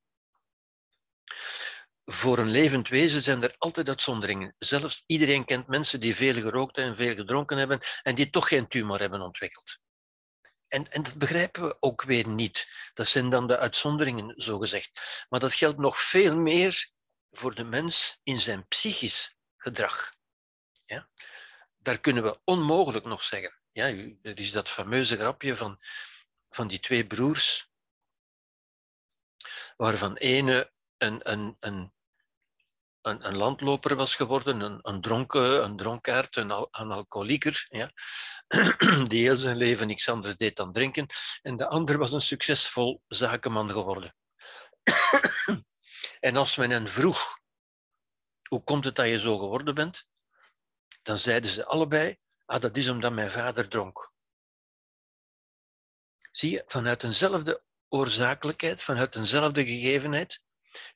[2.05, 4.55] Voor een levend wezen zijn er altijd uitzonderingen.
[4.57, 8.67] Zelfs iedereen kent mensen die veel gerookt en veel gedronken hebben en die toch geen
[8.67, 9.77] tumor hebben ontwikkeld.
[10.69, 12.67] En, en dat begrijpen we ook weer niet.
[12.93, 15.25] Dat zijn dan de uitzonderingen, zo gezegd.
[15.29, 16.89] Maar dat geldt nog veel meer
[17.31, 20.13] voor de mens in zijn psychisch gedrag.
[20.85, 21.09] Ja?
[21.77, 23.57] Daar kunnen we onmogelijk nog zeggen.
[23.71, 23.85] Ja,
[24.21, 25.79] er is dat fameuze grapje van,
[26.49, 27.69] van die twee broers,
[29.77, 31.93] waarvan ene een, een, een
[33.01, 37.91] een, een, landloper was geworden, een, een, dronken, een dronkaard, een, alcoholieker, ja,
[39.07, 41.07] die heel zijn leven niks anders deed dan drinken.
[41.41, 44.15] En de ander was een succesvol zakenman geworden.
[46.19, 47.37] en als men hen vroeg,
[48.49, 50.09] hoe komt het dat je zo geworden bent?
[51.01, 54.13] Dan zeiden ze allebei, ah, dat is omdat mijn vader dronk.
[56.31, 60.43] Zie je, vanuit eenzelfde oorzakelijkheid, vanuit eenzelfde gegevenheid,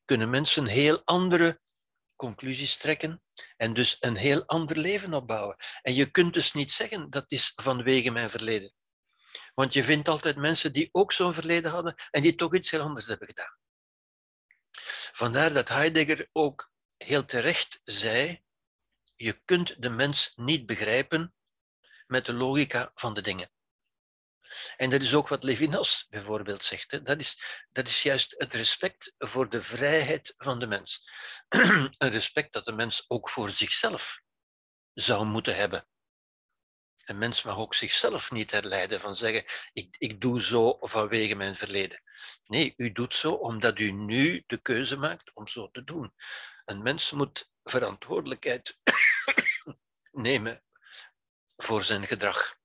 [0.06, 1.62] kunnen mensen heel andere
[2.24, 3.22] conclusies trekken
[3.58, 5.56] en dus een heel ander leven opbouwen.
[5.82, 8.74] En je kunt dus niet zeggen dat is vanwege mijn verleden.
[9.54, 12.82] Want je vindt altijd mensen die ook zo'n verleden hadden en die toch iets heel
[12.82, 13.58] anders hebben gedaan.
[15.14, 18.44] Vandaar dat Heidegger ook heel terecht zei,
[19.16, 21.34] je kunt de mens niet begrijpen
[22.08, 23.50] met de logica van de dingen.
[24.78, 26.92] En dat is ook wat Levinas bijvoorbeeld zegt.
[26.92, 27.02] Hè.
[27.02, 31.10] Dat, is, dat is juist het respect voor de vrijheid van de mens.
[31.98, 34.22] een respect dat de mens ook voor zichzelf
[34.94, 35.88] zou moeten hebben.
[37.04, 39.44] Een mens mag ook zichzelf niet herleiden van zeggen,
[39.74, 42.02] ik, ik doe zo vanwege mijn verleden.
[42.46, 46.14] Nee, u doet zo omdat u nu de keuze maakt om zo te doen.
[46.66, 48.78] Een mens moet verantwoordelijkheid
[50.12, 50.64] nemen
[51.56, 52.62] voor zijn gedrag.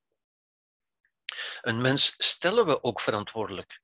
[1.60, 3.81] Een mens stellen we ook verantwoordelijk.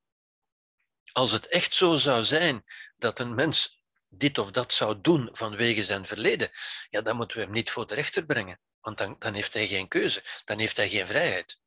[1.13, 2.65] Als het echt zo zou zijn
[2.97, 6.51] dat een mens dit of dat zou doen vanwege zijn verleden,
[6.91, 9.67] ja, dan moeten we hem niet voor de rechter brengen, want dan, dan heeft hij
[9.67, 11.61] geen keuze, dan heeft hij geen vrijheid.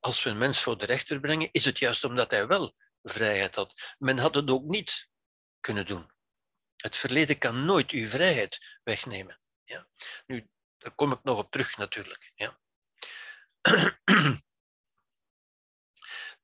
[0.00, 3.54] Als we een mens voor de rechter brengen, is het juist omdat hij wel vrijheid
[3.54, 3.94] had.
[3.98, 5.08] Men had het ook niet
[5.60, 6.12] kunnen doen.
[6.76, 9.40] Het verleden kan nooit uw vrijheid wegnemen.
[9.62, 9.88] Ja.
[10.26, 10.48] Nu,
[10.78, 12.32] daar kom ik nog op terug natuurlijk.
[12.34, 12.60] Ja.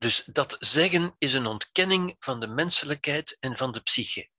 [0.01, 4.31] Dus dat zeggen is een ontkenning van de menselijkheid en van de psyche.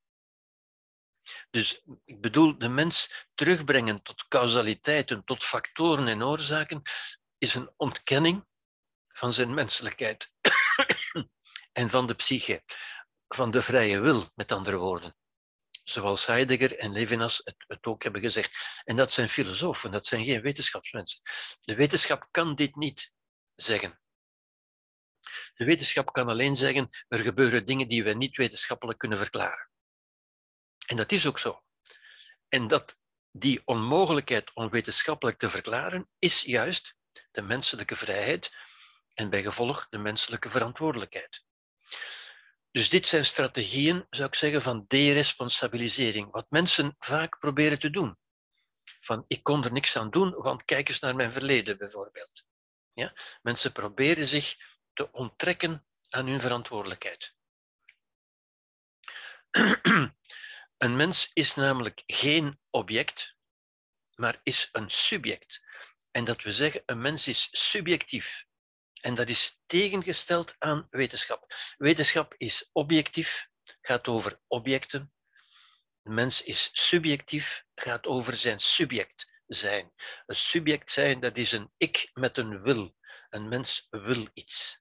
[1.50, 6.82] Dus ik bedoel, de mens terugbrengen tot causaliteiten, tot factoren en oorzaken,
[7.38, 8.46] is een ontkenning
[9.08, 10.34] van zijn menselijkheid
[11.82, 12.64] en van de psyche,
[13.28, 15.16] van de vrije wil, met andere woorden.
[15.84, 18.82] zoals Heidegger en Levinas het, het, ook hebben gezegd.
[18.84, 21.22] En dat zijn filosofen, dat zijn geen wetenschapsmensen.
[21.62, 23.12] De wetenschap kan dit niet
[23.56, 24.02] zeggen.
[25.54, 29.70] De wetenschap kan alleen zeggen, er gebeuren dingen die we niet wetenschappelijk kunnen verklaren.
[30.86, 31.64] En dat is ook zo.
[32.50, 32.98] En dat
[33.32, 36.96] die onmogelijkheid om wetenschappelijk te verklaren, is juist
[37.32, 38.56] de menselijke vrijheid
[39.14, 41.44] en bij gevolg de menselijke verantwoordelijkheid.
[42.72, 48.18] Dus dit zijn strategieën, zou ik zeggen, van deresponsabilisering, wat mensen vaak proberen te doen.
[49.02, 52.44] Van ik kon er niks aan doen, want kijk eens naar mijn verleden bijvoorbeeld.
[52.94, 53.14] Ja?
[53.42, 54.56] Mensen proberen zich
[54.94, 57.36] te onttrekken aan hun verantwoordelijkheid.
[60.78, 63.36] Een mens is namelijk geen object,
[64.16, 65.62] maar is een subject.
[66.12, 68.46] En dat we zeggen, een mens is subjectief.
[69.02, 71.54] En dat is tegengesteld aan wetenschap.
[71.78, 73.48] Wetenschap is objectief,
[73.82, 75.14] gaat over objecten.
[76.04, 79.92] Een mens is subjectief, gaat over zijn subject zijn.
[80.26, 82.96] Een subject zijn, dat is een ik met een wil.
[83.30, 84.81] Een mens wil iets.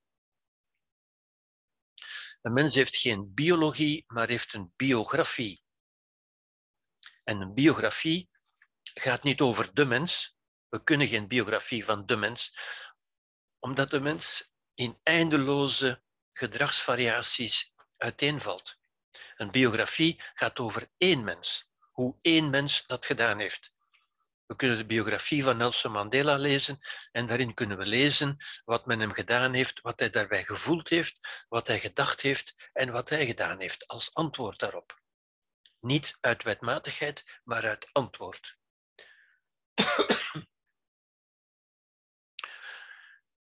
[2.41, 5.63] Een mens heeft geen biologie, maar heeft een biografie.
[7.25, 8.31] En een biografie
[8.83, 10.37] gaat niet over de mens.
[10.69, 12.59] We kunnen geen biografie van de mens,
[13.59, 16.03] omdat de mens in eindeloze
[16.33, 18.81] gedragsvariaties uiteenvalt.
[19.37, 23.75] Een biografie gaat over één mens, hoe één mens dat gedaan heeft.
[24.51, 26.79] We kunnen de biografie van Nelson Mandela lezen
[27.13, 31.45] en daarin kunnen we lezen wat men hem gedaan heeft, wat hij daarbij gevoeld heeft,
[31.49, 35.01] wat hij gedacht heeft en wat hij gedaan heeft als antwoord daarop.
[35.81, 38.59] Niet uit wetmatigheid, maar uit antwoord.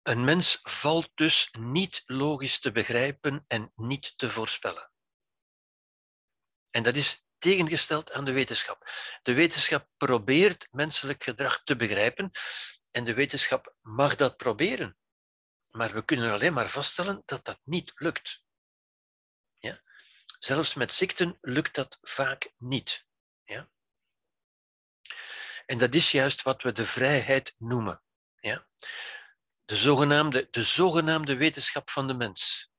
[0.02, 4.90] Een mens valt dus niet logisch te begrijpen en niet te voorspellen.
[6.70, 8.90] En dat is tegengesteld aan de wetenschap.
[9.22, 12.30] De wetenschap probeert menselijk gedrag te begrijpen
[12.90, 14.96] en de wetenschap mag dat proberen.
[15.70, 18.42] Maar we kunnen alleen maar vaststellen dat dat niet lukt.
[19.58, 19.80] Ja?
[20.38, 23.06] Zelfs met ziekten lukt dat vaak niet.
[23.44, 23.68] Ja?
[25.66, 28.02] En dat is juist wat we de vrijheid noemen.
[28.40, 28.66] Ja?
[29.64, 32.70] De, zogenaamde, de zogenaamde wetenschap van de mens.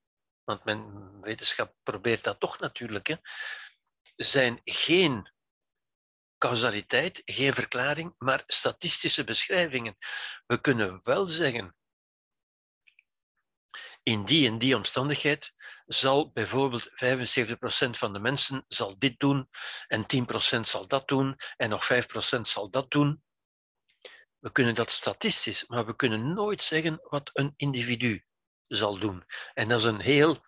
[0.43, 3.07] Want men, wetenschap probeert dat toch natuurlijk.
[3.07, 3.15] Hè?
[4.17, 5.31] Zijn geen
[6.37, 9.97] causaliteit, geen verklaring, maar statistische beschrijvingen.
[10.45, 11.75] We kunnen wel zeggen,
[14.03, 15.53] in die en die omstandigheid
[15.85, 16.89] zal bijvoorbeeld 75%
[17.89, 19.49] van de mensen zal dit doen
[19.87, 20.05] en
[20.57, 23.23] 10% zal dat doen en nog 5% zal dat doen.
[24.39, 28.25] We kunnen dat statistisch, maar we kunnen nooit zeggen wat een individu
[28.67, 29.23] zal doen.
[29.53, 30.45] En dat is een heel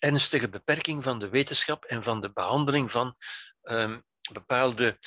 [0.00, 3.16] ernstige beperking van de wetenschap en van de behandeling van
[3.62, 4.98] um, bepaalde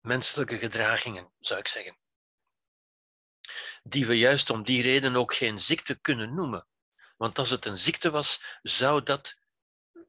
[0.00, 1.98] menselijke gedragingen, zou ik zeggen.
[3.82, 6.66] Die we juist om die reden ook geen ziekte kunnen noemen.
[7.16, 9.40] Want als het een ziekte was, zou dat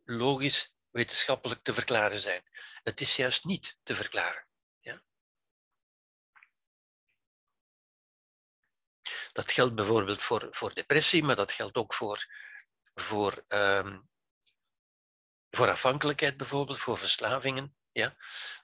[0.04, 2.44] logisch wetenschappelijk te verklaren zijn.
[2.84, 4.48] Het is juist niet te verklaren.
[4.80, 5.04] Ja?
[9.32, 12.26] Dat geldt bijvoorbeeld voor, voor depressie, maar dat geldt ook voor
[13.02, 14.10] voor, um,
[15.50, 17.76] voor afhankelijkheid bijvoorbeeld, voor verslavingen.
[17.92, 18.16] Ja?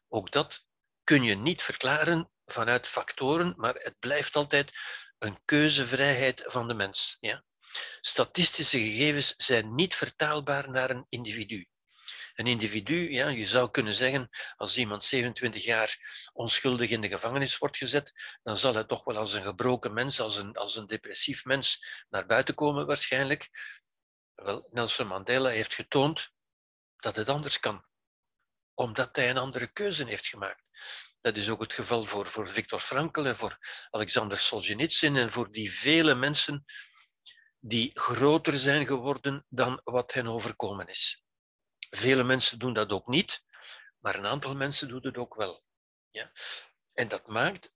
[0.07, 0.67] Ook dat
[1.03, 4.77] kun je niet verklaren vanuit factoren, maar het blijft altijd
[5.17, 7.17] een keuzevrijheid van de mens.
[7.19, 7.43] Ja?
[8.01, 11.67] Statistische gegevens zijn niet vertaalbaar naar een individu.
[12.37, 15.97] Een individu, ja, je zou kunnen zeggen, als iemand 27 jaar
[16.33, 20.19] onschuldig in de gevangenis wordt gezet, dan zal hij toch wel als een gebroken mens,
[20.19, 23.49] als een, als een depressief mens naar buiten komen waarschijnlijk.
[24.43, 26.31] Wel, Nelson Mandela heeft getoond
[26.97, 27.85] dat het anders kan,
[28.73, 30.69] omdat hij een andere keuze heeft gemaakt.
[31.21, 33.57] Dat is ook het geval voor, voor Viktor Frankl en voor
[33.89, 36.65] Alexander Solzhenitsyn en voor die vele mensen
[37.59, 41.23] die groter zijn geworden dan wat hen overkomen is.
[41.89, 43.43] Vele mensen doen dat ook niet,
[43.99, 45.63] maar een aantal mensen doen het ook wel.
[46.09, 46.31] Ja?
[46.93, 47.73] En dat maakt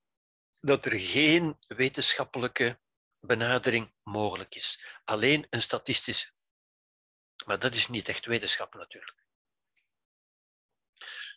[0.60, 2.80] dat er geen wetenschappelijke
[3.20, 6.32] benadering mogelijk is, alleen een statistische.
[7.46, 9.24] Maar dat is niet echt wetenschap natuurlijk.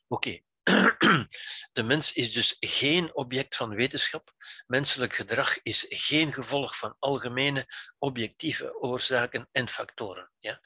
[0.09, 0.41] Oké.
[1.73, 4.35] De mens is dus geen object van wetenschap.
[4.67, 7.67] Menselijk gedrag is geen gevolg van algemene
[7.99, 10.61] objectieve oorzaken en factoren, ja?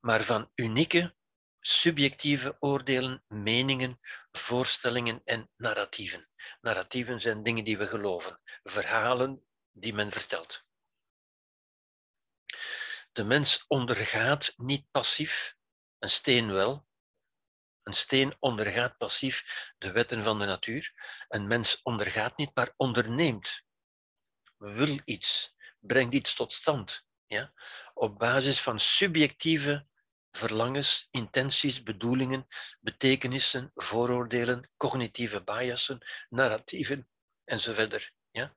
[0.00, 1.14] maar van unieke
[1.60, 4.00] subjectieve oordelen, meningen,
[4.32, 6.28] voorstellingen en narratieven.
[6.60, 10.64] Narratieven zijn dingen die we geloven, verhalen die men vertelt.
[13.12, 15.56] De mens ondergaat niet passief,
[15.98, 16.88] een steen wel,
[17.82, 19.44] Een steen ondergaat passief
[19.78, 20.92] de wetten van de natuur.
[21.28, 23.62] Een mens ondergaat niet, maar onderneemt.
[24.56, 27.04] Wil iets, brengt iets tot stand.
[27.26, 27.52] Ja?
[27.94, 29.86] Op basis van subjectieve
[30.30, 32.46] verlangens, intenties, bedoelingen,
[32.80, 37.08] betekenissen, vooroordelen, cognitieve biasen, narratieven
[37.44, 38.12] enzovoort.
[38.30, 38.56] Ja?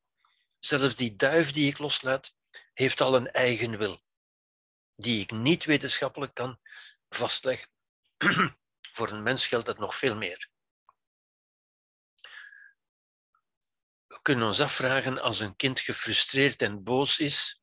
[0.59, 2.35] Zelfs die duif die ik loslaat,
[2.73, 4.03] heeft al een eigen wil,
[4.95, 6.59] die ik niet wetenschappelijk kan
[7.09, 7.69] vastleggen.
[8.95, 10.49] Voor een mens geldt dat nog veel meer.
[14.07, 17.61] We kunnen ons afvragen als een kind gefrustreerd en boos is,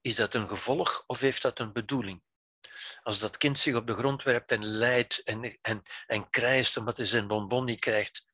[0.00, 2.22] is dat een gevolg of heeft dat een bedoeling?
[3.02, 6.96] Als dat kind zich op de grond werpt en lijdt en, en, en krijst omdat
[6.96, 8.26] hij zijn bonbon niet krijgt,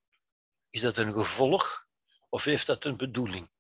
[0.70, 1.86] is dat een gevolg
[2.28, 3.51] of heeft dat een bedoeling?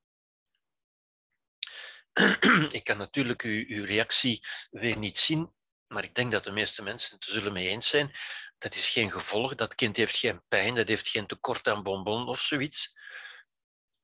[2.78, 5.52] Ik kan natuurlijk uw, uw reactie weer niet zien,
[5.86, 8.12] maar ik denk dat de meeste mensen het zullen mee eens zijn.
[8.58, 9.54] Dat is geen gevolg.
[9.54, 12.94] Dat kind heeft geen pijn, dat heeft geen tekort aan bonbon of zoiets.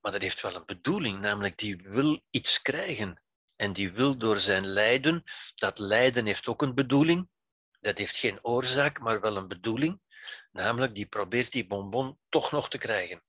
[0.00, 3.22] Maar dat heeft wel een bedoeling, namelijk die wil iets krijgen.
[3.56, 5.22] En die wil door zijn lijden,
[5.54, 7.28] dat lijden heeft ook een bedoeling.
[7.80, 10.00] Dat heeft geen oorzaak, maar wel een bedoeling.
[10.50, 13.22] Namelijk, die probeert die bonbon toch nog te krijgen.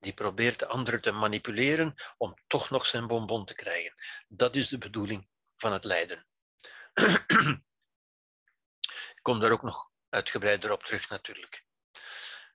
[0.00, 3.94] Die probeert de anderen te manipuleren om toch nog zijn bonbon te krijgen.
[4.28, 6.26] Dat is de bedoeling van het lijden.
[9.16, 11.64] Ik kom daar ook nog uitgebreider op terug natuurlijk.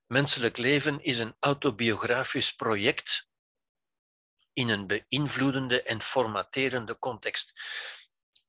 [0.08, 3.28] Menselijk leven is een autobiografisch project
[4.54, 7.54] in een beïnvloedende en formaterende context.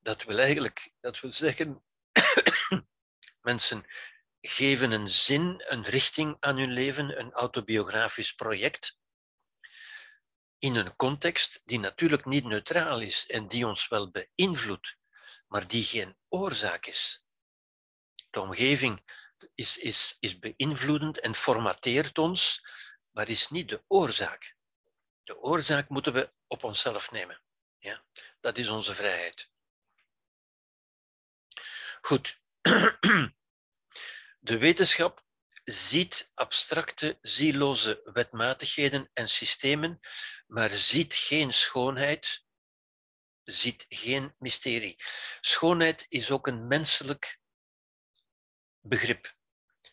[0.01, 1.85] Dat wil eigenlijk, dat wil zeggen,
[3.41, 3.87] mensen
[4.47, 8.99] geven een zin, een richting aan hun leven, een autobiografisch project,
[10.59, 14.97] in een context die natuurlijk niet neutraal is en die ons wel beïnvloedt,
[15.49, 17.25] maar die geen oorzaak is.
[18.31, 19.03] De omgeving
[19.55, 22.67] is, is, is beïnvloedend en formateert ons,
[23.11, 24.57] maar is niet de oorzaak.
[25.25, 27.43] De oorzaak moeten we op onszelf nemen.
[27.79, 28.05] Ja?
[28.41, 29.51] Dat is onze vrijheid.
[32.01, 32.41] Goed.
[34.45, 35.25] De wetenschap
[35.65, 40.01] ziet abstracte, zieloze wetmatigheden en systemen,
[40.47, 42.45] maar ziet geen schoonheid,
[43.43, 44.97] ziet geen mysterie.
[45.41, 47.41] Schoonheid is ook een menselijk
[48.81, 49.35] begrip.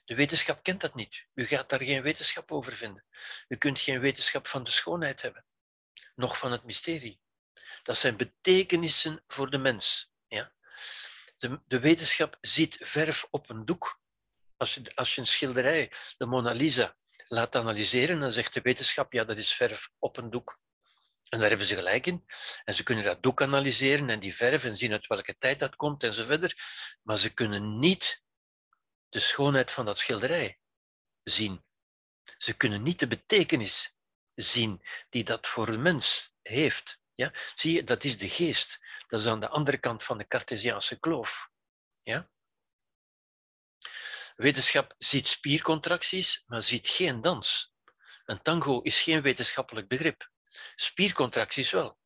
[0.05, 1.25] De wetenschap kent dat niet.
[1.33, 3.05] U gaat daar geen wetenschap over vinden.
[3.47, 5.45] U kunt geen wetenschap van de schoonheid hebben,
[6.15, 7.21] nog van het mysterie.
[7.83, 10.11] Dat zijn betekenissen voor de mens.
[10.27, 10.53] Ja?
[11.37, 14.00] De, de wetenschap ziet verf op een doek.
[14.61, 16.95] Als je, als je een schilderij, de Mona Lisa,
[17.27, 20.59] laat analyseren, dan zegt de wetenschap, ja, dat is verf op een doek.
[21.29, 22.25] En daar hebben ze gelijk in.
[22.63, 25.75] En ze kunnen dat doek analyseren en die verf en zien uit welke tijd dat
[25.75, 26.55] komt en zo verder.
[27.01, 28.21] Maar ze kunnen niet
[29.09, 30.59] de schoonheid van dat schilderij
[31.23, 31.63] zien.
[32.37, 33.95] Ze kunnen niet de betekenis
[34.33, 36.99] zien die dat voor een mens heeft.
[37.15, 37.31] Ja?
[37.55, 38.79] Zie je, dat is de geest.
[39.07, 41.49] Dat is aan de andere kant van de Cartesiaanse kloof.
[42.03, 42.29] Ja?
[44.41, 47.73] Wetenschap ziet spiercontracties, maar ziet geen dans.
[48.25, 50.31] Een tango is geen wetenschappelijk begrip.
[50.75, 51.97] Spiercontracties wel.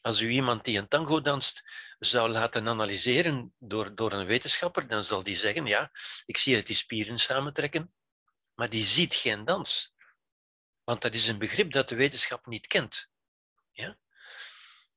[0.00, 1.62] Als u iemand die een tango danst
[1.98, 5.90] zou laten analyseren door, door een wetenschapper, dan zal die zeggen, ja,
[6.24, 7.94] ik zie dat die spieren samentrekken,
[8.54, 9.94] maar die ziet geen dans.
[10.84, 13.10] Want dat is een begrip dat de wetenschap niet kent.
[13.72, 13.98] Ja?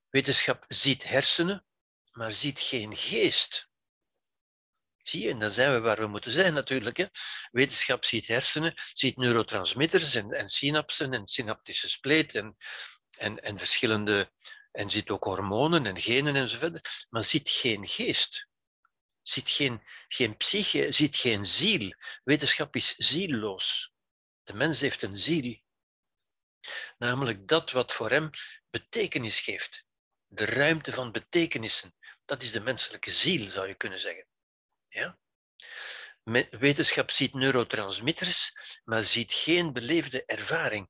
[0.09, 1.65] Wetenschap ziet hersenen,
[2.11, 3.71] maar ziet geen geest.
[5.03, 6.97] Zie je, en dan zijn we waar we moeten zijn natuurlijk.
[6.97, 7.05] Hè?
[7.51, 12.57] Wetenschap ziet hersenen, ziet neurotransmitters en, en synapsen en synaptische spleet en,
[13.17, 14.31] en, en verschillende
[14.71, 18.47] en ziet ook hormonen en genen enzovoort, maar ziet geen geest.
[19.21, 21.93] Ziet geen, geen psyche, ziet geen ziel.
[22.23, 23.93] Wetenschap is zielloos.
[24.43, 25.61] De mens heeft een ziel.
[26.97, 28.30] Namelijk dat wat voor hem
[28.69, 29.85] betekenis geeft.
[30.27, 31.95] De ruimte van betekenissen.
[32.25, 34.27] Dat is de menselijke ziel, zou je kunnen zeggen.
[34.94, 35.18] Ja?
[36.49, 38.53] Wetenschap ziet neurotransmitters,
[38.84, 40.90] maar ziet geen beleefde ervaring.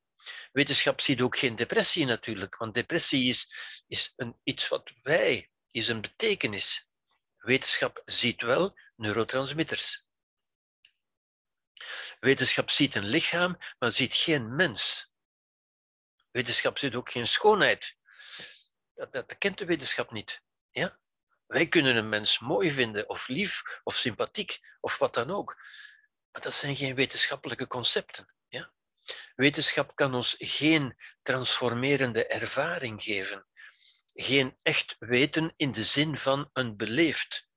[0.51, 3.53] Wetenschap ziet ook geen depressie natuurlijk, want depressie is,
[3.87, 6.89] is een, iets wat wij, is een betekenis.
[7.37, 10.07] Wetenschap ziet wel neurotransmitters.
[12.19, 15.11] Wetenschap ziet een lichaam, maar ziet geen mens.
[16.31, 17.97] Wetenschap ziet ook geen schoonheid.
[18.93, 20.43] Dat, dat, dat kent de wetenschap niet.
[20.71, 20.99] Ja?
[21.45, 25.55] Wij kunnen een mens mooi vinden, of lief, of sympathiek, of wat dan ook.
[26.31, 28.33] Maar dat zijn geen wetenschappelijke concepten.
[28.47, 28.73] Ja?
[29.35, 33.47] Wetenschap kan ons geen transformerende ervaring geven.
[34.13, 37.49] Geen echt weten in de zin van een beleefd,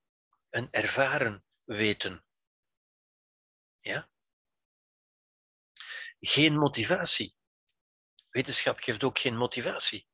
[0.49, 2.25] een ervaren weten.
[3.79, 4.09] Ja?
[6.19, 7.35] Geen motivatie.
[8.29, 10.06] Wetenschap geeft ook geen motivatie.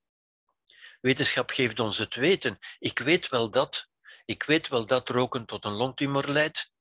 [1.04, 2.60] Wetenschap geeft ons het weten.
[2.80, 3.90] Ik weet wel dat.
[4.26, 6.72] Ik weet wel dat roken tot een longtumor leidt,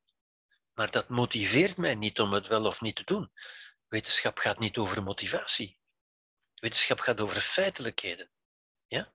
[0.73, 3.31] maar dat motiveert mij niet om het wel of niet te doen.
[3.87, 5.77] Wetenschap gaat niet over motivatie.
[6.53, 8.31] Wetenschap gaat over feitelijkheden.
[8.87, 9.13] Ja?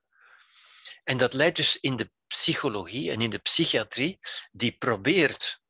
[1.03, 4.19] En dat leidt dus in de psychologie en in de psychiatrie,
[4.51, 5.61] die probeert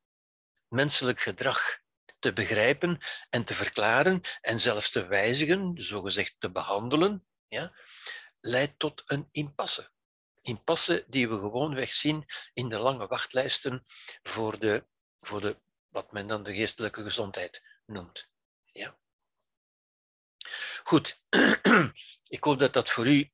[0.67, 1.79] menselijk gedrag
[2.19, 2.99] te begrijpen
[3.29, 7.73] en te verklaren en zelfs te wijzigen, zogezegd te behandelen, ja,
[8.39, 9.91] leidt tot een impasse.
[10.41, 13.83] Impasse die we gewoonweg zien in de lange wachtlijsten
[14.23, 14.85] voor, de,
[15.21, 15.59] voor de,
[15.89, 18.29] wat men dan de geestelijke gezondheid noemt.
[18.65, 18.97] Ja.
[20.83, 21.21] Goed,
[22.35, 23.31] ik hoop dat dat voor u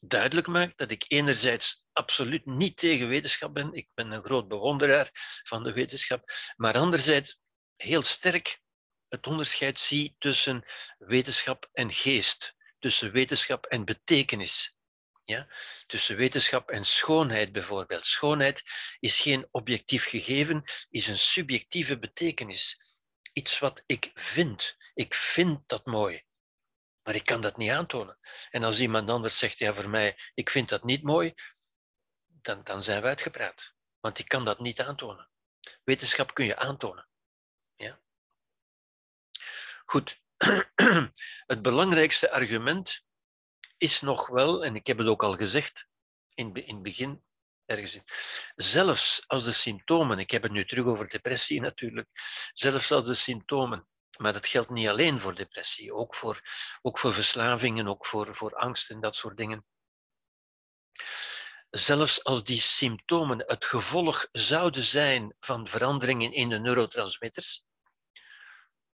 [0.00, 3.72] duidelijk maakt dat ik enerzijds absoluut niet tegen wetenschap ben.
[3.72, 5.10] Ik ben een groot bewonderaar
[5.42, 6.30] van de wetenschap.
[6.56, 7.38] Maar anderzijds
[7.76, 8.60] heel sterk
[9.08, 10.64] het onderscheid zie tussen
[10.98, 12.55] wetenschap en geest.
[12.78, 14.78] Tussen wetenschap en betekenis.
[15.22, 15.48] Ja?
[15.86, 18.06] Tussen wetenschap en schoonheid bijvoorbeeld.
[18.06, 18.62] Schoonheid
[18.98, 22.80] is geen objectief gegeven, is een subjectieve betekenis.
[23.32, 24.76] Iets wat ik vind.
[24.94, 26.24] Ik vind dat mooi.
[27.02, 28.18] Maar ik kan dat niet aantonen.
[28.50, 31.34] En als iemand anders zegt, ja, voor mij, ik vind dat niet mooi,
[32.26, 33.74] dan, dan zijn we uitgepraat.
[34.00, 35.30] Want ik kan dat niet aantonen.
[35.84, 37.08] Wetenschap kun je aantonen.
[37.76, 38.00] Ja?
[39.84, 40.20] Goed.
[41.52, 43.04] Het belangrijkste argument
[43.76, 45.88] is nog wel, en ik heb het ook al gezegd
[46.34, 47.24] in, in het begin,
[47.64, 48.02] ergens in,
[48.56, 52.08] zelfs als de symptomen, ik heb het nu terug over depressie natuurlijk,
[52.52, 56.40] zelfs als de symptomen maar dat geldt niet alleen voor depressie, ook voor,
[56.82, 59.66] ook voor verslavingen, ook voor, voor angst en dat soort dingen.
[61.70, 67.64] Zelfs als die symptomen het gevolg zouden zijn van veranderingen in de neurotransmitters,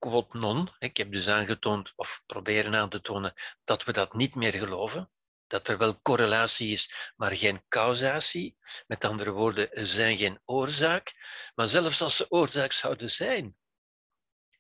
[0.01, 4.35] quod non, ik heb dus aangetoond, of proberen aan te tonen, dat we dat niet
[4.35, 5.11] meer geloven,
[5.47, 8.57] dat er wel correlatie is, maar geen causatie.
[8.87, 11.15] Met andere woorden, er zijn geen oorzaak.
[11.55, 13.57] Maar zelfs als ze oorzaak zouden zijn,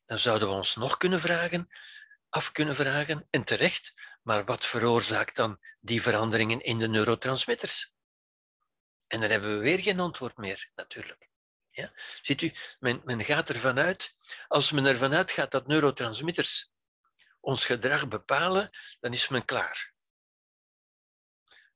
[0.05, 1.69] dan zouden we ons nog kunnen vragen,
[2.29, 7.95] af kunnen vragen, en terecht, maar wat veroorzaakt dan die veranderingen in de neurotransmitters?
[9.07, 11.30] En dan hebben we weer geen antwoord meer, natuurlijk.
[11.71, 11.93] Ja?
[12.23, 14.15] Ziet u, men, men gaat ervan uit,
[14.49, 16.73] als men ervan uitgaat dat neurotransmitters
[17.41, 18.71] ons gedrag bepalen,
[19.01, 19.93] dan is men klaar.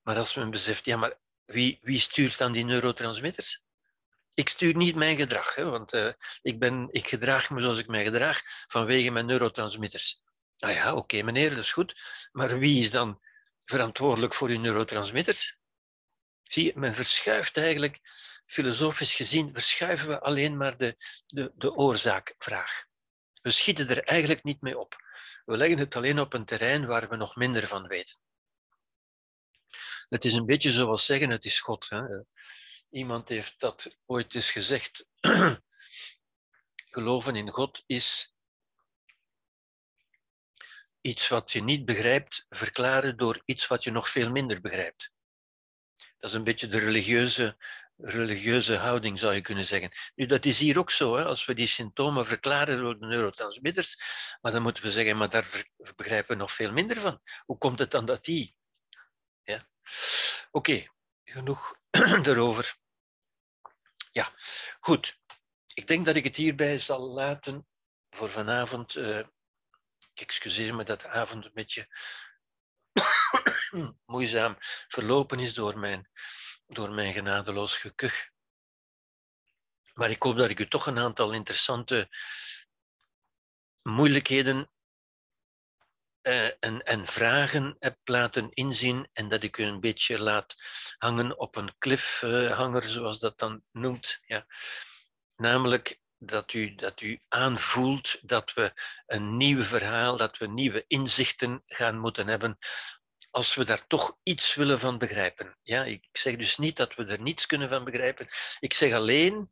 [0.03, 3.65] Maar als men beseft, ja, maar wie, wie stuurt dan die neurotransmitters?
[4.35, 6.13] ik stuur niet mijn gedrag, hè, want uh,
[6.43, 10.23] ik, ben, ik gedraag me zoals ik mij gedraag vanwege mijn neurotransmitters.
[10.59, 11.97] Ah ja, oké meneer, dat is goed.
[12.33, 13.21] Maar wie is dan
[13.65, 15.59] verantwoordelijk voor uw neurotransmitters?
[16.43, 18.01] Zie je, men verschuift eigenlijk,
[18.55, 22.85] filosofisch gezien, verschuiven we alleen maar de, de, de oorzaakvraag.
[23.43, 24.97] We schieten er eigenlijk niet mee op.
[25.45, 28.17] We leggen het alleen op een terrein waar we nog minder van weten.
[30.09, 31.89] Het is een beetje zoals zeggen, het is God.
[31.89, 32.03] Hè.
[32.91, 35.07] Iemand heeft dat ooit eens gezegd.
[36.95, 38.35] Geloven in God is
[41.01, 45.13] iets wat je niet begrijpt, verklaren door iets wat je nog veel minder begrijpt.
[45.97, 47.57] Dat is een beetje de religieuze,
[47.97, 49.91] religieuze houding, zou je kunnen zeggen.
[50.15, 51.17] Nu, dat is hier ook zo.
[51.17, 51.25] Hè?
[51.25, 53.97] Als we die symptomen verklaren door de neurotransmitters,
[54.41, 55.65] maar dan moeten we zeggen, maar daar
[55.97, 57.21] begrijpen we nog veel minder van.
[57.45, 58.57] Hoe komt het dan dat die?
[59.43, 59.69] Ja?
[60.51, 60.87] Oké,
[61.25, 61.79] genoeg
[62.31, 62.77] erover.
[64.11, 64.33] Ja,
[64.81, 65.19] goed.
[65.75, 67.67] Ik denk dat ik het hierbij zal laten
[68.11, 68.95] voor vanavond.
[68.95, 69.19] Uh,
[70.15, 71.89] ik excuseer me dat de avond een beetje
[74.07, 74.57] moeizaam
[74.89, 76.11] verlopen is door mijn,
[76.67, 78.33] door mijn genadeloos gekuch.
[79.95, 82.09] Maar ik hoop dat ik u toch een aantal interessante
[83.83, 84.71] moeilijkheden
[86.23, 90.55] uh, en, en, vragen heb laten inzien en dat ik u een beetje laat
[90.99, 94.21] hangen op een cliffhanger, zoals dat dan noemt.
[94.27, 94.47] Ja.
[95.37, 98.73] Namelijk dat u, dat u aanvoelt dat we
[99.07, 102.59] een nieuw verhaal, dat we nieuwe inzichten gaan moeten hebben
[103.35, 105.59] als we daar toch iets willen van begrijpen.
[105.63, 108.29] Ja, ik zeg dus niet dat we er niets kunnen van begrijpen.
[108.59, 109.51] Ik zeg alleen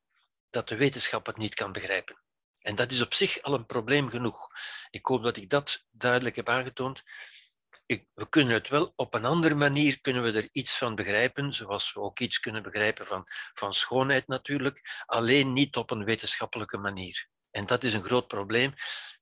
[0.50, 2.22] dat de wetenschap het niet kan begrijpen.
[2.60, 4.48] En dat is op zich al een probleem genoeg.
[4.90, 7.02] Ik hoop dat ik dat duidelijk heb aangetoond.
[7.86, 11.52] Ik, we kunnen het wel op een andere manier kunnen we er iets van begrijpen,
[11.52, 16.76] zoals we ook iets kunnen begrijpen van, van schoonheid natuurlijk, alleen niet op een wetenschappelijke
[16.78, 17.28] manier.
[17.50, 18.74] En dat is een groot probleem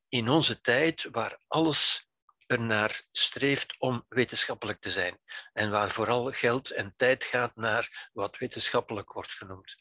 [0.09, 2.09] in onze tijd, waar alles
[2.51, 5.21] ernaar streeft om wetenschappelijk te zijn.
[5.53, 9.77] En waar vooral geld en tijd gaat naar wat wetenschappelijk wordt genoemd.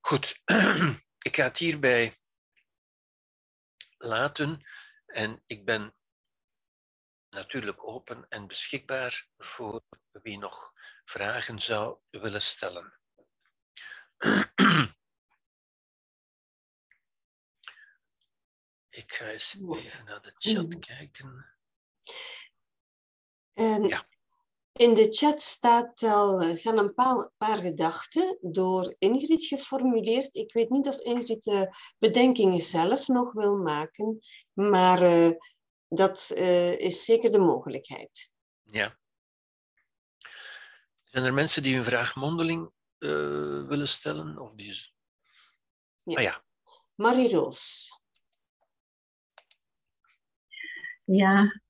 [0.00, 0.40] Goed,
[1.28, 2.16] ik ga het hierbij
[3.96, 4.66] laten
[5.06, 5.94] en ik ben
[7.30, 10.72] natuurlijk open en beschikbaar voor wie nog
[11.04, 12.98] vragen zou willen stellen.
[18.94, 21.46] Ik ga eens even naar de chat kijken.
[23.52, 24.08] En ja.
[24.72, 30.34] In de chat staat al, eh, zijn een paar, paar, gedachten door Ingrid geformuleerd.
[30.34, 34.18] Ik weet niet of Ingrid de bedenkingen zelf nog wil maken,
[34.52, 35.30] maar uh,
[35.88, 38.30] dat uh, is zeker de mogelijkheid.
[38.62, 38.98] Ja.
[41.04, 42.72] Zijn er mensen die een vraag mondeling
[43.68, 44.38] willen stellen?
[44.38, 44.92] Of die...
[46.02, 46.16] ja.
[46.16, 46.44] Ah, ja.
[46.94, 47.92] Marie-Roos.
[51.04, 51.60] Ja,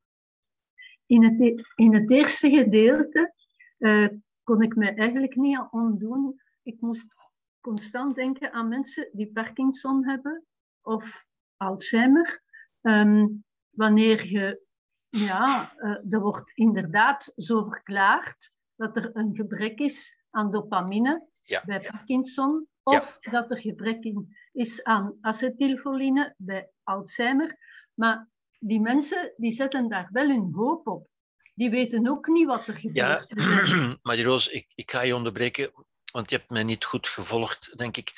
[1.06, 3.34] in het, e-, in het eerste gedeelte
[3.78, 4.08] uh,
[4.42, 6.40] kon ik me eigenlijk niet ontdoen.
[6.62, 7.14] Ik moest
[7.60, 10.44] constant denken aan mensen die Parkinson hebben
[10.82, 11.24] of
[11.56, 12.42] Alzheimer.
[12.80, 14.62] Um, wanneer je,
[15.08, 21.28] ja, uh, er wordt inderdaad zo verklaard dat er een gebrek is aan dopamine
[21.64, 27.58] bij Parkinson, of dat er gebrek in is aan acetylcholine bij Alzheimer.
[27.94, 28.28] Maar
[28.66, 31.08] die mensen die zetten daar wel hun hoop op.
[31.54, 33.28] Die weten ook niet wat er gebeurt.
[33.28, 35.72] Ja, maar Roos, ik, ik ga je onderbreken,
[36.12, 38.12] want je hebt mij niet goed gevolgd, denk ik.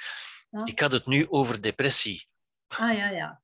[0.65, 2.29] Ik had het nu over depressie.
[2.67, 3.41] Ah ja, ja.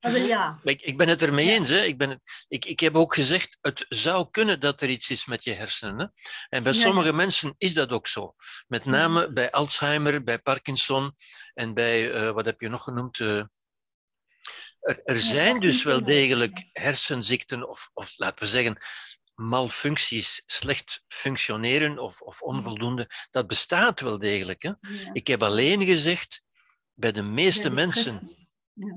[0.00, 0.60] ja.
[0.62, 1.68] Ik, ik ben het ermee eens.
[1.68, 1.80] Hè.
[1.80, 5.44] Ik, ben ik, ik heb ook gezegd, het zou kunnen dat er iets is met
[5.44, 5.98] je hersenen.
[5.98, 6.06] Hè.
[6.48, 8.34] En bij sommige mensen is dat ook zo.
[8.66, 11.14] Met name bij Alzheimer, bij Parkinson
[11.54, 13.18] en bij, uh, wat heb je nog genoemd?
[13.18, 13.42] Uh,
[14.86, 18.78] er, er zijn dus wel degelijk hersenziekten, of, of laten we zeggen,
[19.34, 23.10] malfuncties, slecht functioneren of, of onvoldoende.
[23.30, 24.62] Dat bestaat wel degelijk.
[24.62, 24.72] Hè?
[25.12, 26.42] Ik heb alleen gezegd,
[26.94, 28.36] bij de meeste mensen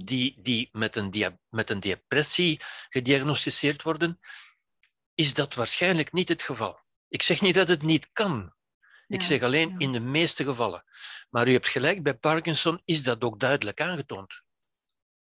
[0.04, 4.20] die, die met, een met een depressie gediagnosticeerd worden,
[5.14, 6.80] is dat waarschijnlijk niet het geval.
[7.08, 8.54] Ik zeg niet dat het niet kan.
[9.08, 10.84] Ik zeg alleen in de meeste gevallen.
[11.30, 14.42] Maar u hebt gelijk, bij Parkinson is dat ook duidelijk aangetoond.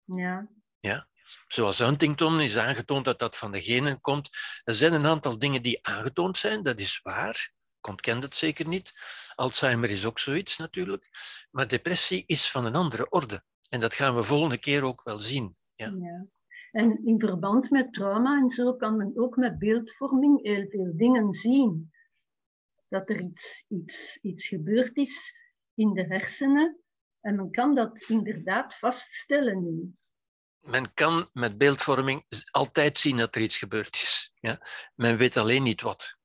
[0.03, 0.47] Ja.
[0.79, 1.07] Ja?
[1.47, 4.29] Zoals Huntington is aangetoond dat dat van de genen komt.
[4.63, 7.51] Er zijn een aantal dingen die aangetoond zijn, dat is waar.
[7.79, 8.93] Ik ontken het zeker niet.
[9.35, 11.09] Alzheimer is ook zoiets natuurlijk.
[11.51, 13.43] Maar depressie is van een andere orde.
[13.69, 15.55] En dat gaan we volgende keer ook wel zien.
[15.75, 15.93] Ja.
[15.99, 16.25] ja.
[16.71, 21.33] En in verband met trauma en zo kan men ook met beeldvorming heel veel dingen
[21.33, 21.91] zien.
[22.87, 25.33] Dat er iets, iets, iets gebeurd is
[25.73, 26.79] in de hersenen.
[27.21, 29.93] En men kan dat inderdaad vaststellen nu
[30.69, 34.31] men kan met beeldvorming altijd zien dat er iets gebeurd is.
[34.39, 34.61] Ja?
[34.95, 36.17] Men weet alleen niet wat.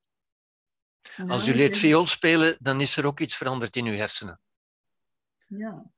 [1.29, 4.41] Als u leert viool spelen, dan is er ook iets veranderd in uw hersenen.
[5.47, 5.91] Ja,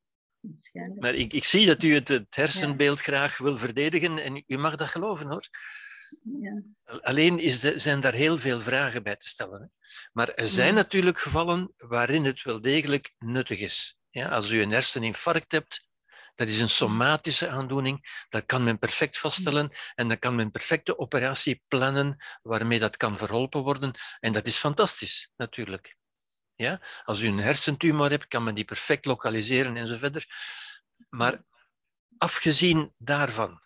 [0.99, 4.75] Maar ik, ik zie dat u het, het hersenbeeld graag wil verdedigen en u mag
[4.75, 5.49] dat geloven hoor.
[6.41, 6.63] Ja.
[6.85, 9.61] Alleen is de, zijn daar heel veel vragen bij te stellen.
[9.61, 9.67] Hè?
[10.13, 13.97] Maar er zijn natuurlijk gevallen waarin het wel degelijk nuttig is.
[14.11, 15.86] Ja, als u een herseninfarct hebt,
[16.37, 18.25] dat is een somatische aandoening.
[18.29, 23.17] Dat kan men perfect vaststellen en dan kan men perfecte operatie plannen waarmee dat kan
[23.17, 23.95] verholpen worden.
[24.21, 25.97] En dat is fantastisch, natuurlijk.
[26.55, 26.81] Ja?
[27.05, 30.27] Als u een hersentumor hebt, kan men die perfect lokaliseren en zo verder.
[31.09, 31.45] Maar
[32.19, 33.63] afgezien daarvan,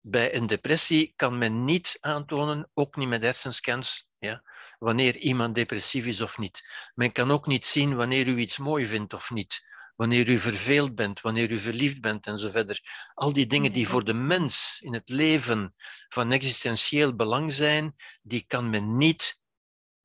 [0.00, 4.42] bij een depressie kan men niet aantonen, ook niet met hersenscans, ja,
[4.78, 6.68] wanneer iemand depressief is of niet.
[6.94, 10.94] Men kan ook niet zien wanneer u iets mooi vindt of niet wanneer u verveeld
[10.94, 13.10] bent, wanneer u verliefd bent en zo verder.
[13.14, 15.74] Al die dingen die voor de mens in het leven
[16.08, 19.40] van existentieel belang zijn, die kan men niet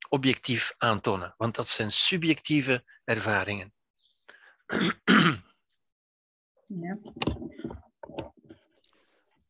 [0.09, 3.73] objectief aantonen, want dat zijn subjectieve ervaringen.
[6.65, 6.97] Ja.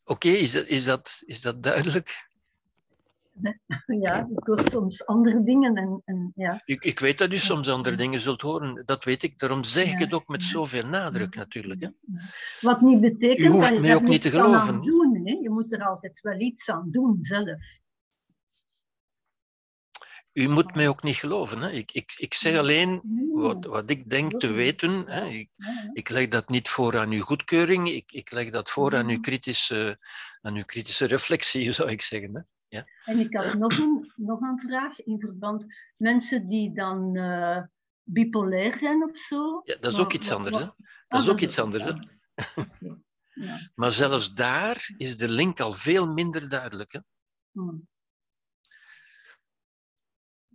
[0.03, 2.26] Oké, is, dat, is, dat, is dat duidelijk?
[4.01, 5.75] ja, ik hoor soms andere dingen.
[5.75, 6.61] En, en, ja.
[6.65, 9.39] ik, ik weet dat u soms andere dingen zult horen, dat weet ik.
[9.39, 11.81] Daarom zeg ik het ook met zoveel nadruk natuurlijk.
[11.81, 11.89] Hè.
[12.61, 14.81] Wat niet betekent u hoeft dat je mij ook niet te geloven.
[14.81, 15.31] Doen, hè.
[15.41, 17.59] Je moet er altijd wel iets aan doen zelf.
[20.33, 21.61] U moet mij ook niet geloven.
[21.61, 21.69] Hè.
[21.71, 23.01] Ik, ik, ik zeg alleen
[23.33, 25.03] wat, wat ik denk te weten.
[25.07, 25.25] Hè.
[25.25, 25.49] Ik,
[25.93, 27.89] ik leg dat niet voor aan uw goedkeuring.
[27.89, 29.97] Ik, ik leg dat voor aan uw kritische,
[30.41, 32.35] aan uw kritische reflectie, zou ik zeggen.
[32.35, 32.41] Hè.
[32.67, 32.85] Ja.
[33.03, 35.65] En ik had nog een, nog een vraag in verband
[35.97, 37.63] mensen die dan uh,
[38.03, 39.61] bipolair zijn of zo.
[39.63, 40.59] Ja, dat is ook iets anders.
[40.59, 40.65] Hè?
[41.07, 41.83] Dat is ook iets anders.
[41.83, 41.91] Hè?
[42.79, 42.97] Ja.
[43.75, 46.91] Maar zelfs daar is de link al veel minder duidelijk.
[46.91, 46.99] Hè?
[47.51, 47.87] Hmm.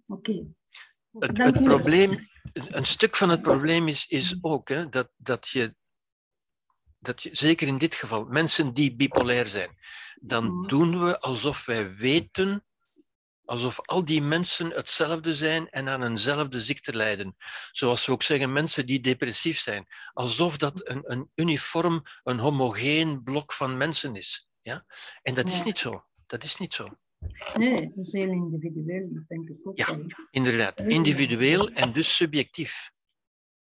[0.06, 0.46] Oké.
[1.18, 5.74] Het, probleem, een stuk van het probleem is, is ook hè, dat, dat, je,
[7.02, 9.78] dat je, zeker in dit geval, mensen die bipolair zijn,
[10.20, 10.68] dan Mhm.
[10.68, 12.64] doen we alsof wij weten,
[13.44, 17.36] alsof al die mensen hetzelfde zijn en aan eenzelfde ziekte lijden.
[17.72, 23.22] Zoals we ook zeggen, mensen die depressief zijn, alsof dat een, een uniform, een homogeen
[23.22, 24.48] blok van mensen is.
[24.60, 24.84] Ja?
[25.22, 25.64] En dat is Ja.
[25.64, 26.04] niet zo.
[26.26, 26.88] Dat is niet zo.
[27.54, 29.78] Nee, dat is heel individueel, dat denk ik ook.
[29.78, 29.98] Ja.
[30.30, 32.90] Inderdaad, individueel en dus subjectief.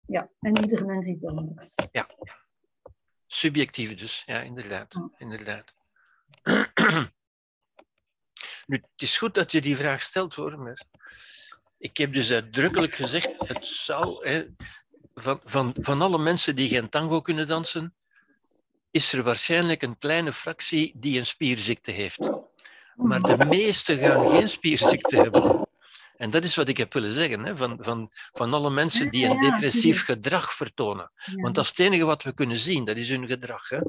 [0.06, 1.74] ja, en ieder mens is anders.
[3.32, 4.94] Subjectief dus, ja, inderdaad.
[5.18, 5.74] Inderdaad.
[8.66, 10.82] Nu, het is goed dat je die vraag stelt hoor, maar
[11.78, 14.44] ik heb dus uitdrukkelijk gezegd, het zou, hè,
[15.14, 17.94] van, van, van alle mensen die geen tango kunnen dansen,
[18.90, 22.30] is er waarschijnlijk een kleine fractie die een spierziekte heeft.
[22.94, 25.68] Maar de meesten gaan geen spierziekte hebben.
[26.20, 29.26] En dat is wat ik heb willen zeggen, hè, van, van, van alle mensen die
[29.26, 31.10] een depressief gedrag vertonen.
[31.34, 33.68] Want dat is het enige wat we kunnen zien, dat is hun gedrag.
[33.68, 33.80] Hè.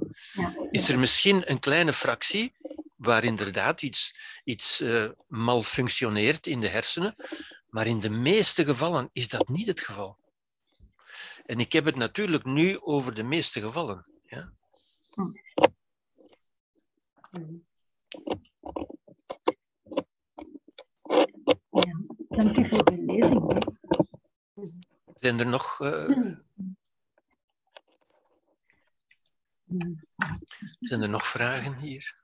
[0.71, 2.53] Is er misschien een kleine fractie
[2.95, 7.15] waar inderdaad iets, iets eh, mal functioneert in de hersenen,
[7.69, 10.17] maar in de meeste gevallen is dat niet het geval.
[11.45, 14.05] En ik heb het natuurlijk nu over de meeste gevallen.
[14.27, 14.51] Ja?
[17.31, 17.61] Ja.
[22.31, 23.65] Dank u voor uw lezing.
[25.13, 26.35] Zijn er nog, eh,
[30.79, 32.23] zijn er nog vragen hier?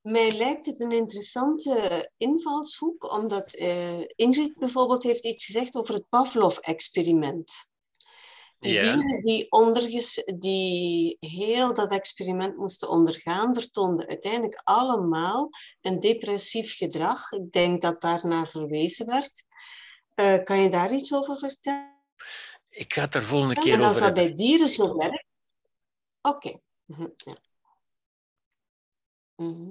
[0.00, 6.08] Mij lijkt het een interessante invalshoek, omdat eh, Ingrid bijvoorbeeld heeft iets gezegd over het
[6.08, 7.52] Pavlov-experiment.
[8.58, 16.76] Die dieren die, onderges, die heel dat experiment moesten ondergaan, vertoonden uiteindelijk allemaal een depressief
[16.76, 17.32] gedrag.
[17.32, 19.44] Ik denk dat daarnaar verwezen werd.
[20.14, 21.96] Eh, kan je daar iets over vertellen?
[22.68, 25.56] Ik ga het er volgende keer En als over dat bij dieren zo werkt?
[26.20, 26.58] Oké.
[26.84, 27.36] Mhm, ja.
[29.36, 29.70] Mhm.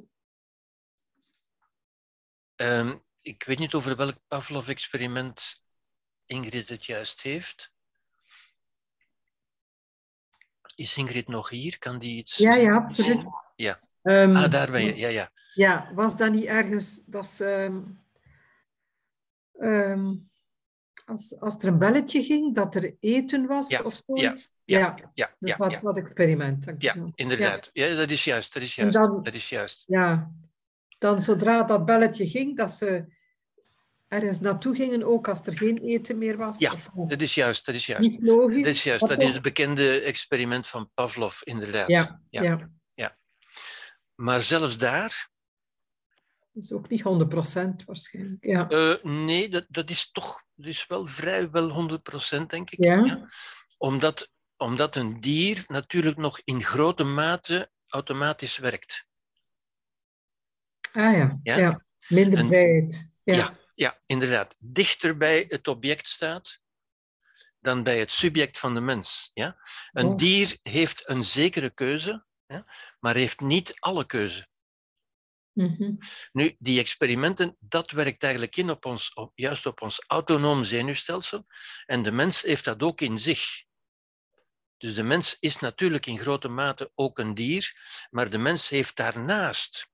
[2.55, 5.61] Ehm, ik weet niet over welk Pavlov-experiment
[6.25, 7.75] Ingrid het juist heeft.
[10.77, 11.77] Is Ingrid nog hier?
[11.79, 12.37] Kan die iets...
[12.37, 13.21] Ja, ja, absoluut.
[13.55, 13.77] Ja.
[14.01, 14.87] Ehm, Ah, daar ben je.
[14.89, 15.31] was- Ja, ja.
[15.53, 17.81] Ja, was dat niet ergens dat ze, ehm,
[19.59, 20.15] ehm,
[21.05, 24.51] als, als er een belletje ging, dat er eten was Ja, of zoiets?
[24.65, 24.95] ja, ja.
[25.13, 25.79] Ja, ja, dat, ja.
[25.79, 26.65] dat experiment.
[26.65, 27.69] dat ik ja inderdaad.
[27.73, 28.53] Ja, dat is juist.
[28.53, 28.93] Dat is juist.
[28.93, 29.83] dan- Dat is juist.
[29.87, 30.31] Ja.
[30.97, 33.05] Dan zodra dat belletje ging, dat ze
[34.07, 36.59] ergens naartoe gingen, ook als er geen eten meer was.
[36.59, 37.65] Ja, of Dat is juist.
[37.65, 38.09] Dat is juist.
[38.09, 38.63] niet logisch.
[38.63, 39.07] Dat is juist.
[39.07, 41.87] Dat is het bekende experiment van Pavlov, inderdaad.
[41.87, 42.69] Ja, Ja.
[42.93, 43.17] ja.
[44.15, 45.29] Maar zelfs daar,
[46.51, 48.45] Dat is ook niet 100% waarschijnlijk.
[48.45, 48.69] Ja.
[48.69, 51.99] eh, nee, dat, dat is toch is wel vrijwel
[52.41, 52.83] 100% denk ik.
[52.83, 53.27] Ja.
[53.77, 59.05] Omdat, omdat een dier natuurlijk nog in grote mate automatisch werkt.
[60.91, 61.57] Ah ja, Ja.
[61.57, 61.85] ja.
[62.07, 63.09] minder vrijheid.
[63.23, 63.53] Ja.
[63.77, 64.01] Ja.
[64.05, 64.55] Inderdaad.
[64.57, 66.59] Dichter bij het object staat
[67.59, 69.31] dan bij het subject van de mens.
[69.33, 69.57] Ja?
[69.91, 70.17] Een Oh.
[70.17, 72.65] dier heeft een zekere keuze, ja?
[72.99, 74.47] maar heeft niet alle keuze.
[75.53, 75.95] Mhm.
[76.31, 81.45] Nu, die experimenten, dat werkt eigenlijk in op ons, op, juist op ons autonoom zenuwstelsel.
[81.85, 83.63] En de mens heeft dat ook in zich.
[84.77, 87.73] Dus de mens is natuurlijk in grote mate ook een dier,
[88.09, 89.89] maar de mens heeft daarnaast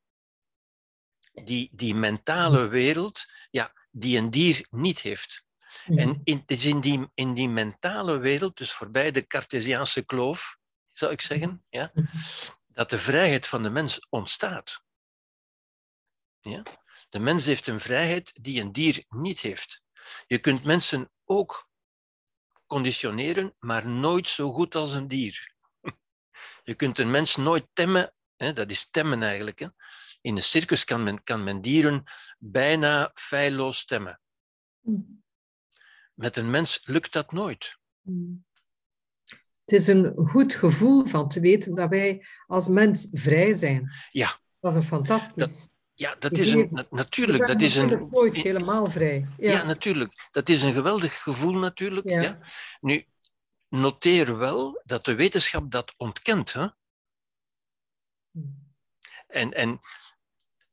[1.33, 5.43] die, die mentale wereld, ja, die een dier niet heeft.
[5.85, 10.57] En in, het is in die, in die mentale wereld, dus voorbij de Cartesiaanse kloof,
[10.91, 12.17] zou ik zeggen, ja, Mhm.
[12.67, 14.83] dat de vrijheid van de mens ontstaat.
[16.41, 16.63] Ja?
[17.09, 19.81] De mens heeft een vrijheid die een dier niet heeft.
[20.27, 21.69] Je kunt mensen ook
[22.65, 25.53] conditioneren, maar nooit zo goed als een dier.
[26.63, 29.59] Je kunt een mens nooit temmen, hè, dat is temmen eigenlijk.
[29.59, 29.67] Hè.
[30.23, 32.03] In een circus kan men, kan men dieren
[32.39, 34.19] bijna feilloos temmen.
[36.13, 37.77] Met een mens lukt dat nooit.
[39.65, 43.91] Het is een goed gevoel van te weten dat wij als mens vrij zijn.
[44.11, 44.37] Ja.
[44.59, 45.69] Dat is een fantastisch.
[45.93, 49.27] Ja, dat is een, na- natuurlijk, dat is een, nooit helemaal vrij.
[49.37, 49.51] Ja.
[49.51, 49.63] Ja.
[49.63, 50.27] natuurlijk.
[50.31, 52.09] Dat is een geweldig gevoel natuurlijk.
[52.09, 52.21] Ja.
[52.21, 52.39] Ja.
[52.81, 53.05] Nu,
[53.67, 56.53] noteer wel dat de wetenschap dat ontkent.
[56.53, 56.67] Hè?
[59.27, 59.79] En, en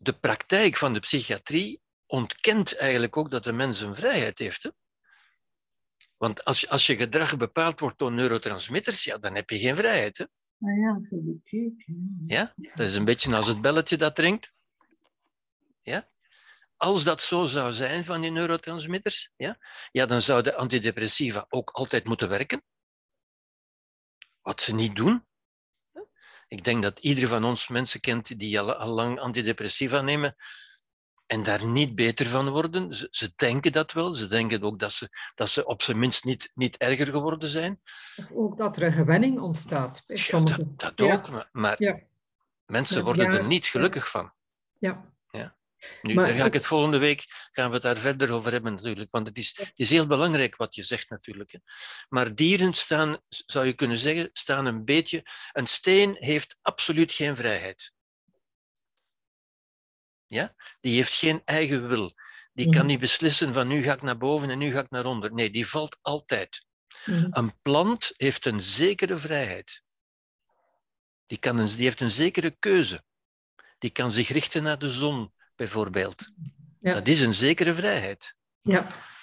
[0.02, 4.62] de praktijk van de psychiatrie ontkent eigenlijk ook dat de mens een vrijheid heeft.
[4.62, 4.70] Hè?
[6.16, 9.76] Want als je, als je gedrag bepaald wordt door neurotransmitters, ja, dan heb je geen
[9.76, 10.18] vrijheid.
[10.18, 10.24] Hè?
[10.60, 11.00] Ah ja.
[12.26, 12.54] Ja?
[12.74, 14.58] Dat is een beetje als het belletje dat ringt.
[15.82, 16.08] Ja?
[16.76, 19.58] Als dat zo zou zijn van die neurotransmitters, ja,
[19.92, 22.62] ja, dan zouden antidepressiva ook altijd moeten werken.
[24.40, 25.26] Wat ze niet doen.
[26.50, 30.36] Ik denk dat ieder van ons mensen kent die al, al lang antidepressiva nemen
[31.26, 32.94] en daar niet beter van worden.
[32.94, 34.14] Ze, ze, denken dat wel.
[34.14, 37.80] Ze denken ook dat ze, dat ze op zijn minst niet, niet erger geworden zijn.
[38.16, 41.14] Of ook dat er een gewenning ontstaat Ja, dat, dat Ja.
[41.14, 41.30] ook.
[41.30, 41.98] Maar, maar Ja.
[42.66, 44.32] mensen worden er niet gelukkig van.
[44.78, 45.12] Ja.
[46.02, 48.74] Nu, Maar daar ga ik het volgende week gaan we het daar verder over hebben
[48.74, 49.10] natuurlijk.
[49.10, 51.52] Want het is, het is heel belangrijk wat je zegt natuurlijk.
[51.52, 51.58] Hè.
[52.08, 55.22] Maar dieren staan, zou je kunnen zeggen, staan een beetje...
[55.52, 57.92] Een steen heeft absoluut geen vrijheid.
[60.26, 60.54] Ja?
[60.80, 62.14] Die heeft geen eigen wil.
[62.52, 62.86] Die kan Mhm.
[62.86, 65.32] niet beslissen van nu ga ik naar boven en nu ga ik naar onder.
[65.32, 66.66] Nee, die valt altijd.
[67.04, 67.28] Mhm.
[67.30, 69.82] Een plant heeft een zekere vrijheid.
[71.26, 73.04] Die, kan een, die heeft een zekere keuze.
[73.78, 76.30] Die kan zich richten naar de zon, bijvoorbeeld.
[76.78, 76.92] Ja.
[76.94, 78.34] Dat is een zekere vrijheid.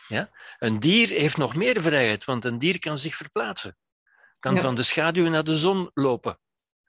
[0.08, 0.30] Ja.
[0.60, 3.78] Een dier heeft nog meer vrijheid, want een dier kan zich verplaatsen.
[4.40, 4.62] Kan Ja.
[4.62, 6.40] van de schaduw naar de zon lopen.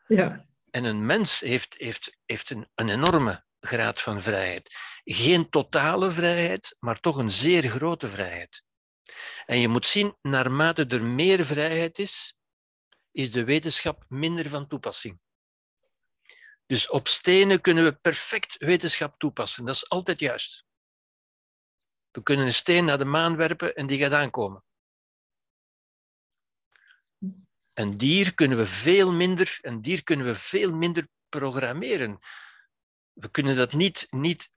[0.07, 0.47] Ja.
[0.71, 4.75] En een mens heeft, heeft, heeft een, een enorme graad van vrijheid.
[5.05, 8.63] Geen totale vrijheid, maar toch een zeer grote vrijheid.
[9.47, 12.37] En je moet zien, naarmate er meer vrijheid is,
[13.13, 15.21] is de wetenschap minder van toepassing.
[16.69, 19.65] Dus op stenen kunnen we perfect wetenschap toepassen.
[19.65, 20.65] Dat is altijd juist.
[22.11, 24.65] We kunnen een steen naar de maan werpen en die gaat aankomen.
[27.75, 32.19] Een dier kunnen we veel minder, een dier kunnen we veel minder programmeren.
[33.13, 34.51] We kunnen dat niet, niet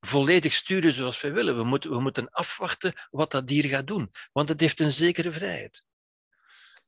[0.00, 1.56] volledig sturen zoals we willen.
[1.56, 5.32] We moeten, we moeten afwachten wat dat dier gaat doen, want het heeft een zekere
[5.32, 5.84] vrijheid.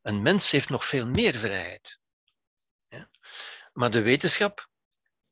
[0.01, 2.01] Een mens heeft nog veel meer vrijheid.
[3.72, 4.68] Maar de wetenschap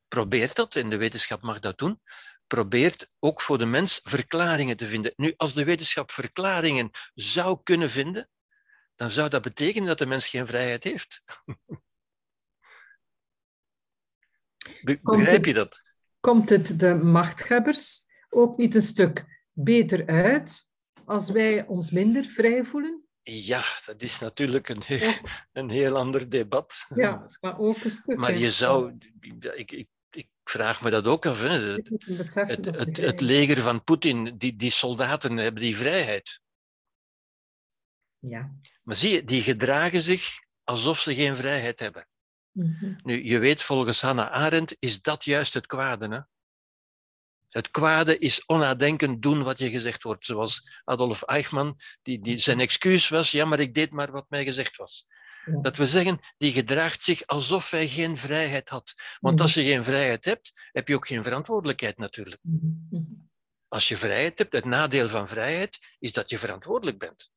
[0.09, 2.01] probeert dat, en de wetenschap mag dat doen,
[2.47, 5.13] probeert ook voor de mens verklaringen te vinden.
[5.17, 8.29] Nu, als de wetenschap verklaringen zou kunnen vinden,
[8.95, 11.25] dan zou dat betekenen dat de mens geen vrijheid heeft.
[15.03, 15.83] Begrijp je dat?
[16.21, 20.67] Komt het de machthebbers ook niet een stuk beter uit
[21.05, 23.09] als wij ons minder vrij voelen?
[23.23, 25.15] Ja, dat is natuurlijk een heel,
[25.53, 26.87] een heel ander debat.
[26.95, 28.17] Ja, maar ook een stuk.
[28.19, 28.37] Maar hè.
[28.37, 28.99] je zou,
[29.55, 31.41] ik, ik, ik vraag me dat ook af.
[31.43, 31.49] Hè.
[31.49, 36.41] Het, het, leger van Poetin, die, die soldaten hebben die vrijheid.
[38.19, 38.55] Ja.
[38.83, 42.09] Maar zie je, die gedragen zich alsof ze geen vrijheid hebben.
[42.51, 42.95] Mhm.
[43.03, 46.09] Nu, je weet, volgens Hannah Arendt is dat juist het kwade.
[46.09, 46.21] Hè?
[47.51, 50.27] Het kwade is onnadenkend doen wat je gezegd wordt.
[50.27, 54.45] Zoals Adolf Eichmann, die, die, zijn excuus was, ja, maar ik deed maar wat mij
[54.45, 55.07] gezegd was.
[55.45, 55.61] Ja.
[55.61, 58.95] Dat we zeggen, die gedraagt zich alsof hij geen vrijheid had.
[59.21, 59.43] Want Mhm.
[59.43, 62.41] als je geen vrijheid hebt, heb je ook geen verantwoordelijkheid natuurlijk.
[62.43, 62.67] Mhm.
[62.91, 63.03] Mhm.
[63.69, 67.31] Als je vrijheid hebt, het nadeel van vrijheid is dat je verantwoordelijk bent.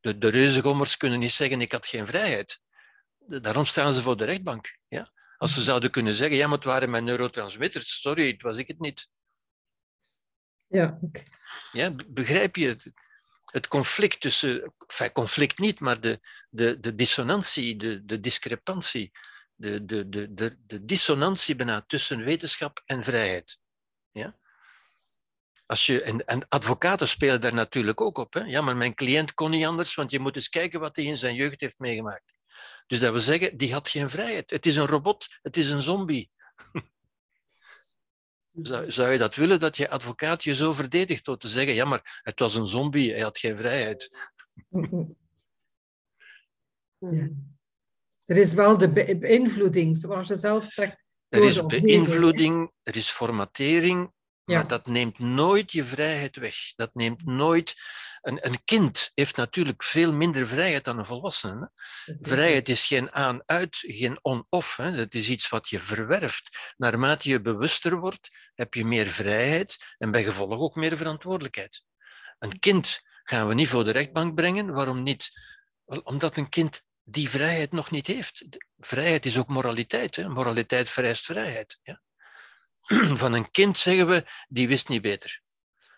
[0.00, 2.60] De, de reuzengommers kunnen niet zeggen, ik had geen vrijheid.
[3.18, 4.78] Daarom staan ze voor de rechtbank.
[4.88, 5.12] Ja?
[5.42, 8.68] Als ze zouden kunnen zeggen, ja, maar het waren mijn neurotransmitters, sorry, het was ik
[8.68, 9.08] het niet.
[10.66, 10.98] Ja.
[11.72, 12.92] Ja, be- begrijp je het,
[13.44, 16.20] het conflict tussen, enfin, conflict niet, maar de,
[16.50, 19.10] de, de dissonantie, de, de discrepantie,
[19.54, 23.58] de, de, de, de, de dissonantie bijna tussen wetenschap en vrijheid.
[24.10, 24.38] Ja?
[25.66, 28.34] Als je, en, en advocaten spelen daar natuurlijk ook op.
[28.34, 28.40] Hè?
[28.40, 31.16] Ja, maar mijn cliënt kon niet anders, want je moet eens kijken wat hij in
[31.16, 32.32] zijn jeugd heeft meegemaakt.
[32.86, 34.50] Dus dat wil zeggen, die had geen vrijheid.
[34.50, 36.30] Het is een robot, het is een zombie.
[38.62, 41.84] Zou, zou je dat willen, dat je advocaat je zo verdedigt door te zeggen, ja,
[41.84, 44.30] maar het was een zombie, hij had geen vrijheid.
[44.68, 45.02] Mhm.
[47.10, 47.28] Ja.
[48.26, 51.04] Er is wel de be- beïnvloeding, zoals je zelf zegt.
[51.28, 54.12] Er is beïnvloeding, er is formatering,
[54.44, 54.54] Ja.
[54.54, 56.54] maar dat neemt nooit je vrijheid weg.
[56.74, 57.74] Dat neemt nooit...
[58.22, 61.70] Een, een kind heeft natuurlijk veel minder vrijheid dan een volwassene.
[62.04, 62.14] Hè?
[62.20, 64.76] Vrijheid is geen aan-uit, geen on-off.
[64.76, 66.74] Dat is iets wat je verwerft.
[66.76, 71.84] Naarmate je bewuster wordt, heb je meer vrijheid en bij gevolg ook meer verantwoordelijkheid.
[72.38, 74.72] Een kind gaan we niet voor de rechtbank brengen.
[74.72, 75.30] Waarom niet?
[75.84, 78.44] Omdat een kind die vrijheid nog niet heeft.
[78.78, 80.16] Vrijheid is ook moraliteit.
[80.16, 80.28] Hè?
[80.28, 81.78] Moraliteit vereist vrijheid.
[81.82, 82.00] Ja?
[83.22, 85.41] Van een kind zeggen we, die wist niet beter.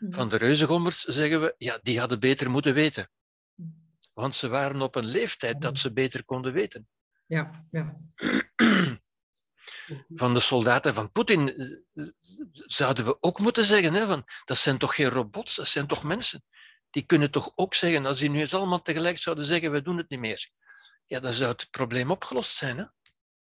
[0.04, 0.12] Mhm.
[0.12, 3.10] Van de reuzengommers zeggen we, ja, die hadden beter moeten weten.
[4.12, 6.88] Want ze waren op een leeftijd dat ze beter konden weten.
[7.26, 7.92] Ja, ja.
[10.14, 11.54] Van de soldaten van Poetin
[12.52, 16.02] zouden we ook moeten zeggen, hè, van, dat zijn toch geen robots, dat zijn toch
[16.02, 16.44] mensen.
[16.90, 19.96] die kunnen toch ook zeggen, als die nu eens allemaal tegelijk zouden zeggen, we doen
[19.96, 20.50] het niet meer.
[21.06, 22.78] Ja, dan zou het probleem opgelost zijn.
[22.78, 22.84] Hè?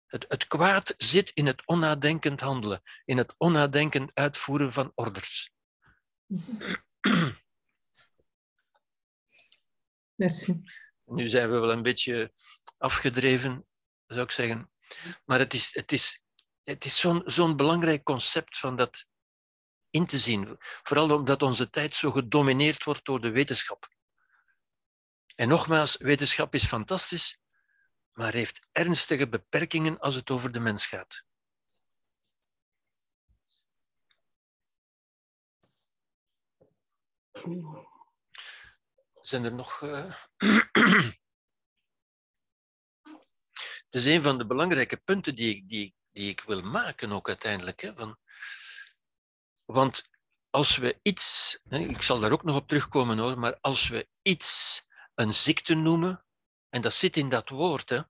[0.06, 5.52] Het, het kwaad zit in het onnadenkend handelen, in het onnadenkend uitvoeren van orders.
[10.16, 10.62] Merci.
[11.06, 12.34] Nu zijn we wel een beetje
[12.78, 13.68] afgedreven,
[14.06, 14.72] zou ik zeggen.
[15.26, 16.22] Maar het is, het is,
[16.64, 19.06] het is zo'n zo'n belangrijk concept van dat
[19.90, 20.56] in te zien.
[20.60, 23.88] Vooral omdat onze tijd zo gedomineerd wordt door de wetenschap.
[25.36, 27.40] En nogmaals, wetenschap is fantastisch,
[28.12, 31.24] maar heeft ernstige beperkingen als het over de mens gaat.
[39.22, 39.82] Zijn er nog.
[39.82, 40.16] Uh...
[43.92, 47.28] Het is een van de belangrijke punten die ik, die, die ik wil maken, ook
[47.28, 47.82] uiteindelijk.
[47.82, 48.18] Hè, van...
[49.66, 50.10] Want
[50.50, 54.86] als we iets, ik zal daar ook nog op terugkomen hoor, maar als we iets
[55.16, 56.26] een ziekte noemen,
[56.70, 58.02] en dat zit in dat woord, hè,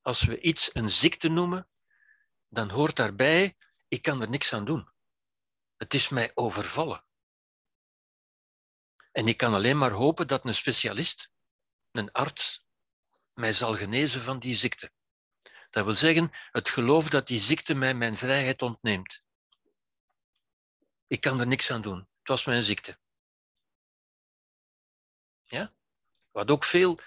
[0.00, 1.68] als we iets een ziekte noemen,
[2.48, 3.56] dan hoort daarbij,
[3.88, 4.92] ik kan er niks aan doen.
[5.76, 7.07] Het is mij overvallen.
[9.18, 11.30] En ik kan alleen maar hopen dat een specialist,
[11.90, 12.64] een arts,
[13.34, 14.92] mij zal genezen van die ziekte.
[15.70, 19.22] Dat wil zeggen, het geloof dat die ziekte mij mijn vrijheid ontneemt.
[21.06, 21.98] Ik kan er niks aan doen.
[21.98, 22.98] Het was mijn ziekte.
[25.44, 25.74] Ja?
[26.30, 26.98] Wat ook veel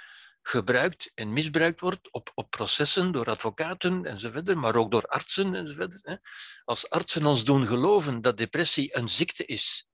[0.41, 6.19] gebruikt en misbruikt wordt op, op processen door advocaten enzovoort, maar ook door artsen enzovoort.
[6.63, 9.90] Als artsen ons doen geloven dat depressie een ziekte is,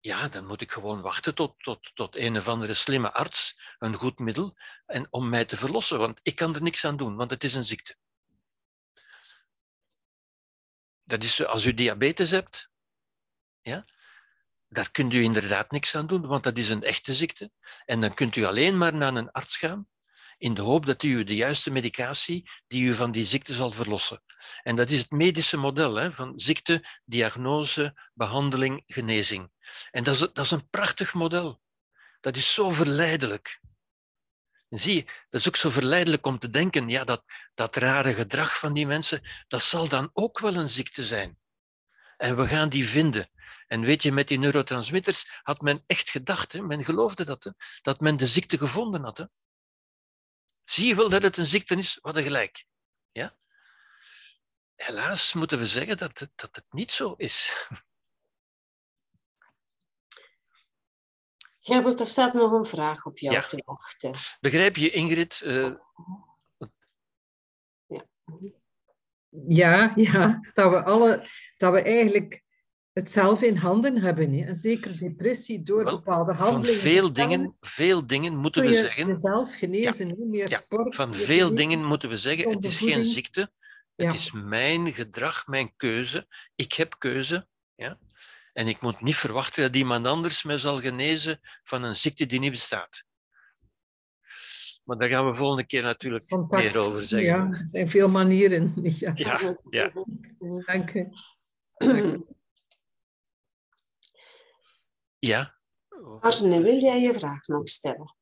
[0.00, 3.94] ja, dan moet ik gewoon wachten tot, tot, tot een of andere slimme arts een
[3.94, 4.56] goed middel
[4.86, 7.54] en om mij te verlossen, want ik kan er niks aan doen, want het is
[7.54, 7.96] een ziekte.
[11.04, 12.70] Dat is als u diabetes hebt,
[13.60, 13.84] ja,
[14.68, 17.50] daar kunt u inderdaad niks aan doen, want dat is een echte ziekte.
[17.84, 19.88] En dan kunt u alleen maar naar een arts gaan
[20.40, 24.22] in de hoop dat u de juiste medicatie die u van die ziekte zal verlossen.
[24.62, 29.50] En dat is het medische model hè, van ziekte, diagnose, behandeling, genezing.
[29.90, 31.62] En dat is, dat is een prachtig model.
[32.20, 33.60] Dat is zo verleidelijk.
[34.68, 37.24] zie je, dat is ook zo verleidelijk om te denken, ja, dat,
[37.54, 41.38] dat rare gedrag van die mensen, dat zal dan ook wel een ziekte zijn.
[42.16, 43.30] En we gaan die vinden.
[43.66, 47.50] En weet je, met die neurotransmitters had men echt gedacht, hè, men geloofde dat, hè,
[47.82, 49.18] dat men de ziekte gevonden had.
[49.18, 49.24] Hè.
[50.64, 51.98] Zie je wel dat het een ziekte is?
[52.00, 52.64] Wat een gelijk.
[53.12, 53.36] Ja?
[54.74, 57.52] Helaas moeten we zeggen dat het, dat het niet zo is.
[61.60, 64.14] Gerbert, er staat nog een vraag op jou te wachten.
[64.40, 65.42] Begrijp je, Ingrid?
[65.44, 65.70] Uh...
[67.86, 68.04] Ja.
[69.48, 71.24] ja, ja, dat we alle,
[71.56, 72.42] dat we eigenlijk
[72.92, 74.32] het zelf in handen hebben.
[74.32, 74.44] Hè.
[74.46, 76.80] En zeker depressie door bepaalde handelingen.
[76.80, 79.06] Van veel dingen, veel dingen moeten we zeggen.
[79.06, 80.14] Jezelf genezen, ja.
[80.18, 80.56] meer ja.
[80.56, 80.94] sport.
[80.94, 83.52] Van veel dingen moeten we zeggen: het is geen ziekte.
[83.96, 86.26] Het is mijn gedrag, mijn keuze.
[86.54, 87.46] Ik heb keuze.
[87.74, 87.98] Ja?
[88.52, 92.40] En ik moet niet verwachten dat iemand anders mij zal genezen van een ziekte die
[92.40, 93.04] niet bestaat.
[94.84, 96.62] Maar daar gaan we volgende keer natuurlijk Contact.
[96.62, 97.28] meer over zeggen.
[97.28, 98.72] Ja, er zijn veel manieren.
[98.82, 99.56] Ja, ja.
[99.70, 99.92] ja.
[100.66, 101.08] Dank u.
[105.18, 105.54] Ja.
[106.20, 108.14] Arne, wil jij je vraag nog stellen?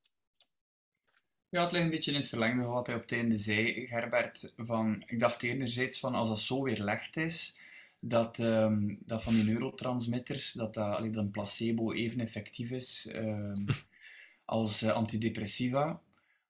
[1.49, 3.87] Ja, het ligt een beetje in het verlengde van wat hij op het einde zei,
[3.87, 4.53] Gerbert.
[4.57, 7.58] Van, ik dacht enerzijds van als dat zo weerlegd is,
[8.01, 13.65] dat, um, dat van die neurotransmitters, dat, dat, dat een placebo even effectief is um,
[14.45, 16.01] als uh, antidepressiva.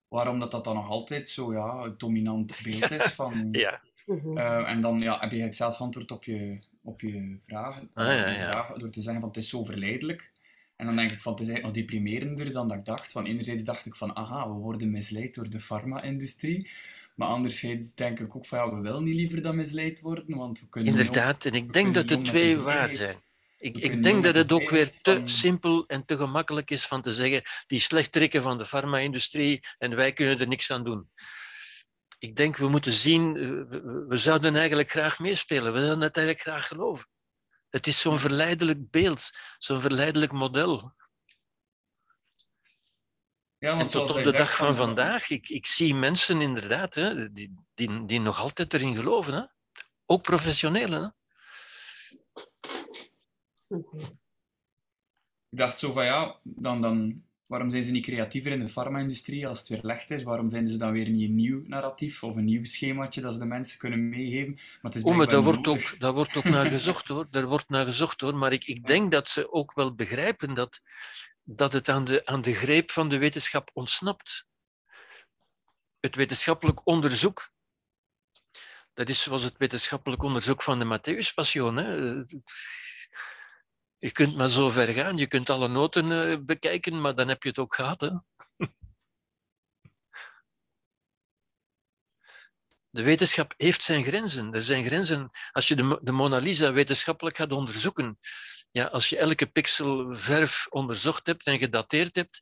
[0.09, 3.49] Waarom dat, dat dan nog altijd zo ja, het dominant beeld is van...
[3.53, 3.81] ja.
[4.07, 8.29] Uh, en dan ja, heb je zelf antwoord op je, op je vraag, ah, ja,
[8.29, 8.51] ja.
[8.51, 10.31] vraag, door te zeggen van het is zo verleidelijk.
[10.77, 13.13] En dan denk ik van, het is eigenlijk nog deprimerender dan dat ik dacht.
[13.13, 16.71] Van enerzijds dacht ik van, aha, we worden misleid door de farma-industrie.
[17.19, 20.61] Maar anderzijds denk ik ook van, ja, we willen niet liever dan misleid worden, want
[20.61, 20.93] we kunnen...
[20.93, 23.17] Inderdaad, en ik denk dat de twee waar zijn.
[23.59, 27.13] Ik, ik denk dat het ook weer te simpel en te gemakkelijk is van te
[27.13, 31.11] zeggen, die slecht trekken van de farma-industrie en wij kunnen er niks aan doen.
[32.19, 36.47] Ik denk, we moeten zien, we, we zouden eigenlijk graag meespelen, we zouden het eigenlijk
[36.47, 37.07] graag geloven.
[37.69, 40.95] Het is zo'n verleidelijk beeld, zo'n verleidelijk model.
[43.59, 47.55] Ja, en tot op de dag van, vandaag, ik, ik zie mensen inderdaad hè, die,
[47.75, 49.35] die, die nog altijd erin geloven.
[49.35, 49.43] Hè?
[50.07, 51.03] Ook professionelen.
[51.03, 51.09] Hè?
[55.51, 59.47] Ik dacht zo van ja, dan, dan waarom zijn ze niet creatiever in de farma-industrie
[59.47, 60.23] als het weer licht is?
[60.23, 63.39] Waarom vinden ze dan weer niet een nieuw narratief of een nieuw schemaatje dat ze
[63.39, 64.55] de mensen kunnen meegeven?
[64.55, 65.93] Maar het is Oh, maar daar wordt, nodig.
[65.93, 67.27] ook, daar wordt ook naar gezocht hoor.
[67.31, 68.35] Daar wordt naar gezocht hoor.
[68.35, 70.81] Maar ik, ik denk dat ze ook wel begrijpen dat,
[71.51, 74.47] dat het aan de, aan de greep van de wetenschap ontsnapt.
[76.01, 77.51] Het wetenschappelijk onderzoek,
[78.95, 81.77] dat is zoals het wetenschappelijk onderzoek van de Matthäus-passion.
[83.97, 87.43] Je kunt maar zo ver gaan, je kunt alle noten eh, bekijken, maar dan heb
[87.43, 88.01] je het ook gehad.
[88.01, 88.11] Hè?
[92.91, 94.55] De wetenschap heeft zijn grenzen.
[94.55, 95.31] Er zijn grenzen.
[95.53, 98.19] Als je de, de Mona Lisa wetenschappelijk gaat onderzoeken,
[98.79, 102.41] ja, als je elke pixel verf onderzocht hebt en gedateerd hebt,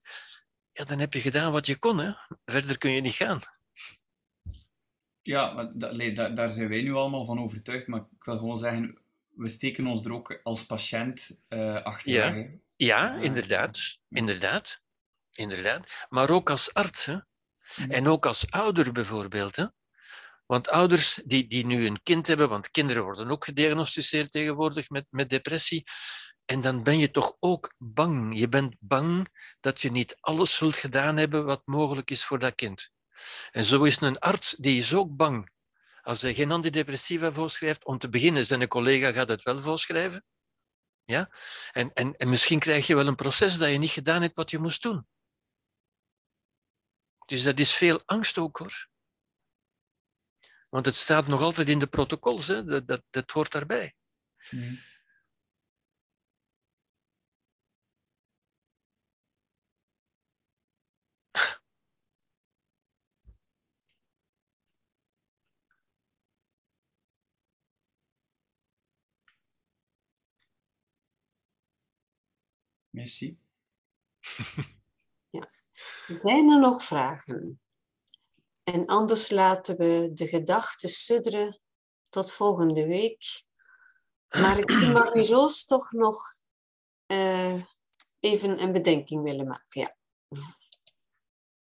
[0.73, 1.99] ja, dan heb je gedaan wat je kon.
[1.99, 2.13] Hè?
[2.45, 3.41] Verder kun je niet gaan.
[5.23, 7.87] Ja, maar da- allee, da- daar zijn wij nu allemaal van overtuigd.
[7.87, 8.99] Maar ik wil gewoon zeggen,
[9.29, 12.13] we steken ons er ook als patiënt eh achter.
[12.13, 12.33] Ja.
[12.33, 12.39] hè.
[12.39, 13.15] Ja, Ja.
[13.17, 13.99] inderdaad.
[14.09, 14.81] Inderdaad.
[15.31, 16.07] Inderdaad.
[16.09, 17.05] Maar ook als arts.
[17.05, 17.17] Hè?
[17.89, 19.57] En ook als ouder bijvoorbeeld.
[19.57, 19.65] Hè?
[20.47, 25.07] Want ouders die, die nu een kind hebben, want kinderen worden ook gediagnosticeerd tegenwoordig met,
[25.11, 25.85] met depressie.
[26.47, 28.39] En dan ben je toch ook bang.
[28.39, 29.29] Je bent bang
[29.61, 32.91] dat je niet alles zult gedaan hebben wat mogelijk is voor dat kind.
[33.51, 35.51] En zo is een arts, die is ook bang.
[36.03, 40.25] Als hij geen antidepressiva voorschrijft, om te beginnen, zijn collega gaat het wel voorschrijven.
[41.05, 41.31] Ja?
[41.73, 44.51] En, en, en misschien krijg je wel een proces dat je niet gedaan hebt wat
[44.51, 45.07] je moest doen.
[47.27, 48.89] Dus dat is veel angst ook hoor.
[50.69, 52.65] Want het staat nog altijd in de protocols, hè?
[52.65, 53.95] Dat, dat, hoort daarbij.
[54.51, 54.75] Mhm.
[72.97, 73.39] Merci.
[76.07, 77.61] Zijn er nog vragen?
[78.63, 81.61] En anders laten we de gedachten sudderen
[82.09, 83.45] tot volgende week.
[84.29, 86.23] Maar ik zou Marie-Roos toch nog
[87.07, 87.63] eh,
[88.21, 89.81] even een bedenking willen maken.
[89.81, 89.97] Ja.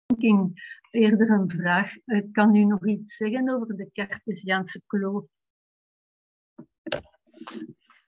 [0.06, 1.96] bedenking, eerder een vraag.
[2.04, 5.24] Eh, Kan u nog iets zeggen over de Cartesiaanse kloof?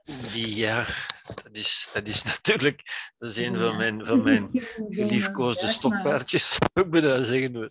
[0.05, 0.87] Die, ja,
[1.27, 4.49] dat is, dat is natuurlijk dat is een van mijn, van mijn
[4.99, 7.55] geliefkoosde stokpaardjes, zou ik bijna zeggen.
[7.55, 7.71] hoor.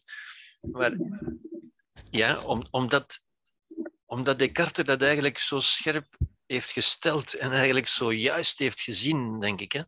[0.62, 0.94] Maar
[2.10, 3.20] ja, om, omdat,
[4.06, 9.62] omdat Descartes dat eigenlijk zo scherp heeft gesteld en eigenlijk zo juist heeft gezien, denk
[9.62, 9.72] ik.
[9.72, 9.82] Hè.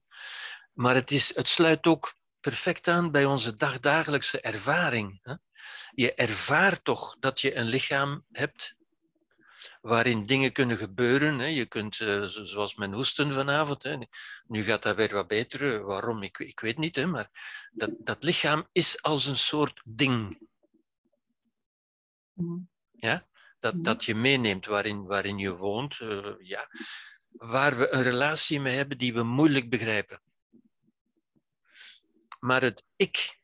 [0.73, 5.19] Maar het, is, het sluit ook perfect aan bij onze dagdagelijkse ervaring.
[5.22, 5.34] Hè.
[5.91, 8.74] Je ervaart toch dat je een lichaam hebt
[9.81, 11.39] waarin dingen kunnen gebeuren.
[11.39, 11.45] Hè.
[11.45, 13.97] Je kunt, eh, zo- zoals mijn hoesten vanavond, hè.
[14.47, 15.73] nu gaat dat weer wat beter.
[15.75, 16.23] eh, Waarom?
[16.23, 17.29] Ik, ik weet niet, hè, maar
[17.71, 20.37] dat, dat lichaam is als een soort ding
[22.33, 22.59] maar-
[22.91, 23.27] ja?
[23.59, 23.83] dat, Mhm.
[23.83, 26.67] dat je meeneemt waarin, waarin je woont, eh, ja?
[27.29, 30.21] waar we een relatie mee hebben die we moeilijk begrijpen.
[32.39, 33.39] Maar het ik,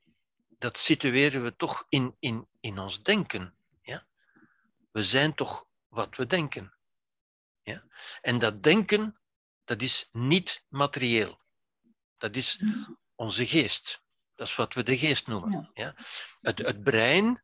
[0.50, 3.54] dat situeren we toch in, in, in ons denken.
[3.82, 4.06] Ja?
[4.92, 6.74] We zijn toch wat we denken.
[7.62, 7.84] Ja?
[8.22, 9.22] En dat denken,
[9.64, 11.40] dat is niet materieel.
[12.18, 12.64] Dat is
[13.16, 14.04] onze geest.
[14.36, 15.70] Dat is wat we de geest noemen.
[15.74, 15.96] Ja.
[16.38, 17.44] Het, het brein,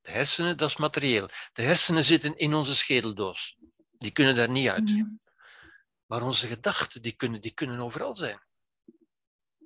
[0.00, 1.28] de hersenen, dat is materieel.
[1.52, 3.56] De hersenen zitten in onze schedeldoos.
[3.90, 5.04] Die kunnen daar niet uit.
[6.06, 8.42] Maar onze gedachten, die kunnen, die kunnen overal zijn.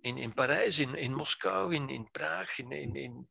[0.00, 3.28] In, in Parijs, in, in Moskou, in, in Praag, in, in, in,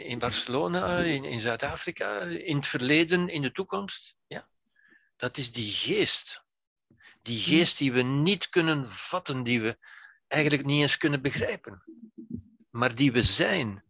[0.00, 4.16] in Barcelona, in, in Zuid-Afrika, in het verleden, in de toekomst.
[4.26, 4.48] Ja?
[5.16, 6.44] Dat is die geest.
[7.22, 9.78] Die geest die we niet kunnen vatten, die we
[10.26, 11.82] eigenlijk niet eens kunnen begrijpen.
[12.70, 13.84] Maar die we zijn.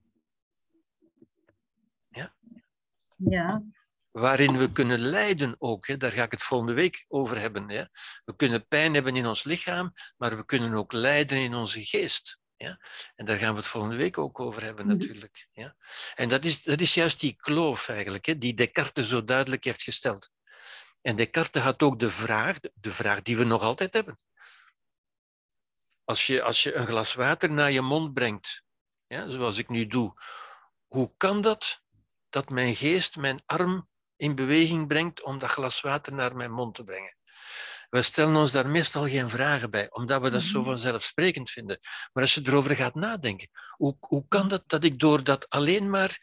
[3.17, 3.63] ja,
[4.11, 5.87] waarin we kunnen lijden ook.
[5.87, 5.97] Hè.
[5.97, 7.71] Daar ga ik het volgende week over hebben.
[7.71, 7.85] Hè.
[8.25, 12.41] We kunnen pijn hebben in ons lichaam, maar we kunnen ook lijden in onze geest.
[12.63, 12.81] Ja.
[13.15, 14.97] En daar gaan we het volgende week ook over hebben, Mhm.
[14.97, 15.49] natuurlijk.
[15.53, 15.77] Ja.
[16.15, 19.83] En dat is, dat is juist die kloof eigenlijk, hè, die Descartes zo duidelijk heeft
[19.83, 20.31] gesteld.
[21.01, 24.19] En Descartes had ook de vraag, de vraag die we nog altijd hebben.
[26.05, 28.63] Als je, als je een glas water naar je mond brengt,
[29.07, 30.23] ja, zoals ik nu doe,
[30.87, 31.83] hoe kan dat
[32.29, 36.75] dat mijn geest mijn arm in beweging brengt om dat glas water naar mijn mond
[36.75, 37.17] te brengen.
[37.93, 40.69] We stellen ons daar meestal geen vragen bij, omdat we dat zo Mhm.
[40.69, 41.79] vanzelfsprekend vinden.
[42.13, 45.91] Maar als je erover gaat nadenken, hoe, hoe kan dat dat ik door dat alleen
[45.91, 46.19] maar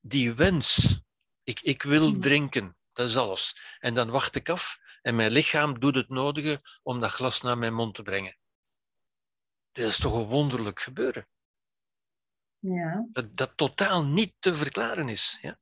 [0.00, 0.98] die wens,
[1.42, 2.20] ik, ik wil Mhm.
[2.20, 3.56] drinken, dat is alles.
[3.78, 7.58] En dan wacht ik af en mijn lichaam doet het nodige om dat glas naar
[7.58, 8.38] mijn mond te brengen.
[9.72, 11.28] Dat is toch een wonderlijk gebeuren.
[12.58, 13.06] Ja.
[13.10, 15.38] Dat, dat totaal niet te verklaren is.
[15.42, 15.58] Ja?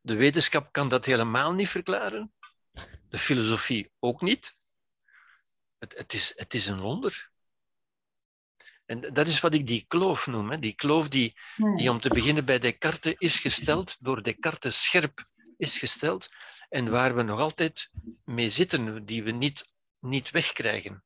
[0.00, 2.32] De wetenschap kan dat helemaal niet verklaren.
[3.08, 4.62] De filosofie ook niet.
[5.78, 7.32] Het, het, is, het is een wonder.
[8.84, 10.50] En dat is wat ik die kloof noem.
[10.50, 10.58] Hè.
[10.58, 11.32] Die kloof die,
[11.76, 16.28] die om te beginnen bij Descartes is gesteld, door Descartes scherp is gesteld,
[16.68, 17.90] en waar we nog altijd
[18.24, 19.68] mee zitten, die we niet,
[19.98, 21.04] niet wegkrijgen.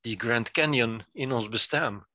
[0.00, 2.06] Die Grand Canyon in ons bestaan.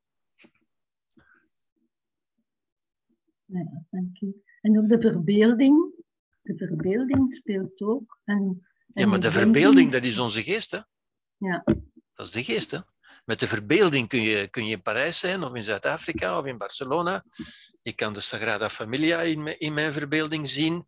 [3.46, 4.44] Ja, dank u.
[4.62, 5.94] En ook de verbeelding.
[6.42, 8.20] De verbeelding speelt ook.
[8.24, 10.80] En, en ja, maar de verbeelding, dat is onze geest, hè?
[11.44, 11.64] Ja.
[12.14, 12.80] Dat is de geest, hè?
[13.26, 16.58] Met de verbeelding kun je, kun je in Parijs zijn, of in Zuid-Afrika, of in
[16.58, 17.26] Barcelona.
[17.82, 20.88] Je kan de Sagrada Familia in mijn, in mijn verbeelding zien.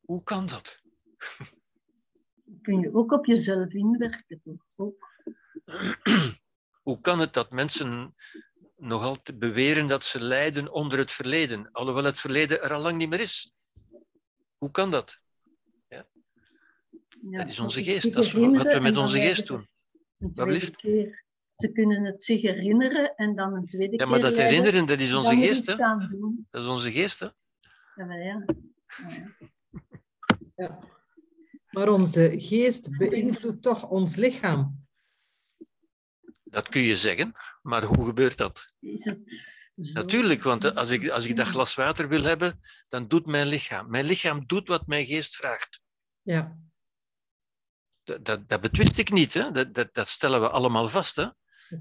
[0.00, 0.80] Hoe kan dat?
[2.62, 4.66] Kun je ook op jezelf inwerken, toch?
[4.76, 5.08] Ook.
[6.82, 8.14] Hoe kan het dat mensen
[8.76, 12.96] nog altijd beweren dat ze lijden onder het verleden, alhoewel het verleden er al lang
[12.96, 13.54] niet meer is?
[14.58, 15.20] Hoe kan dat?
[15.88, 16.06] Ja.
[17.30, 19.68] Ja, Dat is onze geest, dat is wat we met onze geest doen.
[20.18, 21.26] Een keer.
[21.56, 24.98] Ze kunnen het zich herinneren en dan een tweede Ja, keer maar dat herinneren, dat
[24.98, 25.76] is onze geest, hè?
[26.50, 27.26] Dat is onze geest, hè?
[27.94, 28.44] Ja, maar ja.
[28.86, 29.48] Ja, ja.
[30.56, 30.78] Ja.
[31.70, 34.86] Maar onze geest beïnvloedt toch ons lichaam.
[36.44, 38.72] Dat kun je zeggen, maar hoe gebeurt dat?
[39.74, 43.90] Natuurlijk, want als ik, als ik dat glas water wil hebben, dan doet mijn lichaam.
[43.90, 45.80] Mijn lichaam doet wat mijn geest vraagt.
[46.22, 46.58] Ja.
[48.08, 49.50] Dat, dat, dat betwist ik niet, hè?
[49.50, 51.16] Dat, dat, dat stellen we allemaal vast.
[51.16, 51.26] Hè?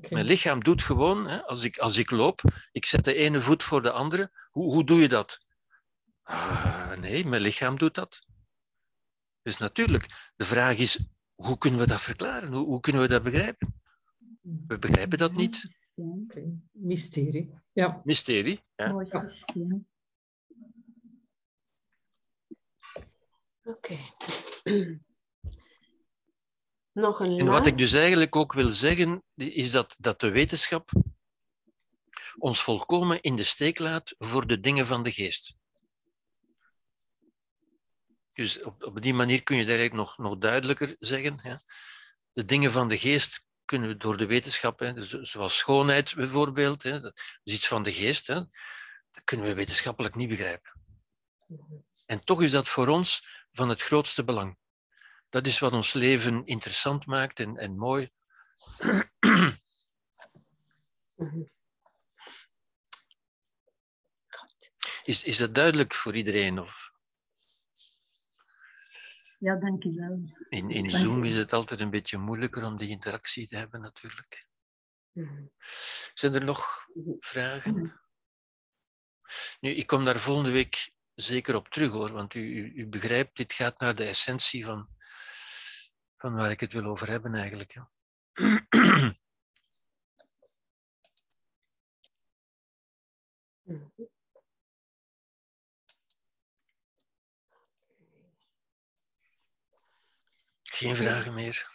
[0.10, 1.44] Mijn lichaam doet gewoon, hè?
[1.46, 2.42] Als, ik, als ik loop,
[2.72, 4.32] ik zet de ene voet voor de andere.
[4.52, 5.46] Hoe, hoe doe je dat?
[6.24, 8.22] Ah, nee, mijn lichaam doet dat.
[9.42, 11.00] Dus natuurlijk, de vraag is,
[11.36, 12.54] hoe kunnen we dat verklaren?
[12.54, 13.82] Hoe, hoe kunnen we dat begrijpen?
[14.68, 15.76] We begrijpen dat niet.
[16.72, 17.54] Mysterie.
[17.74, 18.02] Ja.
[18.04, 18.64] Mysterie.
[18.76, 18.92] Ja.
[18.92, 19.88] Mooi systeem.
[23.64, 23.96] Oké.
[26.98, 30.92] Nog een En wat ik dus eigenlijk ook wil zeggen, is dat, dat de wetenschap
[32.38, 35.56] ons volkomen in de steek laat voor de dingen van de geest.
[38.34, 41.40] Dus op, op die manier kun je het eigenlijk nog, nog duidelijker zeggen.
[41.44, 41.60] Ja.
[42.32, 46.84] De dingen van de geest kunnen we door de wetenschap, hè, dus zoals schoonheid bijvoorbeeld,
[46.84, 48.36] hè, dat is iets van de geest, hè,
[49.12, 50.72] dat kunnen we wetenschappelijk niet begrijpen.
[52.06, 54.58] En toch is dat voor ons van het grootste belang.
[55.30, 58.10] Dat is wat ons leven interessant maakt en, en mooi.
[61.16, 61.44] Mhm.
[65.04, 66.60] Is, is dat duidelijk voor iedereen?
[66.60, 66.92] Of
[69.40, 70.20] Ja, dank u wel.
[70.50, 73.82] in, in Dank Zoom is het altijd een beetje moeilijker om die interactie te hebben,
[73.82, 74.46] natuurlijk.
[75.12, 75.46] Mhm.
[76.14, 76.88] Zijn er nog
[77.20, 78.02] vragen?
[79.60, 83.38] Nu, ik kom daar volgende week zeker op terug hoor, want u, u, u begrijpt,
[83.38, 84.90] dit gaat naar de essentie van,
[86.30, 87.74] van waar ik het wil over hebben eigenlijk.
[87.74, 87.90] Ja.
[100.64, 101.72] Geen vragen meer.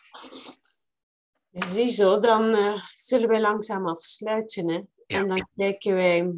[1.51, 4.69] Ziezo, dan eh, zullen wij langzaam afsluiten.
[4.69, 4.75] Hè?
[5.07, 5.19] Ja.
[5.19, 6.33] En dan kijken wij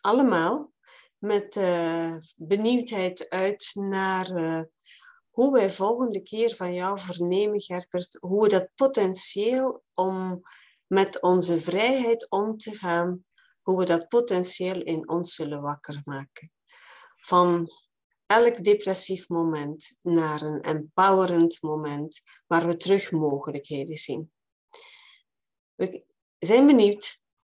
[0.00, 0.72] allemaal
[1.18, 4.62] met eh, benieuwdheid uit naar eh,
[5.32, 10.42] hoe wij volgende keer van jou vernemen, Gerkert, hoe we dat potentieel om
[10.86, 13.24] met onze vrijheid om te gaan,
[13.62, 16.52] hoe we dat potentieel in ons zullen wakker maken.
[17.16, 17.68] Van
[18.26, 24.32] elk depressief moment naar een empowerend moment waar we terug mogelijkheden zien.
[25.74, 26.04] We
[26.38, 27.21] zijn benieuwd